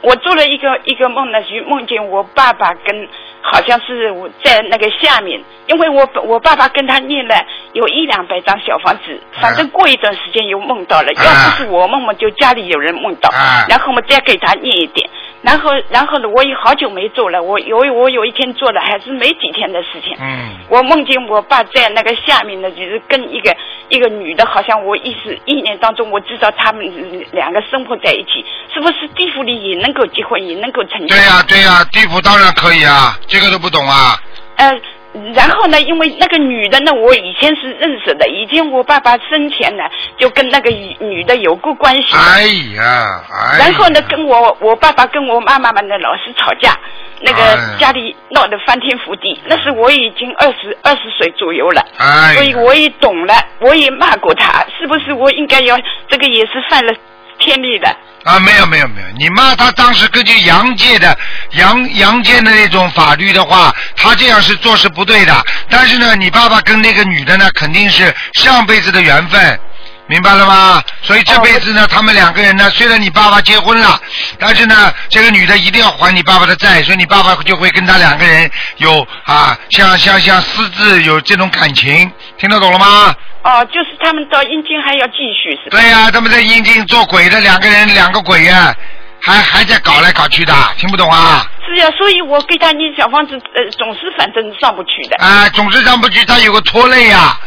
[0.00, 3.08] 我做了一个一个梦呢，就梦见我爸爸跟
[3.42, 7.34] 好像是我在那个下面，因为我我爸爸跟他念了
[7.72, 13.28] 有一两百张小房子，反正过一段时间又梦到了，要不是我梦梦，就家里有人梦到，
[13.68, 15.10] 然后我们再给他念一点，
[15.40, 23.56] 然后然后呢，我也好久没做了，我有我有一天做了，还是没几天的事情，嗯，我梦见我爸在那个下面呢，就是跟一个
[23.88, 26.84] 一个女的，好像我意识意念当中，我知道他们
[27.32, 28.44] 两个生活在一起，
[28.74, 31.14] 是不是地府里也能够结婚，也能够成家？
[31.14, 34.16] 对呀、对呀、地府当然可以啊，这个都不懂啊。
[34.56, 34.72] 呃，
[35.34, 39.84] 然后呢，因为那个女的呢，我以前是认识的，以前我爸爸生前呢
[40.18, 42.14] 就跟那个女女的有过关系。
[42.14, 42.42] 哎
[42.76, 43.64] 呀，哎呀。
[43.64, 46.76] 然后呢，跟我我爸爸跟我妈妈们呢老是吵架，
[47.22, 49.40] 那哎个家里闹得翻天覆地。
[49.46, 55.78] 那时我已经二十二十岁左右了，哎所以我也懂了，我也骂过他，是不是我应该要
[56.08, 56.92] 这个也是犯了
[57.38, 57.96] 天理的？
[58.24, 61.16] 啊，没有没有没有，你妈她当时根据阳界的
[61.52, 65.44] 阳阳间的那种法律的话，她这样是做是不对的。
[65.70, 69.60] 但是呢，你爸爸跟那个女的呢，肯定是上辈子的缘分。
[70.08, 70.82] 明白了吗？
[71.02, 74.00] 所以这辈子呢，他们两个人呢，虽然你爸爸结婚了，
[74.38, 83.14] 但是呢，这个女的一定要还你爸爸的债，所以你爸爸就会跟他两个人有啊，像像像私自有这种感情，听得懂了吗？
[83.44, 85.78] 哦，就是他们到阴间还要继续是吧？
[85.78, 88.74] 对呀、他们在阴间做鬼的两个人，两个鬼呀、
[89.22, 91.46] 还还在搞来搞去的，听不懂啊？
[91.66, 95.16] 是呀、所以我给他念小房子，呃，总是反正上不去的。
[95.18, 97.38] 啊，总是上不去，他有个拖累呀、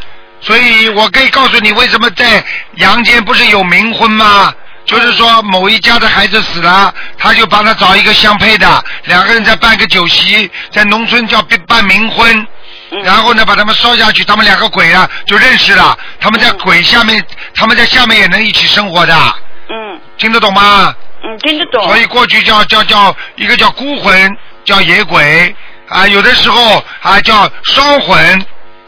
[0.42, 2.44] 所以我可以告诉你，为什么在
[2.76, 4.54] 阳间不是有冥婚吗？
[4.84, 12.48] 就是说某一家的孩子死了，他就帮他找一个相配的，两个人再办个酒席，在农村叫办冥婚。
[13.04, 15.98] 然后呢，把他们烧下去，他们两个鬼啊就认识了。
[16.20, 17.24] 他们在鬼下面，
[17.56, 19.16] 他们在下面也能一起生活的。
[19.70, 20.94] 嗯听得懂吗？
[21.24, 21.84] 嗯，听得懂。
[21.86, 25.56] 所以过去叫叫叫一个叫孤魂，叫野鬼
[25.88, 28.46] 啊，有的时候啊叫双魂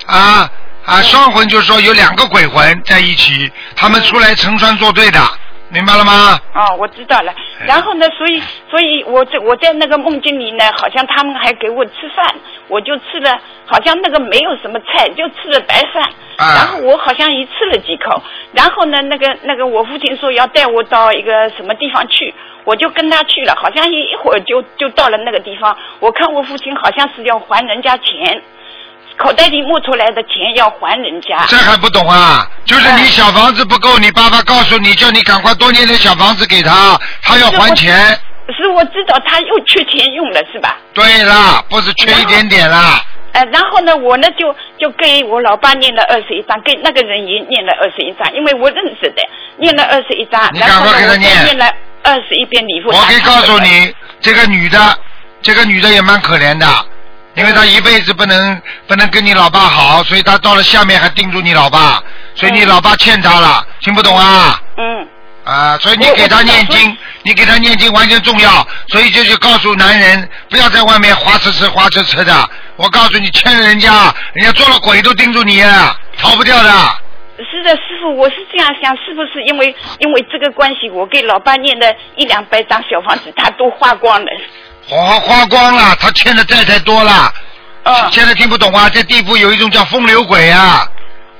[0.07, 0.49] 啊
[0.85, 5.19] 啊，双魂就是说有两个鬼魂在一起，他们出来成双作对的，
[5.69, 6.37] 明白了吗？
[6.53, 7.33] 哦，我知道了。
[7.65, 12.35] 然后呢，所以，所以我在我在那个梦境里呢，好像他们还给我吃饭，
[12.67, 16.03] 我就吃了，好像那个没有什么菜，就吃了白饭。
[16.35, 18.21] 啊然后我好像也吃了几口。
[18.51, 22.33] 然后呢，那个那个我父亲说要带我到一个什么地方去，
[22.65, 23.55] 我就跟他去了。
[23.55, 25.77] 好像一一会儿就就到了那个地方。
[25.99, 28.41] 我看我父亲好像是要还人家钱，
[29.17, 31.45] 口袋里摸出来的钱要还人家。
[31.47, 32.47] 这还不懂啊？
[32.65, 37.95] 就是你小房子不够，你爸爸告诉你，叫你赶快多念点小房子给他，他要还钱。
[38.57, 40.77] 是我知道他又缺钱用了，是吧？
[40.93, 43.01] 对啦，不是缺一点点啦。
[43.31, 49.21] 呃，然后呢，我呢就就给我老爸念了二十一章，给那个人也念了二十一章，因为我认识的，
[49.57, 51.71] 念了二十一章，你赶然后呢，我再快给他念念了
[52.03, 52.91] 二十一遍礼佛。
[52.91, 54.97] 我可以告诉你，这个女的，
[55.41, 56.67] 这个女的也蛮可怜的，
[57.35, 62.03] 因为他一辈子不能不能跟你老爸好，所以他到了下面还盯住你老爸，
[62.35, 64.61] 所以你老爸欠他了，听不懂啊？
[64.77, 65.07] 嗯。
[65.43, 72.49] 啊，所以你给他念经，你给他念经完全重要，所以就去告诉男人不要在外面花痴痴花痴痴的。
[72.77, 75.61] 我告诉你，欠人家，人家做了鬼都盯住你，
[76.17, 76.69] 逃不掉的。
[77.51, 84.31] 是的，师傅，我是这样想，是不是因为因为这个关系，我给老爸念的一两百张小房子，他都花光了。
[84.87, 87.31] 花花光了，他欠的债太多了。
[87.83, 88.09] 啊。
[88.11, 88.89] 现在听不懂啊？
[88.89, 90.87] 在地府有一种叫风流鬼啊。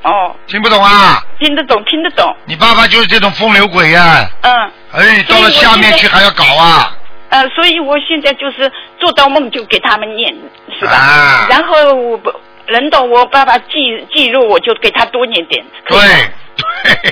[0.03, 0.35] 哦。
[0.47, 1.23] 听不懂啊？
[1.39, 2.35] 听得懂，听得懂。
[2.45, 4.71] 你爸爸就是这种风流鬼呀、嗯。
[4.93, 6.95] 哎，到了下面去还要搞啊！
[7.29, 10.31] 呃，所以我现在就是做到梦就给他们念，
[10.79, 10.91] 是吧？
[10.93, 12.31] 啊然后我不
[12.67, 13.73] 轮到我爸爸记
[14.13, 15.97] 记录，我就给他多念点，对
[16.55, 17.11] 对，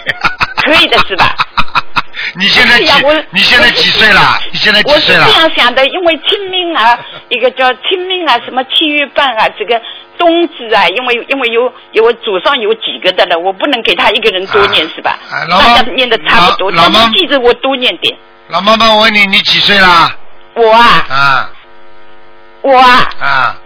[0.64, 1.34] 可以的是吧？
[2.36, 2.92] 你现在几？
[3.32, 4.40] 你现在几岁了？
[4.52, 5.40] 你现在几我是岁了这？
[5.40, 7.00] 样想的，因为清明啊，
[7.30, 9.82] 一个叫清明啊，什么七月半啊，这个
[10.18, 15.18] 冬至啊，因为因为有有祖上有几个的了，我不能给他一个人多念、是吧？
[15.30, 18.18] 啊老大家念的差不多，他老老妈们记着我多念点。
[18.48, 20.16] 老妈妈，我问你，你几岁啦？
[20.54, 21.50] 我啊，啊
[22.62, 23.58] 我啊，啊！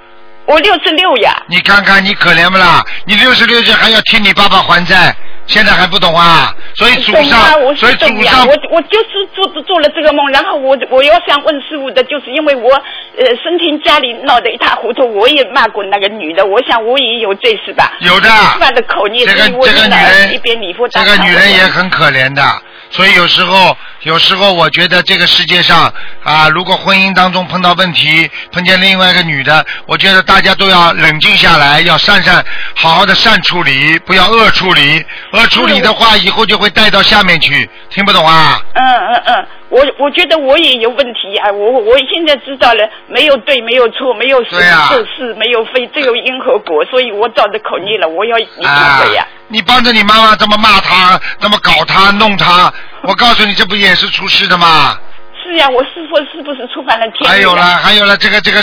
[0.45, 1.35] 我六十六呀。
[1.47, 2.85] 你看看你可怜不啦？
[3.05, 5.15] 你六十六岁还要替你爸爸还债，
[5.47, 6.53] 现在还不懂啊？
[6.75, 12.73] 所以祖上，我所以祖上我我就是做做了这个梦，然后我我要想问师傅的，就是因为我
[13.17, 17.93] 呃生前家里闹得一塌糊涂，我也骂过那个女的，我想我也有罪是吧？
[17.99, 22.43] 有的犯的口孽，这个这个女人一边礼佛这个女人也很可怜的，
[22.89, 25.93] 所以有时候，有时候我觉得这个世界上
[26.23, 32.43] 啊，如果婚姻当中碰到问题，碰见另外一个女的，我觉得大家都要冷静下来，要善善
[32.73, 35.05] 好好的善处理，不要恶处理。
[35.35, 38.59] 恶处理的话，以后就会带到下面去，听不懂啊？
[38.73, 49.27] 嗯嗯嗯，我我觉得我也有问题啊，我我现在知道了，没有对，没有错，没有是对呀是是，没有非，只有因和果，所以我找的口念了，我要你啊忏悔呀。
[49.47, 54.97] 你帮着你妈妈这么骂她，这么搞她，弄她，我告诉你，这不也是出事的吗？
[55.43, 57.29] 是呀，我师傅是不是触犯了天？
[57.29, 58.59] 还有了，还有了，这个这个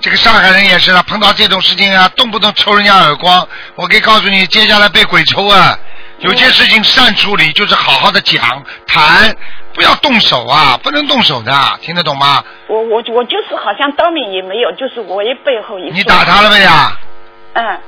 [0.00, 3.48] 这个上海人也是了，碰到这种事情啊，动不动抽人家耳光。
[3.74, 5.78] 我可以告诉你，接下来被鬼抽啊。
[6.20, 8.40] 有些事情善处理，就是好好的讲
[8.86, 9.34] 谈，
[9.74, 11.52] 不要动手啊，不能动手的，
[11.82, 12.42] 听得懂吗？
[12.68, 15.90] 我我我就是好像当面也没有，就是我也背后一。
[15.90, 16.96] 你打他了没呀？
[17.52, 17.78] 嗯，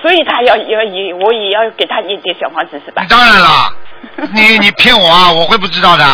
[0.00, 3.04] 所以他要要也我也要给他一点小房子是吧？
[3.08, 3.72] 当然了，
[4.32, 6.04] 你你骗我啊，我会不知道的。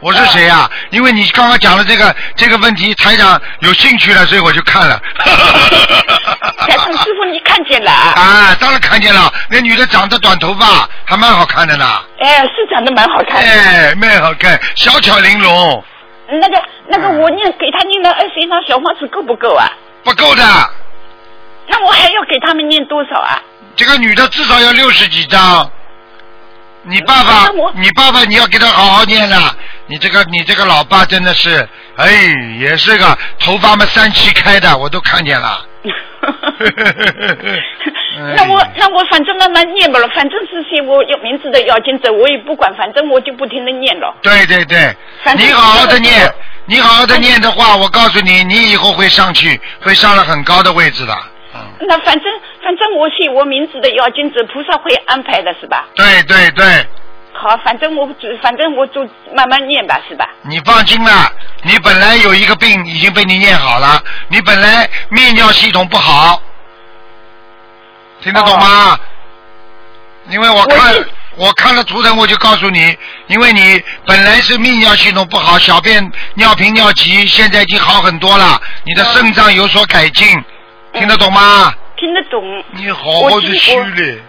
[0.00, 4.98] 我是谁呀、因为你刚刚讲了这个这个问题，台长有兴趣了，所以我就看了。
[6.58, 7.90] 台长师傅你看见了？
[7.92, 11.84] 啊，当然看见了，那女的长得短头发，还蛮好看的呢。
[12.20, 13.52] 哎，是长得蛮好看的。
[13.52, 15.84] 哎，蛮好看，小巧玲珑，
[16.40, 19.70] 那个那个，我念给他念了二十一张小房子够不够啊？
[20.02, 20.42] 不够的。
[21.68, 23.40] 那我还要给他们念多少啊？
[23.76, 25.70] 这个女的至少要六十几张。
[26.82, 29.54] 你爸爸，你爸爸，你要给他好好念了。
[29.90, 32.08] 你这个，你这个老爸真的是，哎，
[32.60, 35.66] 也是个头发嘛三七开的，我都看见了。
[38.36, 44.14] 那我那我反正慢慢念吧了，反正是些我有名字的要经者，我也不管，反正我就不停的念了。
[44.22, 44.94] 对对对，
[45.36, 46.32] 你好好的念，
[46.66, 51.12] 你好好的念的话，我告诉你，你以后会上去，会上了很高的位置的。
[51.80, 55.88] 那反正反正我写我名字的要经者，菩萨会安排的是吧？
[55.96, 56.86] 对对对，
[57.32, 59.02] 好，反正我只反正我就
[59.34, 60.28] 慢慢念吧，是吧？
[60.42, 61.32] 你放心啦，
[61.62, 66.42] 你本来有一个病已经被你念好了，你本来泌尿系统不好，
[68.20, 68.98] 听得懂吗？
[70.28, 70.94] 因为我看
[71.36, 72.94] 我看了图腾，我就告诉你，
[73.28, 80.26] 因为你本来是泌尿系统不好，小便尿频尿急，现在已经好很多了，你的肾脏有所改进，
[80.92, 81.72] 听得懂吗？
[81.96, 82.64] 听得懂。
[82.72, 84.20] 你好好的虚嘞。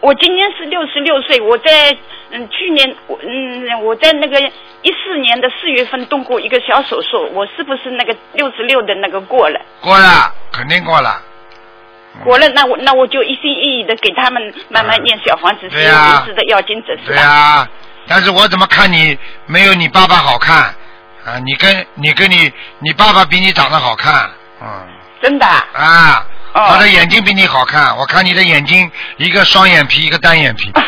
[0.00, 1.96] 我今年是六十六岁，我在
[2.30, 4.38] 嗯去年我嗯我在那个
[4.82, 9.60] 一四年的四月份动过一个小手术，我是不是那个六十六的那个过了？
[9.80, 11.22] 过了，肯定过了。
[12.24, 17.22] 过了，那我那我就一心一意的给他们慢慢念小房子，是有对呀名字的要经者是对吧？
[17.22, 17.68] 啊，
[18.08, 20.74] 但是我怎么看你没有你爸爸好看
[21.24, 21.38] 啊？
[21.44, 24.30] 你跟你跟你你爸爸比你长得好看，
[24.60, 24.86] 嗯
[25.22, 26.26] 真的啊？
[26.66, 30.72] 他的眼睛比你好看，我看你的眼睛一个双眼皮，一个单眼皮。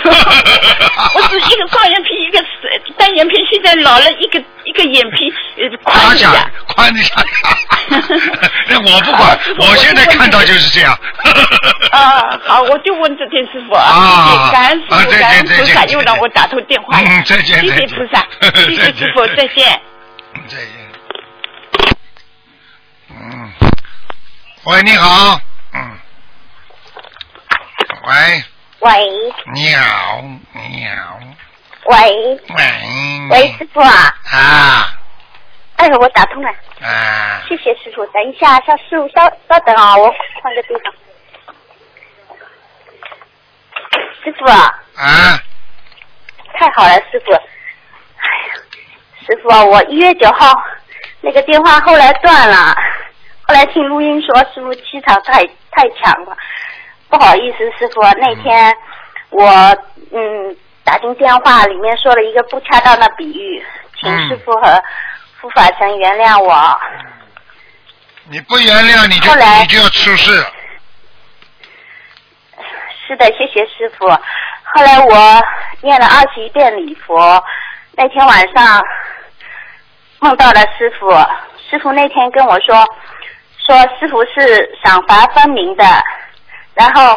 [1.14, 2.44] 我是一个双眼皮，一个
[2.96, 5.32] 单眼皮，现在老了一个一个眼皮
[5.82, 6.50] 宽一下。
[6.66, 7.14] 宽一下，
[8.68, 10.96] 那我不管，我现在看到就是这样。
[11.90, 17.08] 啊，好，我就问这天师傅啊感恩师傅，感恩菩萨，又让我打通电话了。
[17.08, 18.26] 嗯再见谢谢菩萨，
[18.60, 19.80] 谢谢师傅，再见。
[20.46, 20.68] 再见。
[23.10, 23.52] 嗯，
[24.64, 25.40] 喂，你好，
[25.72, 25.98] 嗯，
[28.06, 28.44] 喂，
[28.80, 29.34] 喂。
[29.54, 30.22] 你好，
[30.52, 31.18] 你好，
[31.84, 32.40] 喂。
[32.56, 34.14] 喂，喂，师傅啊！
[34.32, 34.96] 啊。
[35.76, 36.48] 哎，我打通了，
[36.82, 38.04] 啊，谢谢师傅。
[38.06, 40.92] 等一下，稍师傅稍稍等啊，我换个地方。
[44.22, 45.40] 师傅啊，啊，
[46.54, 47.32] 太好了，师傅。
[47.32, 48.54] 哎呀，
[49.26, 50.52] 师傅啊，我一月九号
[51.22, 52.76] 那个电话后来断了，
[53.48, 56.36] 后来听录音说师傅气场太太强了，
[57.08, 58.76] 不好意思，师傅，那天
[59.30, 59.46] 我
[60.12, 63.64] 嗯打进电话里面说了一个不恰当的比喻，
[64.00, 64.82] 请嗯师傅和
[65.40, 66.80] 护法神原谅我。
[68.28, 70.44] 你不原谅你就来你就要出事。
[73.06, 74.08] 是的，谢谢师傅。
[74.08, 75.44] 后来我
[75.80, 77.42] 念了二十一遍礼佛，
[77.96, 78.80] 那天晚上
[80.20, 81.10] 梦到了师傅，
[81.68, 82.86] 师傅那天跟我说，
[83.70, 85.84] 说师傅是赏罚分明的，
[86.74, 87.16] 然后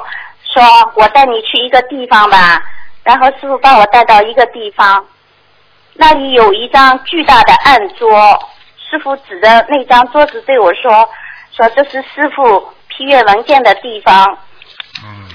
[0.54, 0.64] 说
[0.96, 2.62] 我带你去一个地方吧，
[3.02, 5.04] 然后师傅把我带到一个地方，
[5.94, 8.40] 那里有一张巨大的案桌，
[8.78, 11.10] 师傅指着那张桌子对我说，
[11.58, 14.38] 说这是师傅批阅文件的地方。
[15.04, 15.30] 嗯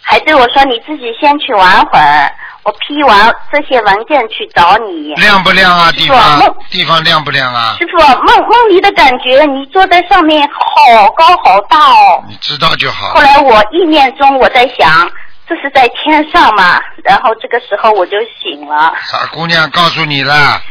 [0.00, 2.30] 还对我说：“你自己先去玩会儿，
[2.64, 5.90] 我批完这些文件去找你。”亮不亮啊？
[5.92, 7.76] 地方地方亮不亮啊？
[7.78, 12.24] 师傅，梦梦里的感觉，你坐在上面好高好大哦。
[12.28, 13.20] 你知道就好后。
[13.20, 15.10] 来我意念中我在想，
[15.46, 16.80] 这这是在天上嘛？
[17.04, 18.94] 然后这个时候我就醒了。
[19.04, 20.62] 傻姑娘，告诉你了，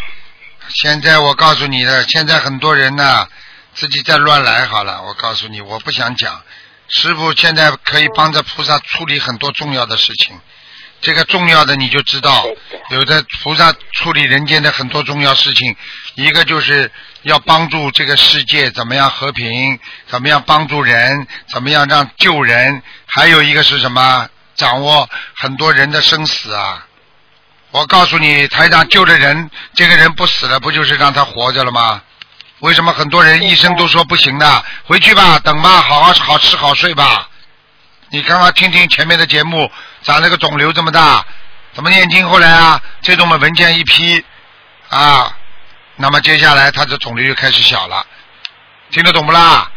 [0.70, 3.28] 现在我告诉你了，现在很多人呢
[3.76, 5.04] 自己在乱来好了。
[5.04, 6.42] 我告诉你，我不想讲。
[6.90, 10.36] 师傅现在可以帮着菩萨处理很多重要的事情，
[11.02, 12.46] 这个重要的你就知道，
[12.92, 15.76] 有的菩萨处理人间的很多重要事情，
[16.16, 16.92] 一个就是
[17.24, 24.30] 要帮助这个世界怎么样和平，怎么样帮助人，怎么样让救人，还有一个是什么？
[24.54, 26.86] 掌握很多人的生死啊！
[27.72, 32.04] 我告诉你，台长救了人，这个人不死了，不就是让他活着了吗？
[32.60, 34.66] 为什么很多人一生都说不行的？
[34.84, 37.28] 回去吧，等吧，好好好吃好睡吧。
[38.12, 39.72] 你刚刚听听前面的节目，
[40.02, 41.26] 长了个肿瘤这么大，
[41.74, 42.82] 怎么念经后来啊？
[43.02, 44.24] 这种的文件一批
[44.90, 45.32] 啊，
[45.96, 48.06] 那么接下来他的肿瘤就开始小了，
[48.90, 49.72] 听得懂不啦？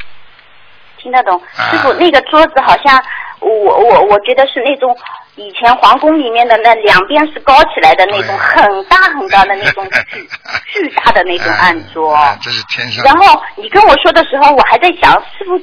[0.98, 1.40] 听得懂，
[1.70, 3.00] 师傅，那个桌子好像
[3.38, 4.96] 我我我觉得是那种
[5.36, 10.28] 以前皇宫里面的那两边是高起来的那种很大很大的那种 巨
[10.72, 12.12] 巨大的那种案桌。
[12.12, 13.04] 啊这是天上。
[13.04, 15.56] 然后你跟我说的时候，我还在想，师傅，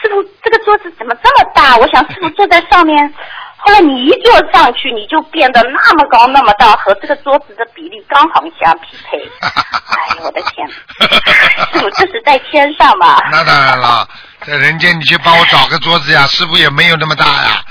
[0.00, 1.76] 师傅这个桌子怎么这么大？
[1.76, 3.12] 我想师傅坐在上面。
[3.62, 9.18] 后来你一坐上去，你就变得那么高那么大，和这个桌子的比例刚好相匹配。
[9.42, 10.66] 哎呦我的天！
[10.66, 13.22] 师傅这是在天上吧？
[13.30, 14.08] 那当然了，
[14.46, 17.62] 在人间你去帮我找个桌子呀，师傅也没有那么大呀。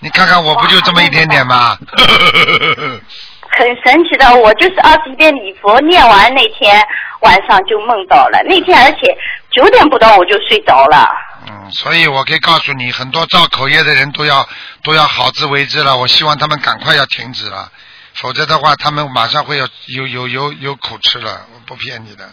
[0.00, 1.76] 你看看我不就这么一点点吗？
[3.56, 6.82] 很神奇的，我就是二十一遍礼佛念完那天
[7.20, 9.14] 晚上就梦到了，那天而且
[9.52, 11.06] 九点不到我就睡着了。
[11.46, 14.48] 嗯，所以我可以告诉你，很多造口业的人都要
[14.82, 15.96] 都要好自为之了。
[15.96, 17.70] 我希望他们赶快要停止了，
[18.14, 21.46] 否则的话，他们马上会有有有有有苦吃了。
[21.54, 22.32] 我不骗你的，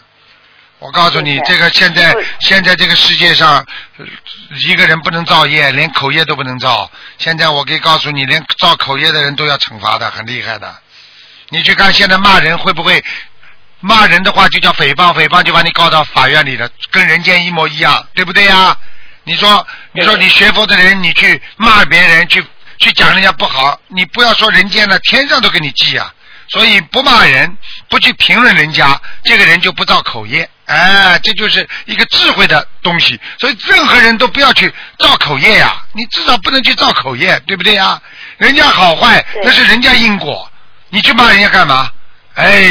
[0.78, 3.66] 我告诉你，这个现在现在这个世界上，
[3.98, 4.06] 呃
[4.58, 6.90] 一个人不能造业，连口业都不能造。
[7.18, 10.74] 现在我可以告诉你，连造口业的人都要惩罚的，很厉害的。
[11.50, 13.04] 你去看现在骂人会不会？
[13.84, 18.78] 骂人的话就叫诽谤，诽谤就把你告到法院里了，跟人间一模一样，对不对呀？
[19.24, 22.44] 你说，你说你学佛的人，你去骂别人，去
[22.78, 26.12] 去讲人家不好，你不要说人间了，天上都给你记啊。
[26.48, 27.56] 所以不骂人，
[27.88, 30.48] 不去评论人家，这个人就不造口业。
[30.66, 33.18] 哎，这就是一个智慧的东西。
[33.38, 38.00] 所以任何人都不要去造口业呀，你至少不能去造口业，对不对呀？
[38.38, 40.50] 人家好坏那是人家因果，
[40.90, 41.90] 你去骂人家干嘛？
[42.34, 42.62] 哎，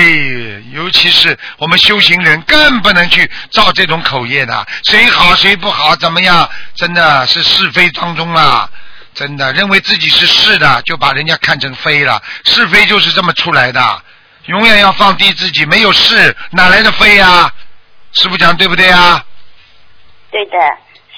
[0.73, 4.65] 尤其是我们修行人，更不能去造这种口业的。
[4.83, 6.49] 谁好谁不好，怎么样？
[6.75, 8.69] 真的是是非当中啊！
[9.13, 12.21] 真的认为自己是是的，就把人家看成非了。
[12.45, 14.03] 是非就是这么出来的，
[14.45, 17.51] 永远要放低自己，没有是哪来的非呀？
[18.13, 19.23] 师傅讲对不对啊？
[20.31, 20.57] 对的，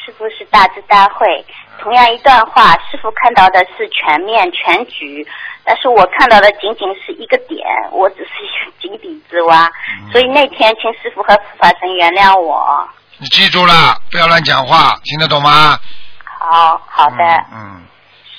[0.03, 1.45] 师傅是大智大慧。
[1.79, 5.25] 同样一段话，师傅看到的是全面全局，
[5.65, 9.71] 但是我看到的仅仅是一个点，我只是一个井底之蛙。
[10.11, 12.87] 所以那天，请师傅和护法神原谅我。
[13.17, 15.79] 你记住了，不要乱讲话，听得懂吗？
[16.25, 17.23] 好好的，
[17.53, 17.81] 嗯，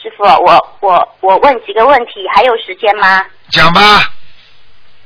[0.02, 3.24] 师傅，我我我问几个问题，还有时间吗？
[3.50, 3.80] 讲吧。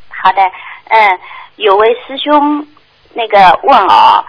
[0.09, 0.43] 好的，
[0.89, 1.21] 嗯，
[1.57, 2.67] 有位师兄
[3.15, 4.25] 那个问哦，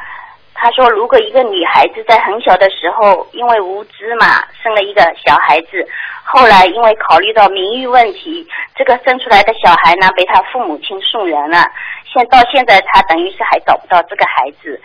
[0.61, 5.88] 他说如果一个女孩子在很小的时候因为无知嘛生了一个小孩子，
[6.23, 8.45] 后来因为考虑到名誉问题，
[8.76, 11.65] 这个生出来的小孩呢被他父母亲送人了，
[12.11, 14.81] 现到现在他等于是还找不到这个孩子，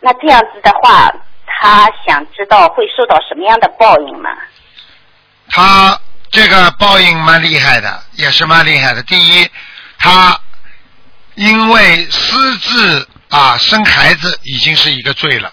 [0.00, 1.10] 那这样子的话，
[1.46, 4.30] 他想知道会受到什么样的报应吗？
[5.48, 5.98] 他
[6.30, 9.02] 这个报应蛮厉害的，也是蛮厉害的。
[9.04, 9.48] 第一，
[9.98, 10.38] 他
[11.34, 15.52] 因为私自啊生孩子已经是一个罪了，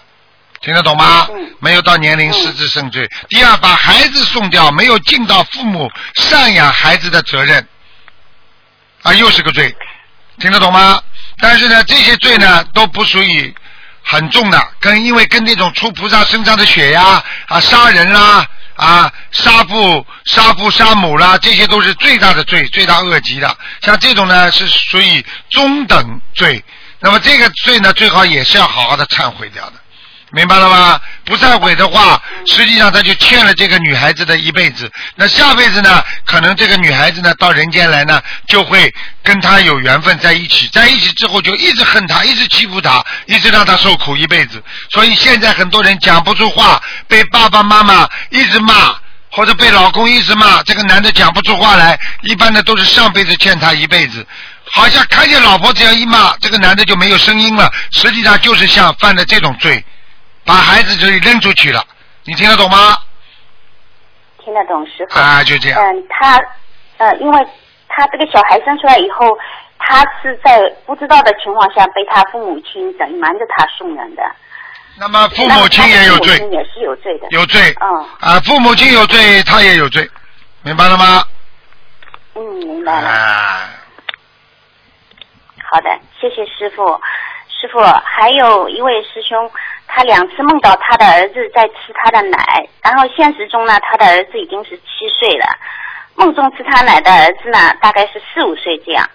[0.60, 1.28] 听得懂吗？
[1.58, 3.10] 没有到年龄私自生罪。
[3.28, 7.66] 第二，把孩子送掉，没有尽到父母赡养孩子的责任，
[9.02, 9.74] 啊，又是个罪，
[10.38, 11.02] 听得懂吗？
[11.38, 13.52] 但是呢，这些罪呢都不属于
[14.04, 18.46] 很重的，跟因为跟那种出菩萨身上的血呀啊杀人啦
[18.76, 23.56] 啊杀父杀父杀母啦，这些都是最大的罪，罪大恶极的。
[23.80, 26.64] 像这种呢是属于中等罪，
[27.02, 29.72] 那么这个罪呢最好也是要好好的忏悔掉的。
[30.34, 30.98] 明白了吗？
[31.26, 34.90] 不忏悔的话，实际上他就欠了这个女孩子的一辈子。
[35.14, 36.02] 那下辈子呢？
[36.24, 38.18] 可能这个女孩子呢到人间来呢，
[38.48, 38.90] 就会
[39.22, 44.62] 跟他有缘分在一起，在一起之后就一直恨他，一直欺负他，一直让他受苦一辈子。
[44.90, 48.94] 所以现在很多人讲不出话，被爸爸妈妈一直骂，
[49.30, 54.26] 或者被老公一直骂，这个男的讲不出话来，一般的都是上辈子欠他一辈子。
[54.72, 59.84] 好像看见老婆这样一骂，这个男的就没有声音了，实际上就是像犯的这种罪。
[60.44, 61.84] 把孩子就扔出去了，
[62.24, 62.96] 你听得懂吗？
[64.44, 65.20] 听得懂师傅。
[65.20, 66.40] 啊就这样嗯，他
[66.98, 67.46] 呃，因为
[67.88, 69.38] 他这个小孩生出来以后，
[69.78, 74.22] 他是在不知道的情况下被他父母亲等于瞒着他送人的。
[74.98, 77.26] 那么父母亲也有罪也是有罪的。
[77.30, 80.10] 有罪嗯啊，父母亲有罪，他也有罪，
[80.62, 81.24] 明白了吗？
[82.34, 83.08] 嗯，明白了。
[83.08, 83.70] 啊，
[85.72, 85.88] 好的，
[86.20, 87.00] 谢谢师傅。
[87.48, 89.50] 师傅，还有一位师兄，
[89.86, 95.46] 他两次梦到他的儿子在吃他的奶，然后现实中呢，他的儿子已经是七岁了，
[96.14, 99.08] 梦中吃他奶的儿子呢，大概是四五岁这样。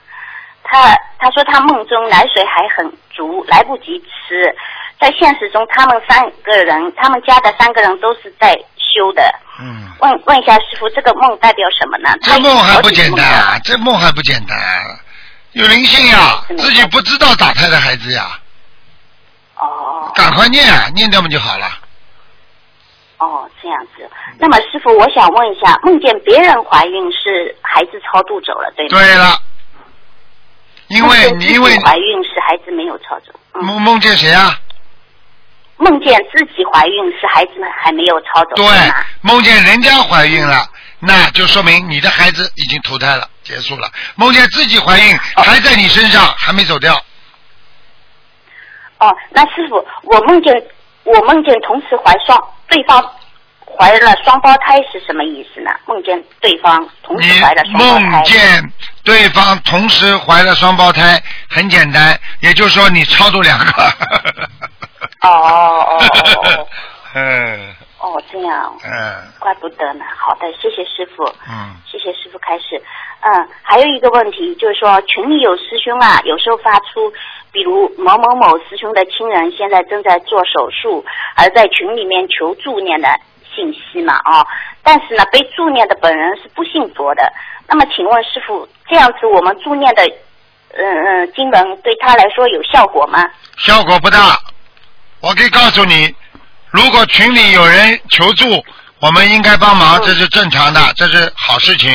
[0.63, 4.55] 他他说他梦中奶水还很足，来不及吃。
[4.99, 9.21] 在现实中，他们三个人，他们家的三个人都是在修的。
[9.61, 12.09] 嗯，问问一下师傅，这个梦代表什么呢？
[12.23, 14.57] 这梦还不简单这梦还不简单，
[15.57, 18.39] 有灵性呀，自己不知道打胎的孩子呀。
[19.55, 20.11] 哦。
[20.13, 21.67] 赶快念啊，念掉嘛就好了。
[23.17, 24.07] 哦，这样子。
[24.37, 28.99] 那么师傅，我想问一下，梦见别人怀孕是孩子超度走了，对吗？
[28.99, 29.41] 对了，
[30.89, 34.59] 因为梦见自己因为怀孕是孩子没有超走，梦梦见谁啊？
[35.77, 38.67] 梦见自己怀孕是孩子们还没有超走，对，
[39.21, 40.69] 梦见人家怀孕了，
[40.99, 43.89] 那就说明你的孩子已经投胎了，结束了。
[44.15, 46.93] 梦见自己怀孕还在你身上，还没走掉。
[48.99, 50.53] 哦，那师傅，我梦见
[51.03, 52.37] 我梦见同时怀双
[52.67, 53.01] 对方
[53.77, 55.71] 怀了双胞胎是什么意思呢？
[55.85, 58.21] 梦见对方同时怀了双胞梦胎。
[58.23, 63.83] 见对方同时怀了双胞胎，很简单，也就是说你超度两个。
[65.21, 66.67] 哦哦哦
[67.15, 68.91] 嗯哦，这样，嗯
[69.39, 70.05] 怪不得呢。
[70.15, 71.23] 好的，谢谢师傅。
[71.49, 72.81] 嗯，谢谢师傅开始。
[73.21, 77.11] 嗯，还有一个问题就是说，群里有师兄啊，有时候发出，
[77.51, 81.03] 比如某某某师兄的亲人现在正在做手术，
[81.35, 83.09] 而在群里面求助念的
[83.55, 84.45] 信息嘛啊，
[84.83, 87.33] 但是呢，被助念的本人是不信佛的。
[87.67, 90.03] 那么，请问师傅，这样子我们助念的，
[90.73, 93.25] 嗯嗯，经文对他来说有效果吗？
[93.57, 94.37] 效果不大。
[95.19, 96.15] 我可以告诉你，
[96.71, 98.63] 如果群里有人求助，
[98.99, 101.91] 我们应该帮忙，这是正常的，这是好事情。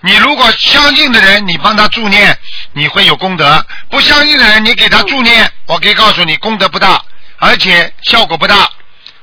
[0.00, 2.38] 你如果相信的人，你帮他助念，
[2.72, 3.60] 你会有功德；
[3.90, 7.02] 不相信的人，你给他助念，我可以告诉你，功德不大，
[7.38, 8.70] 而且效果不大。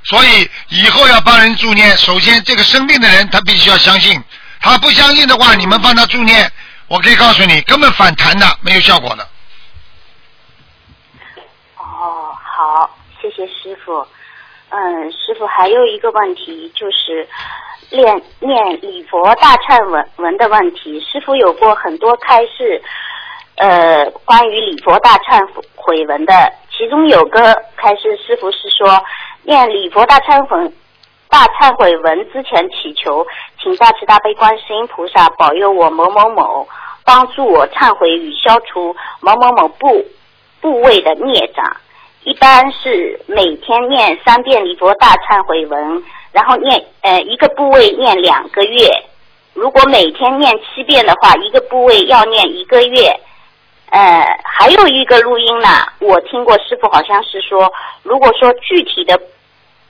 [0.03, 4.21] 所以以后要帮人助念，首先这个生病的人他必须要相信，
[4.59, 6.51] 他不相信的话，你们帮他助念，
[6.87, 9.29] 我可以告诉你，根本反弹的，没有效果的。
[11.77, 14.05] 哦，好，谢谢师傅。
[14.75, 17.27] 嗯，师傅还有一个问题就是
[17.91, 22.81] 念念礼佛大忏文文的问题，师傅有过很多开示，
[23.57, 26.33] 呃，关于礼佛大忏悔文的，
[26.71, 27.39] 其中有个
[27.75, 28.99] 开示，师傅是说
[29.43, 30.73] 念礼佛大忏悔
[31.29, 33.23] 大忏悔文之前祈求，
[33.61, 36.67] 请大慈大悲观世音菩萨保佑我某某某，
[37.05, 40.03] 帮助我忏悔与消除某某某部
[40.61, 41.77] 部位的孽障。
[42.25, 48.87] 一般是每天念三遍礼佛大忏悔文，然后念呃一个部位念两个月。
[49.53, 53.19] 如果每天念七遍的话，一个部位要念一个月。
[53.89, 55.67] 呃，还有一个录音呢，
[55.99, 57.71] 我听过师傅好像是说，
[58.01, 59.19] 如果说具体的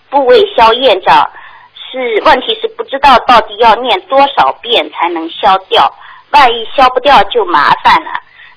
[0.09, 1.29] 部位消业障，
[1.75, 5.89] 是问题是不知道到底要念多少遍才能消掉，
[6.31, 8.11] 万一消不掉就麻烦了。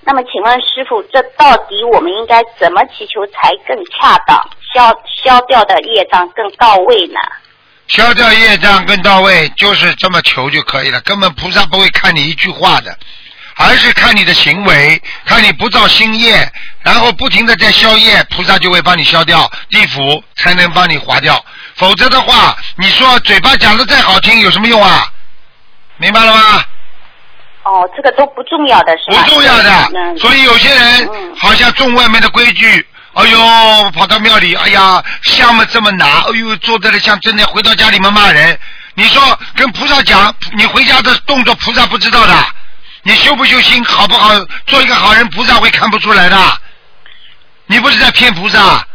[0.09, 4.41] 那么，请问师傅，这到底我们应该怎么祈求才更恰当，
[4.73, 7.19] 消消掉的业障更到位呢？
[7.89, 11.01] 消掉业障更到位，就是这么求就可以了。
[11.01, 12.97] 根本菩萨不会看你一句话的，
[13.57, 16.49] 而是看你的行为，看你不造新业，
[16.83, 21.45] 然后不停的在消业，菩萨就会帮你消掉，地府才能帮你划掉。
[21.75, 25.05] 否则的话，你说嘴巴讲的再好听有什么用啊？
[25.97, 26.65] 明白了吗？
[27.67, 29.25] 哦，这个都不重要的是吧？
[29.25, 32.87] 不重要的，嗯所以有些人好像重外面的规矩。
[33.15, 38.57] 哎呦，跑到庙里，哎呀，香嘛这么拿，哎呦，坐在那像真的，回到家里面骂人。
[38.95, 42.47] 你说跟菩萨讲，你回家的动作菩萨不知道的，
[43.03, 44.31] 你修不修心好不好，
[44.67, 46.39] 做一个好人，菩萨会看不出来的。
[47.67, 48.87] 你不是在骗菩萨，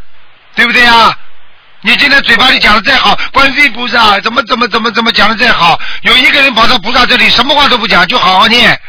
[0.54, 1.14] 对不对啊？
[1.84, 8.80] 你今天嘴巴里讲的再好，观世音菩萨怎么怎么怎么怎么讲的再好，有一个人跑到菩萨这里，什么话都不讲，就好好念，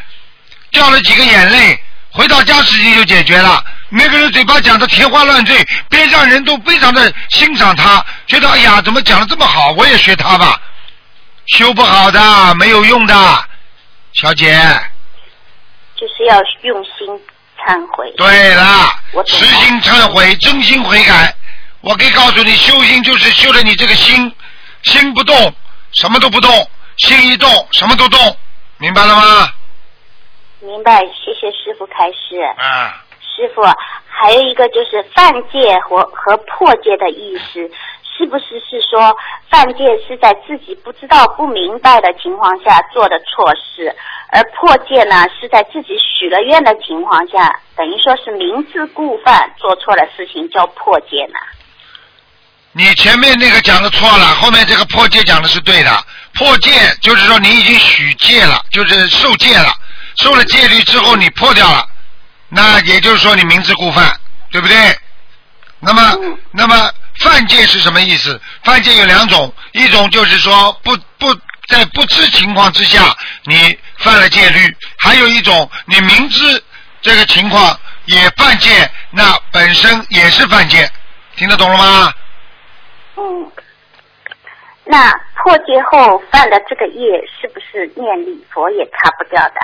[0.70, 1.76] 掉了几个眼泪，
[2.10, 3.64] 回到家事情就解决了。
[3.88, 10.60] 那个人嘴巴讲的天花乱坠，边上人都非常的欣赏他，觉得哎呀，怎么讲的这么好，我也学他吧。
[11.46, 13.44] 修不好的，没有用的，
[14.12, 14.56] 小姐。
[15.96, 17.08] 就是要用心
[17.58, 18.12] 忏悔。
[18.16, 21.34] 对啦我，懂实心忏悔，真心悔改。
[21.86, 24.34] 我可以告诉你，修心就是修了你这个心，
[24.82, 25.36] 心不动，
[25.92, 26.50] 什么都不动，
[26.96, 28.18] 心一动什么都动，
[28.78, 29.48] 明白了吗？
[30.60, 32.40] 明白，谢谢师傅开示。
[32.56, 33.60] 啊，师傅，
[34.08, 37.70] 还有一个就是犯戒和和破戒的意思，
[38.16, 39.14] 是不是是说
[39.50, 43.94] 犯戒是在自己不知道、不明白的情况下做的错事，
[44.32, 51.34] 而破戒呢是在自己许了愿的情况下，等于说是明知故犯，做错了事情叫破戒呢？
[52.76, 56.04] 你前面那个讲的错了，后面这个破戒讲的是对的。
[56.34, 59.72] 破戒就是说你已经许戒了，就是受戒了，
[60.16, 61.88] 受了戒律之后你破掉了，
[62.48, 64.18] 那也就是说你明知故犯，
[64.50, 64.98] 对不对？
[65.78, 66.16] 那么，
[66.50, 66.90] 那么
[67.20, 68.40] 犯戒是什么意思？
[68.64, 71.32] 犯戒有两种，一种就是说不不
[71.68, 76.64] 在不知情况之下你犯了戒律，还有一种你明知
[77.02, 80.90] 这个情况也犯戒，那本身也是犯戒，
[81.36, 82.12] 听得懂了吗？
[83.16, 83.50] 嗯，
[84.84, 89.54] 那破戒后犯的这个业，是不是念礼佛也擦不掉的？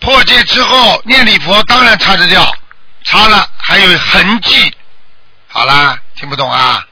[0.00, 2.42] 破戒之后念礼佛当然擦得掉，
[3.04, 4.72] 擦了还有痕迹。
[5.48, 6.84] 好啦，听不懂啊？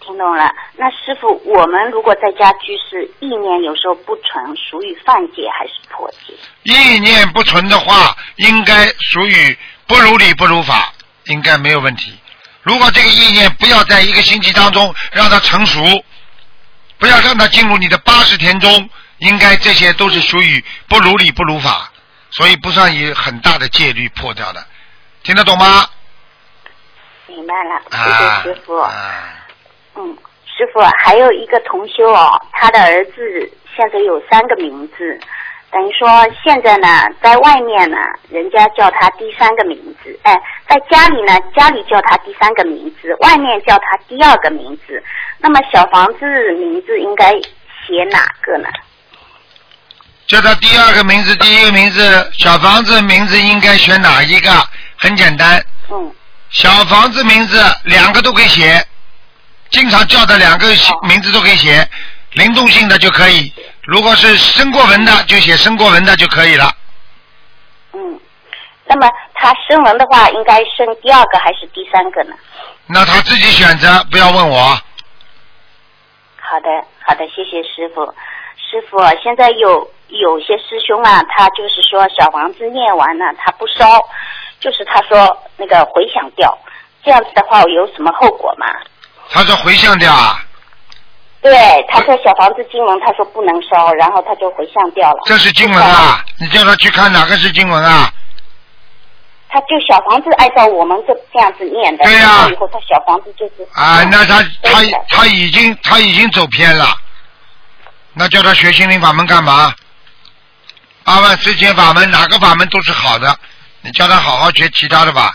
[0.00, 0.50] 听懂了。
[0.76, 6.34] 那师傅，我们如果在家居士，意念有时候不纯，属于犯戒还是破戒？
[6.64, 10.92] 意念不纯的话，应该属于不如理不如法，
[11.26, 12.18] 应该没有问题。
[12.62, 16.04] 如果这个意念不要在一个星期当中让它成熟，
[16.98, 18.88] 不要让它进入你的八十天中，
[19.18, 21.90] 应该这些都是属于不如理不如法，
[22.30, 24.64] 所以不算以很大的戒律破掉的，
[25.22, 25.86] 听得懂吗？
[27.26, 28.76] 明白了，谢啊谢师傅。
[29.96, 35.18] 嗯，师傅还有一个同修哦，他的儿子现在有三个名字，
[35.72, 36.08] 等于说
[36.42, 36.86] 现在呢，
[37.22, 37.96] 在外面呢，
[38.28, 40.36] 人家叫他第三个名字，哎，
[40.68, 45.02] 在家里呢，家里叫他第三个名字，外面叫他第二个名字。
[45.38, 48.68] 那么小房子名字应该写哪个呢？
[50.26, 54.50] 叫他第二个名字，第一个名字，小房子名字应该选哪一个？
[54.96, 56.12] 很简单，嗯，
[56.50, 58.84] 小房子名字两个都可以写，
[59.70, 60.66] 经常叫的两个
[61.08, 61.88] 名字都可以写，
[62.32, 63.52] 灵动性的就可以。
[63.82, 66.72] 如果是生过文的，就写生过文的就可以了。
[67.92, 68.20] 嗯，
[68.86, 72.34] 那么他生纹的话，应该生第二个还是第三个呢？
[72.86, 74.78] 那他自己选择，不要问我。
[76.36, 76.68] 好的，
[77.06, 78.04] 好的，谢谢师傅。
[78.56, 84.00] 师傅，现在有有些师兄啊，他就是说小房子念完了，他不烧，
[84.60, 86.56] 就是他说那个回响掉，
[87.04, 88.66] 这样子的话有什么后果吗？
[89.30, 90.40] 他说回向掉啊，
[91.42, 91.52] 对，
[91.88, 95.18] 他说小房子经文，他说不能烧，然后他就回向掉了。
[95.24, 98.12] 这是经文啊，你叫他去看哪个是经文啊？
[99.48, 106.86] 他就小房子按照我们这这样子念的，对呀以后他小房子就是啊，那他他他已经他已经走偏了，
[108.12, 109.74] 那叫他学心灵法门干嘛？
[111.02, 113.34] 八万四千法门哪个法门都是好的，
[113.80, 115.34] 你叫他好好学其他的吧。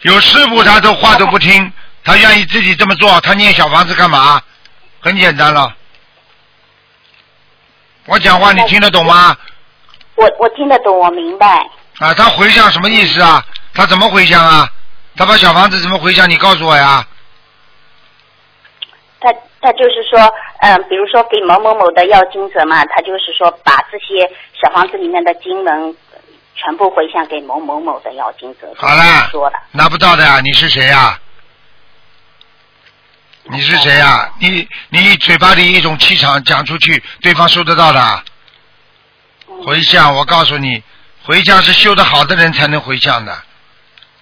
[0.00, 1.72] 有师傅他都话都不听，
[2.04, 4.42] 他愿意自己这么做，他念小房子干嘛？
[5.02, 5.74] 很简单了。
[8.06, 9.36] 我讲话你听得懂吗？
[10.14, 11.46] 我我听得懂，我明白。
[11.98, 13.44] 啊，他回向什么意思啊？
[13.74, 14.68] 他怎么回向啊？
[15.16, 16.28] 他把小房子怎么回向？
[16.28, 17.06] 你告诉我呀。
[19.20, 20.20] 他他就是说，
[20.60, 24.28] 嗯、比如说给某某某的要经者嘛，他就是说把这些
[24.60, 26.18] 小房子里面的金文呃
[26.54, 28.72] 全部回向给某某某的要经者。
[28.76, 31.18] 好了说了，拿不到的呀，你是谁呀？
[33.44, 34.30] 你是谁呀？
[34.38, 38.22] 你你嘴巴里一种气场讲出去，对方收得到的。
[39.64, 40.82] 回向，我告诉你，
[41.24, 43.42] 回向是修得好的人才能回向的。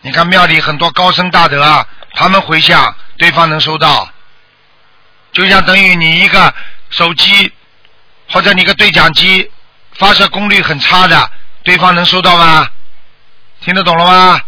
[0.00, 4.08] 你看庙里很多高僧大德啊，他们回向，对方能收到。
[5.32, 6.52] 就像等于你一个
[6.88, 7.52] 手机
[8.30, 9.50] 或者你一个对讲机
[9.92, 11.30] 发射功率很差的，
[11.62, 12.66] 对方能收到吗？
[13.60, 14.40] 听得懂了吗？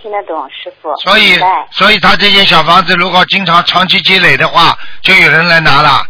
[0.00, 0.94] 听得懂，师傅。
[0.96, 1.38] 所以，
[1.70, 6.06] 所以他这些小房子如果经常长期积累的话，就有人来拿了。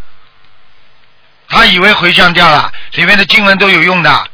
[1.48, 4.24] 他以为回向掉了，里面的经文都有用的，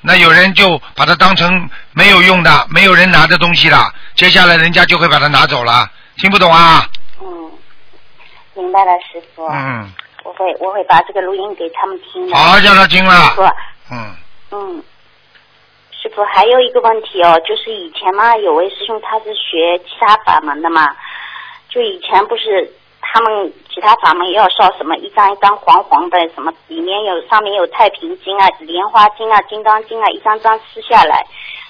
[0.00, 3.92] 那有人就把它当成没有用的、没有人拿的东西了。
[4.16, 6.84] 接下来人家就会把它拿走了，听不懂啊？
[7.20, 7.52] 嗯，
[8.54, 9.46] 明白了，师傅。
[9.46, 9.92] 嗯，
[10.24, 12.36] 我会我会把这个录音给他们听的。
[12.36, 13.42] 好好叫他听了师傅，
[13.92, 14.16] 嗯，
[14.50, 14.84] 嗯，
[16.00, 20.86] 师傅还有一个问题哦，就是以前嘛，有位师兄他是学其他法门的嘛，
[21.68, 31.24] 就以前不是他们其他法门要烧什么一张一张黄黄的，什么里面有上面有太平经啊、莲花经啊、金刚经啊，一张张撕下来。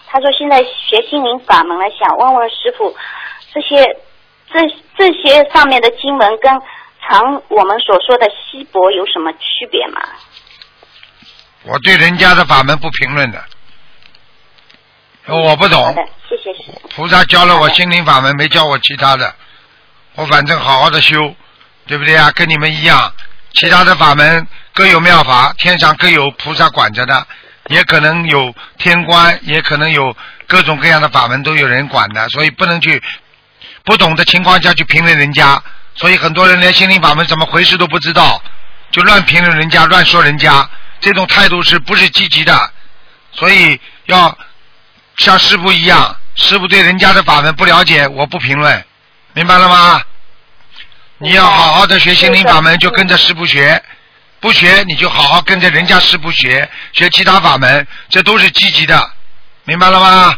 [0.06, 2.94] 他说现在学心灵法门了，想问问师傅，
[3.52, 3.84] 这些
[4.50, 4.60] 这
[4.96, 6.52] 这些上面的经文跟
[7.00, 10.00] 常我们所说的稀薄有什么区别吗？
[11.64, 13.42] 我对人家的法门不评论的，
[15.36, 15.84] 我不懂。
[15.84, 16.52] 好的，谢谢。
[16.94, 19.34] 菩萨教了我心灵法门，没教我其他的。
[20.14, 21.34] 我反正好好的修，
[21.86, 22.30] 对不对啊？
[22.32, 23.12] 跟你们一样，
[23.52, 27.26] 其他的法门各有妙法，天上各有菩萨管着的，
[27.68, 33.02] 也可能有天官，也可能有各种各样的法门都有人管的，所以不能去
[33.84, 35.62] 不懂的情况下去评论人家。
[35.94, 38.42] 所以很多人连心灵法门怎么回事都不知道，
[38.90, 40.68] 就乱评论人家，乱说人家，
[41.00, 42.72] 这种态度是不是积极的？
[43.32, 44.36] 所以要
[45.19, 48.85] 像师傅一样，师傅对人家的法门不了解，我不评论，
[49.35, 50.03] 明白了吗？
[51.19, 53.77] 你要好好的学心灵法门，就跟着师傅学；
[54.39, 59.11] 不学，你就好好跟着人家师傅学，学其他法门，这都是积极的，
[59.65, 60.36] 明白了吗？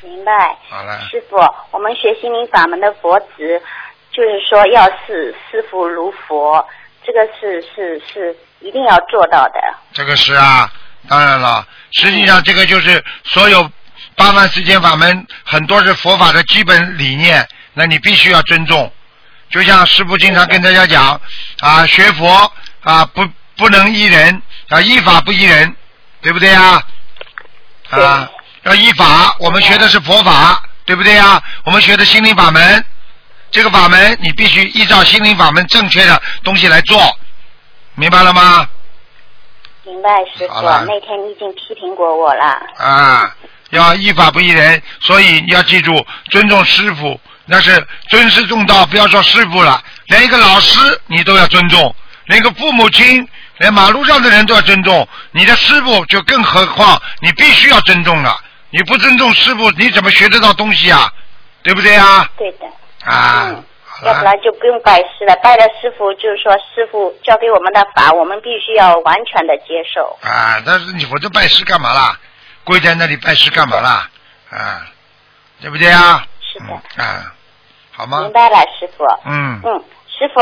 [0.00, 0.32] 明白。
[0.70, 1.36] 好了，师傅，
[1.70, 3.62] 我们学心灵法门的佛子，
[4.10, 6.66] 就是说要视师傅如佛，
[7.04, 9.60] 这个是是是一定要做到的。
[9.92, 10.72] 这个是啊，
[11.06, 13.70] 当然了，实际上这个就是所有
[14.14, 18.92] 八万四千法门，很多是佛法的基本理念，那你必须要尊重。
[19.50, 21.20] 就像师傅经常跟大家讲
[21.60, 22.52] 啊，学佛
[22.82, 25.74] 啊不不能依人啊，依法不依人，
[26.20, 26.82] 对不对呀？
[27.90, 28.28] 啊，
[28.64, 31.42] 要依法，我们学的是佛法，对不对呀？
[31.64, 32.84] 我们学的心灵法门，
[33.50, 37.18] 这个法门你必须依照心灵法门正确的东西来做，
[37.94, 38.68] 明白了吗？
[39.88, 40.84] 明白，师傅好了。
[40.86, 42.60] 那天你已经批评过我了。
[42.76, 43.34] 啊，
[43.70, 48.84] 要依法不依人，所以你要记住尊重师傅，那是尊师重道。
[48.86, 51.94] 不要说师傅了，连一个老师你都要尊重，
[52.26, 53.26] 连个父母亲，
[53.58, 55.08] 连马路上的人都要尊重。
[55.32, 58.38] 你的师傅就更何况你必须要尊重了。
[58.70, 61.10] 你不尊重师傅，你怎么学得到东西啊？
[61.62, 62.28] 对不对啊？
[62.36, 62.66] 对的。
[63.10, 63.54] 啊，
[64.04, 65.34] 要不然就不用拜师了。
[65.42, 70.16] 拜了师傅，就是说师傅教给我们的法，我们必须要完全的接受。
[70.22, 72.18] 啊，但是你我这拜师干嘛啦？
[72.64, 74.08] 跪在那里拜师干嘛啦？
[74.50, 74.86] 啊，
[75.60, 76.24] 对不对啊？
[76.40, 76.72] 是的。
[77.02, 77.32] 啊，
[77.96, 78.32] 好吗明？
[78.32, 79.04] 白了，师傅。
[79.24, 80.40] 嗯嗯，师傅，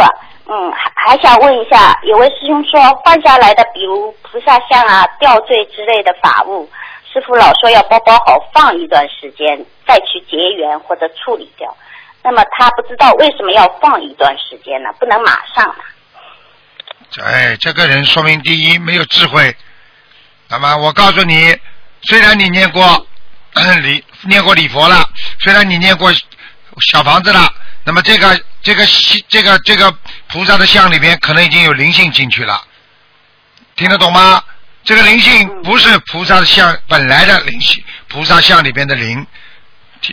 [0.49, 6.69] 嗯，还还想问一下，有位师兄说换下来的，比如菩萨像啊、吊坠之类的法物，
[7.12, 11.74] 师傅老说要包包好放一段时间，再去结缘或者处理掉。
[12.28, 14.90] 那么他不知道为什么要放一段时间呢？
[14.98, 17.23] 不能马上呢？
[17.23, 19.57] 哎，这个人说明第一没有智慧。
[20.48, 21.57] 那么我告诉你，
[22.03, 23.07] 虽然你念过
[23.81, 25.09] 礼念过礼佛了，
[25.39, 26.12] 虽然你念过
[26.90, 27.48] 小房子了，
[27.85, 28.85] 那么这个这个
[29.28, 29.97] 这个这个
[30.28, 32.61] 菩萨的像里边可能已经有灵性进去了，
[33.77, 34.43] 听得懂吗？
[34.82, 39.24] 这个灵性不是菩萨的像本来的灵性，菩萨像里边的灵，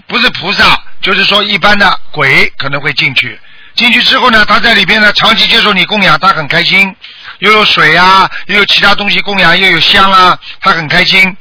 [0.08, 3.40] 不是菩萨，就是说一般的鬼可能会进去。
[3.76, 6.96] 进去之后呢，他在里边呢长期接受你供养，他很开心，
[7.40, 11.36] 又有水啊，又有其他东西供养，又有香啊，他很开心。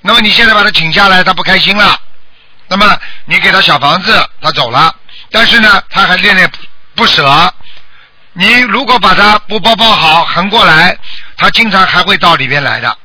[0.00, 2.00] 那么你现在把他请下来，他不开心了。
[2.68, 4.94] 那么你给他小房子，他走了，
[5.30, 6.50] 但是呢，他还恋恋
[6.94, 7.54] 不舍。
[8.32, 10.96] 你如果把他不包包好，横过来，
[11.36, 12.96] 他经常还会到里边来的。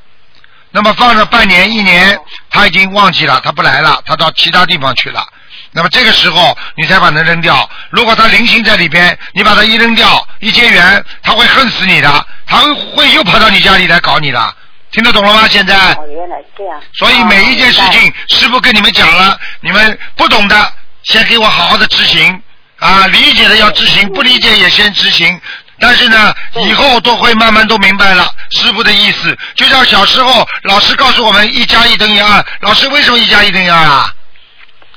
[0.74, 2.18] 那么放了半年、一年，
[2.50, 5.24] 他已经忘记了，他不来了，他到其他地方去了。
[5.70, 7.70] 那么这个时候你才把它扔掉。
[7.90, 14.54] 如果他灵性在里边，你把它一扔掉，一结缘，他会恨死你的，他会会又跑到你家里来搞你的。
[14.90, 15.46] 听得懂了吗？
[15.48, 15.92] 现在？
[15.92, 16.80] 哦，原来这样。
[16.92, 20.72] 所以每一件事情，师傅跟你们讲了，你们不懂的，
[21.04, 22.42] 先给我好好的执行
[22.80, 25.40] 啊，理解的要执行，不理解也先执行。
[25.80, 29.36] 但是呢，以后都会慢慢都明白了师傅的意思。
[29.54, 34.14] 就像小时候老师告诉我们一加一等于二，老师为什么一加一等于二啊？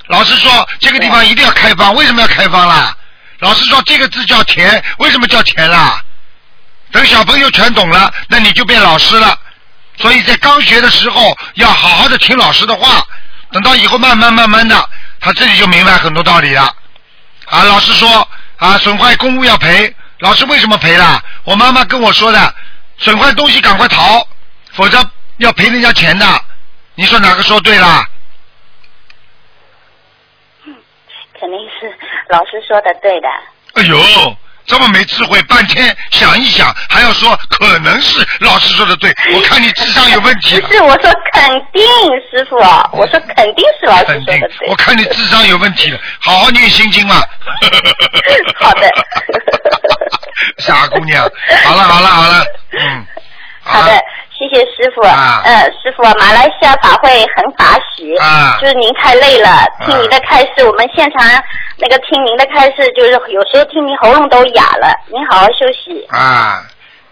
[0.08, 2.96] 老师说这个地方一定要开放，为什么要开放啦？
[3.40, 6.02] 老师说这个字叫田，为什么叫田啦？
[6.92, 9.38] 等小朋友全懂了，那你就变老师了。
[9.98, 13.04] 所以在刚学的时候要好好的听老师的话，
[13.52, 14.90] 等到以后慢慢慢慢的，
[15.20, 16.74] 他自己就明白很多道理了。
[17.48, 18.28] 啊，老师说
[18.58, 21.22] 啊，损坏公物要赔，老师为什么赔了？
[21.44, 22.56] 我妈妈跟我说的，
[22.98, 24.28] 损坏东西赶快逃，
[24.74, 24.98] 否则
[25.38, 26.26] 要赔人家钱的。
[26.96, 28.04] 你说哪个说对了？
[31.40, 31.96] 肯定是
[32.30, 33.28] 老师说的对的。
[33.76, 34.36] 哎呦，
[34.66, 40.74] 这么没智慧，半天想一想，还要说可能是老师说的对，我看你智商有问题 不。
[40.74, 41.84] 是，我说肯定，
[42.32, 44.70] 师傅，我说肯定是老师肯定说的对。
[44.70, 47.22] 我看你智商有问题了，好好念心经嘛。
[48.60, 48.90] 好的。
[50.60, 51.24] 傻姑娘，
[51.66, 52.46] 好了好了好了，
[52.80, 53.06] 嗯，
[53.64, 53.92] 好的，
[54.32, 55.02] 谢谢师傅。
[55.02, 61.44] 啊呃，师傅，马来西亚法会很法喜，啊就是您太累了，听您的开示，我们现场
[61.78, 66.06] 那个听您的开示，就是有时候听您喉咙都哑了，您好好休息。
[66.10, 66.64] 啊，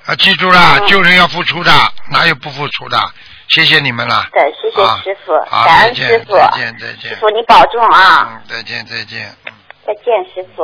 [0.05, 1.71] 啊，记住了，救人要付出的，
[2.11, 2.97] 哪有不付出的？
[3.47, 4.25] 谢谢你们了。
[4.33, 7.09] 对，谢谢啊师傅，好，感，恩师傅，再见，再见。
[7.09, 9.31] 师傅你保重啊，嗯，再见，再见。
[9.85, 10.63] 再见，师傅。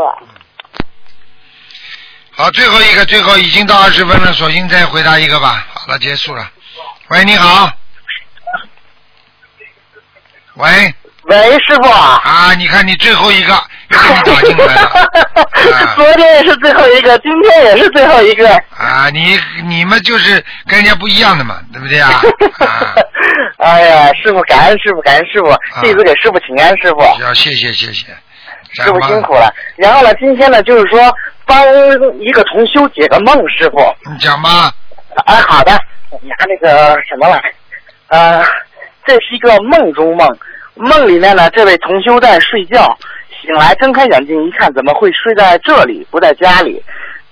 [2.42, 5.64] 好，最后一个，最后已经到二十分了，索性再回答一个吧。
[5.76, 6.50] 好了，结束了。
[7.10, 7.72] 喂，你好。
[10.56, 10.68] 喂。
[11.26, 11.88] 喂，师傅。
[11.88, 13.54] 啊，你看你最后一个
[13.90, 14.92] 又给你打进来了。
[15.96, 18.50] 昨天也是最后一个，今天也是最后一个。
[18.76, 22.10] 啊，你你们就是跟人家不一样的嘛，对不对啊？
[23.62, 27.02] 哎呀，师傅，感恩师傅，感恩师傅，弟子给师傅请安，师傅。
[27.22, 28.08] 要谢谢谢谢。
[28.74, 29.54] 师傅辛苦了。
[29.76, 31.14] 然后呢，今天呢，就是说
[31.46, 31.64] 帮
[32.20, 33.78] 一个同修解个梦，师傅。
[34.12, 34.72] 你讲吧。
[35.26, 35.72] 哎，好的。
[35.72, 37.42] 呀，那个什么了，
[38.08, 38.44] 呃，
[39.06, 40.28] 这是一个梦中梦，
[40.76, 42.98] 梦里面呢，这位同修在睡觉，
[43.42, 46.84] 醒来睁开眼睛一看，怎么会睡在这里，不在家里？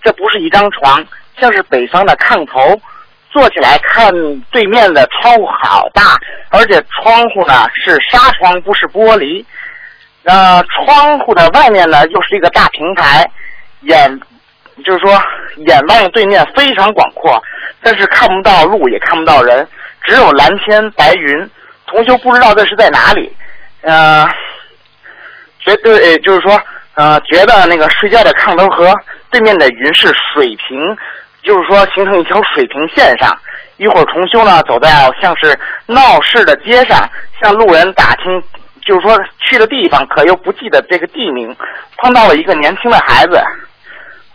[0.01, 1.05] 这不是一张床，
[1.39, 2.79] 像是北方的炕头。
[3.31, 4.11] 坐起来看
[4.49, 6.17] 对面的窗户好大，
[6.49, 9.45] 而且窗户呢是纱窗，不是玻璃。
[10.23, 13.29] 呃，窗户的外面呢又是一个大平台，
[13.81, 14.19] 眼
[14.85, 15.21] 就是说
[15.67, 17.41] 眼望对面非常广阔，
[17.81, 19.67] 但是看不到路，也看不到人，
[20.03, 21.49] 只有蓝天白云。
[21.85, 23.35] 同修不知道这是在哪里，
[23.81, 24.29] 呃，
[25.59, 26.61] 觉得呃就是说
[26.93, 28.93] 呃觉得那个睡觉的炕头和
[29.31, 30.97] 对面的云是水平，
[31.41, 33.35] 就是说形成一条水平线上。
[33.77, 34.89] 一会儿重修呢走在
[35.21, 35.57] 像是
[35.87, 37.09] 闹市的街上，
[37.41, 38.43] 向路人打听，
[38.89, 41.55] 就是说去的地方，可又不记得这个地名，
[41.97, 43.39] 碰到了一个年轻的孩子。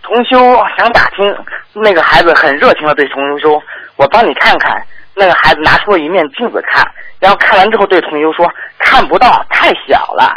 [0.01, 0.39] 同修
[0.78, 1.36] 想打听，
[1.72, 3.60] 那个孩子很热情的对同修说
[3.97, 4.81] ：“我帮你看看。”
[5.16, 6.86] 那个孩子拿出了一面镜子看，
[7.18, 8.48] 然后看完之后对同修说
[8.78, 10.32] ：“看不到，太小了。”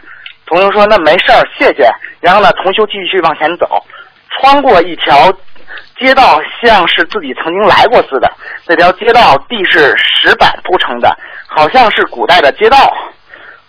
[0.48, 1.88] 同修说：“那没事儿，谢谢。”
[2.20, 3.86] 然后呢，同修继续往前走，
[4.32, 5.32] 穿过一条
[6.00, 8.32] 街道，像是自己曾经来过似的。
[8.66, 11.16] 这条街道地是石板铺成的，
[11.46, 12.78] 好像是古代的街道。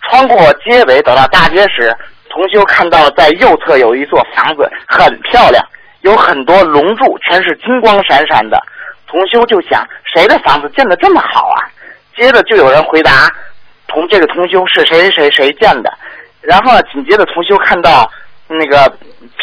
[0.01, 1.95] 穿过街尾走到大街时，
[2.29, 5.63] 同修看到在右侧有一座房子，很漂亮，
[6.01, 8.61] 有很多龙柱，全是金光闪闪的。
[9.07, 11.57] 同修就想，谁的房子建得这么好啊？
[12.15, 13.29] 接着就有人回答，
[13.87, 15.91] 同这个同修是谁谁谁建的。
[16.41, 18.09] 然后呢，紧接着同修看到
[18.47, 18.91] 那个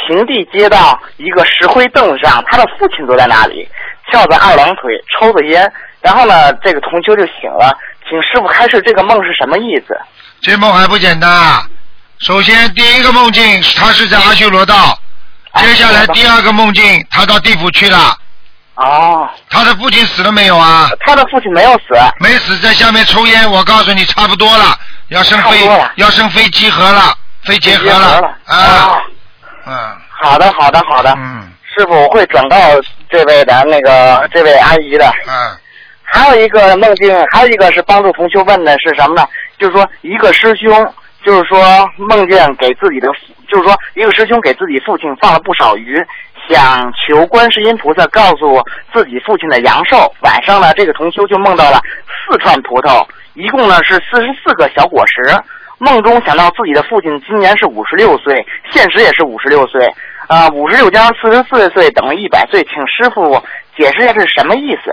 [0.07, 3.69] 平地街道一个石灰凳上，他的父亲坐在那里，
[4.11, 5.71] 翘着二郎腿，抽着烟。
[6.01, 7.77] 然后呢，这个同修就醒了，
[8.09, 9.99] 请师傅开示这个梦是什么意思？
[10.43, 11.67] 这梦还不简单啊！
[12.19, 14.99] 首先，第一个梦境他是在阿修罗道，
[15.57, 18.17] 接下来第二个梦境他到地府去了。
[18.77, 19.29] 哦。
[19.51, 20.89] 他的父亲死了没有啊？
[21.01, 21.85] 他的父亲没有死。
[22.21, 23.51] 没死，在下面抽烟。
[23.51, 24.79] 我告诉你，差不多了，
[25.09, 29.03] 要升飞，要升飞机河了，飞结合了啊。
[29.67, 29.97] 嗯。
[30.09, 31.13] 好的，好的，好的。
[31.17, 31.51] 嗯。
[31.77, 32.57] 师傅，我会转告
[33.11, 35.11] 这位的那个这位阿姨的。
[35.27, 35.59] 嗯。
[36.17, 39.23] 还有一个梦境，还有一个是帮助同修问的是什么呢？
[39.59, 41.59] 就是说一个师兄，就是说
[41.99, 43.07] 梦见给自己的，
[43.47, 46.03] 就是说一个师兄给自己父亲放了不少鱼，
[46.49, 48.65] 想求观世音菩萨告诉
[48.95, 50.11] 自己父亲的阳寿。
[50.23, 51.79] 晚上呢，这个同修就梦到了
[52.09, 55.39] 四串葡萄，一共呢是四十四个小果实。
[55.79, 59.87] 梦中想到自己的父亲今年是五十六岁，现实也是五十六岁，
[60.29, 63.39] 啊、五十六加四十四岁等于一百岁，请师傅
[63.77, 64.91] 解释一下这是什么意思？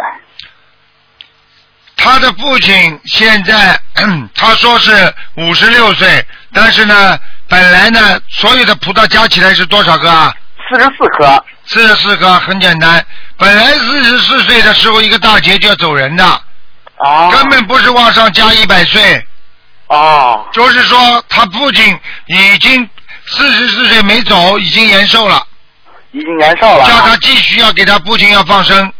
[2.03, 3.79] 他的父亲现在
[4.35, 7.17] 他说是五十六岁，但是呢，
[7.47, 10.33] 本来呢，所有的葡萄加起来是多少个啊？
[10.69, 11.43] 四十四颗。
[11.65, 13.03] 四十四颗，很简单。
[13.37, 16.25] 本来四十四岁的时候，一个大劫就要走人的。
[16.97, 17.29] 哦。
[17.31, 19.25] 根本不是往上加一百岁。
[19.87, 20.45] 哦。
[20.51, 22.89] 就是说，他父亲已经
[23.27, 25.41] 四十四岁没走，已经延寿了。
[26.11, 26.85] 已经延寿了。
[26.85, 28.91] 叫他继续要给他父亲要放生。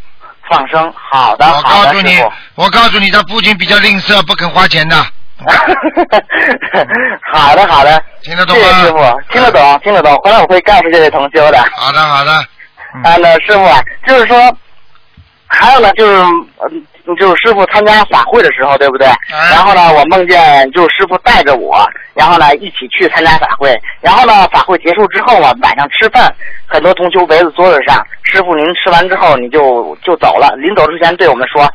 [0.50, 2.18] 放生，好的，我好的，告诉你
[2.56, 4.96] 我告诉你，他父亲比较吝啬，不肯花钱的。
[7.34, 8.80] 好的，好的，听得懂谢谢吗？
[8.82, 8.98] 师傅，
[9.32, 10.16] 听得懂，听得懂。
[10.24, 11.58] 回来我会告诉这位同修的。
[11.76, 12.32] 好的，好的。
[13.04, 14.56] 啊，那师傅啊，就是说，
[15.48, 16.14] 还有呢，就是
[17.06, 19.08] 嗯就是师傅参加法会的时候，对不对？
[19.52, 23.76] 然后呢，我梦见就是师傅带着我，然后呢一起去参加法会。
[24.00, 26.34] 然后呢，法会结束之后啊，晚上吃饭，
[26.68, 28.02] 很多同修围在桌子上。
[28.24, 31.70] 师傅您吃完之后你就就走了，临走之前对我们说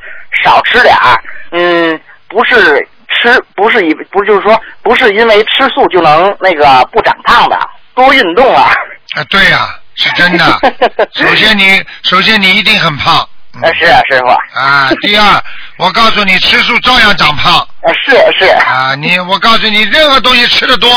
[0.44, 1.16] 少吃点儿，
[1.52, 7.58] 嗯，不是吃，不是以不是就是说不是因为吃素就能那个不长胖的，
[7.94, 8.72] 多运动啊。
[9.14, 10.44] 啊，对呀、是真的。
[11.14, 13.16] 首先你，首先你一定很胖，
[13.62, 14.28] 啊，是啊，师傅。
[14.58, 15.42] 啊，第二，
[15.78, 17.54] 我告诉你，吃素照样长胖。
[17.54, 18.50] 啊，是是。
[18.52, 20.90] 啊，你我告诉你，任何东西吃的多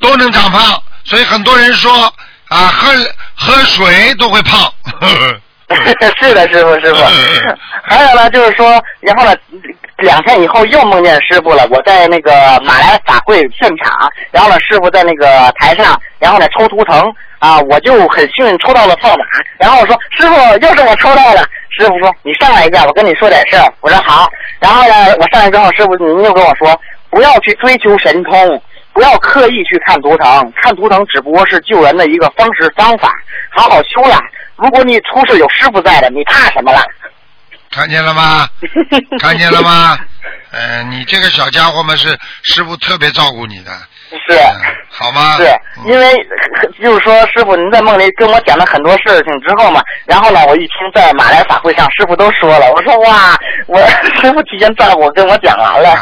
[0.00, 2.12] 都能长胖，所以很多人说
[2.48, 2.92] 啊，喝
[3.36, 4.72] 喝水都会胖。
[6.18, 7.02] 是的，师傅，师傅。
[7.84, 9.34] 还有呢，就是说，然后呢，
[9.98, 11.66] 两天以后又梦见师傅了。
[11.70, 12.32] 我在那个
[12.64, 17.00] 马来法会现场，然后呢，师傅在那个台上，然后呢抽图腾
[17.38, 19.24] 啊，我就很幸运抽到了号码。
[19.58, 21.44] 然后我说，师傅，又是我抽到了。
[21.70, 23.70] 师傅说，你上来一下，我跟你说点事儿。
[23.80, 24.28] 我说好。
[24.60, 26.80] 然后呢，我上来之后，师傅您又跟我说，
[27.10, 28.62] 不要去追求神通。
[28.90, 33.12] 不要刻意去看图腾，看图腾只不过是救人的一个方式方法，
[33.48, 34.18] 好好修啦。
[34.58, 36.82] 如果你出事有师傅在的，你怕什么了？
[37.70, 38.48] 看见了吗？
[39.20, 39.98] 看见了吗？
[40.50, 43.70] 呃，你这个小家伙们是师傅特别照顾你的，
[44.10, 44.38] 是，
[44.90, 45.36] 好吗？
[45.36, 45.44] 是
[45.84, 46.14] 因为
[46.82, 53.78] 就是说，师傅您在梦里跟我讲了很多事情之后嘛，然后呢，我一听在马来法会上师傅都说了，我说哇，我
[54.20, 55.94] 师傅提前照顾跟我讲完了，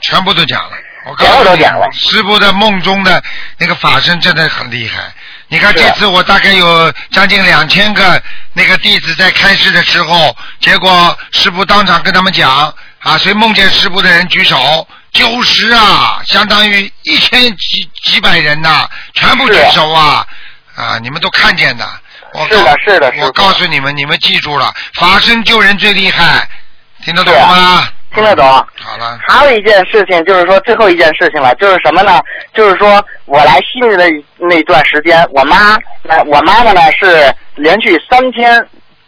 [0.00, 0.76] 全部都讲了。
[1.06, 1.62] 我告诉你，
[1.92, 3.22] 师傅在梦中的
[3.58, 5.12] 那个法身真的很厉害。
[5.54, 8.20] 你看这次我大概有将近两千个
[8.54, 20.26] 那个弟子在开示的时候，结果师傅当场跟他们讲啊，谁梦见师傅的人举手，九十啊，相当于一千几几百人呐，全部举手啊
[20.74, 21.88] 啊，你们都看见的。
[22.32, 26.48] 我是的，是的，我告诉你们，你们记住了，法身救人最厉害，
[27.04, 27.88] 听得懂吗？
[28.14, 28.44] 听得懂。
[28.46, 29.18] 好了。
[29.26, 32.20] 还有一件事情，就是说最后一件事情了，就是什么呢？
[32.54, 34.04] 就是说我来悉尼的
[34.38, 35.76] 那段时间，我妈，
[36.26, 38.64] 我妈妈呢是连续三天，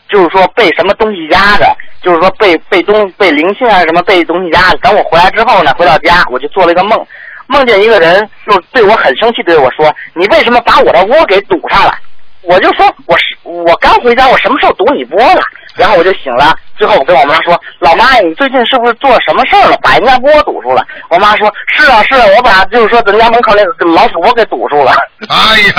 [0.09, 4.79] 就是说被什么东西压着，就是说被被东被灵性啊什么被东西压着。
[4.79, 7.07] 等我回来之后呢，回到家我就做了一个梦，
[7.47, 11.95] 梦见一个人就对我很生气，对我说：“你为什么把我的窝给堵上了？”
[12.43, 15.41] 我就说：“我是我刚回家，我什么时候堵你窝了？”
[15.77, 24.93] 然后我就醒了，之后我跟我妈说：“老妈，你最近是不是做什么事儿了，把人家窝堵住了？”我妈说：“是啊，是啊，我把就是说咱家门口那个老鼠窝给堵住了。”
[25.29, 25.73] 哎呀，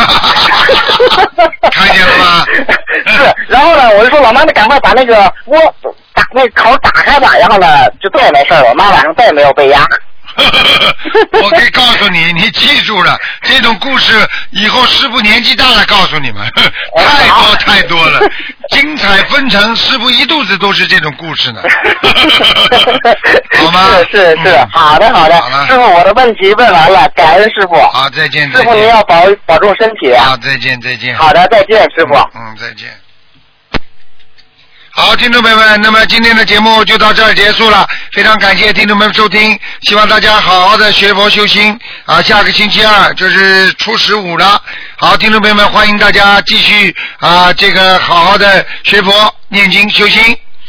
[1.72, 2.45] 看见了吗？
[3.07, 5.15] 是，然后呢，我就说老妈，你赶快把那个
[5.45, 5.60] 窝
[6.14, 7.68] 打那口打开吧，然后呢，
[8.02, 8.64] 就再也没事了。
[8.69, 9.86] 我妈晚上再也没有被压。
[11.42, 14.14] 我可以告诉你，你记住了，这种故事
[14.52, 16.48] 以后师傅年纪大了告诉你们，
[16.96, 18.20] 太多太多了，
[18.70, 21.62] 精彩纷呈，师傅一肚子都是这种故事呢。
[23.58, 23.88] 好吗？
[24.12, 25.42] 是是是，好的好的。
[25.42, 27.76] 好师傅，我的问题问完了，感恩师傅。
[27.88, 28.50] 好，再见。
[28.52, 30.14] 师傅您要保保重身体。
[30.16, 31.16] 好，再见再见。
[31.16, 32.14] 好的，再见，师傅。
[32.36, 32.90] 嗯，再见。
[34.99, 44.60] 好，听众朋友们，那么今天的节目就到这儿结束了，非常感谢听众们收听，希望大家好好的学佛修心啊，下个星期二就是初十五了，
[44.95, 50.36] 好，听众朋友们，欢迎大家继续啊，这个好好的学佛念经修心。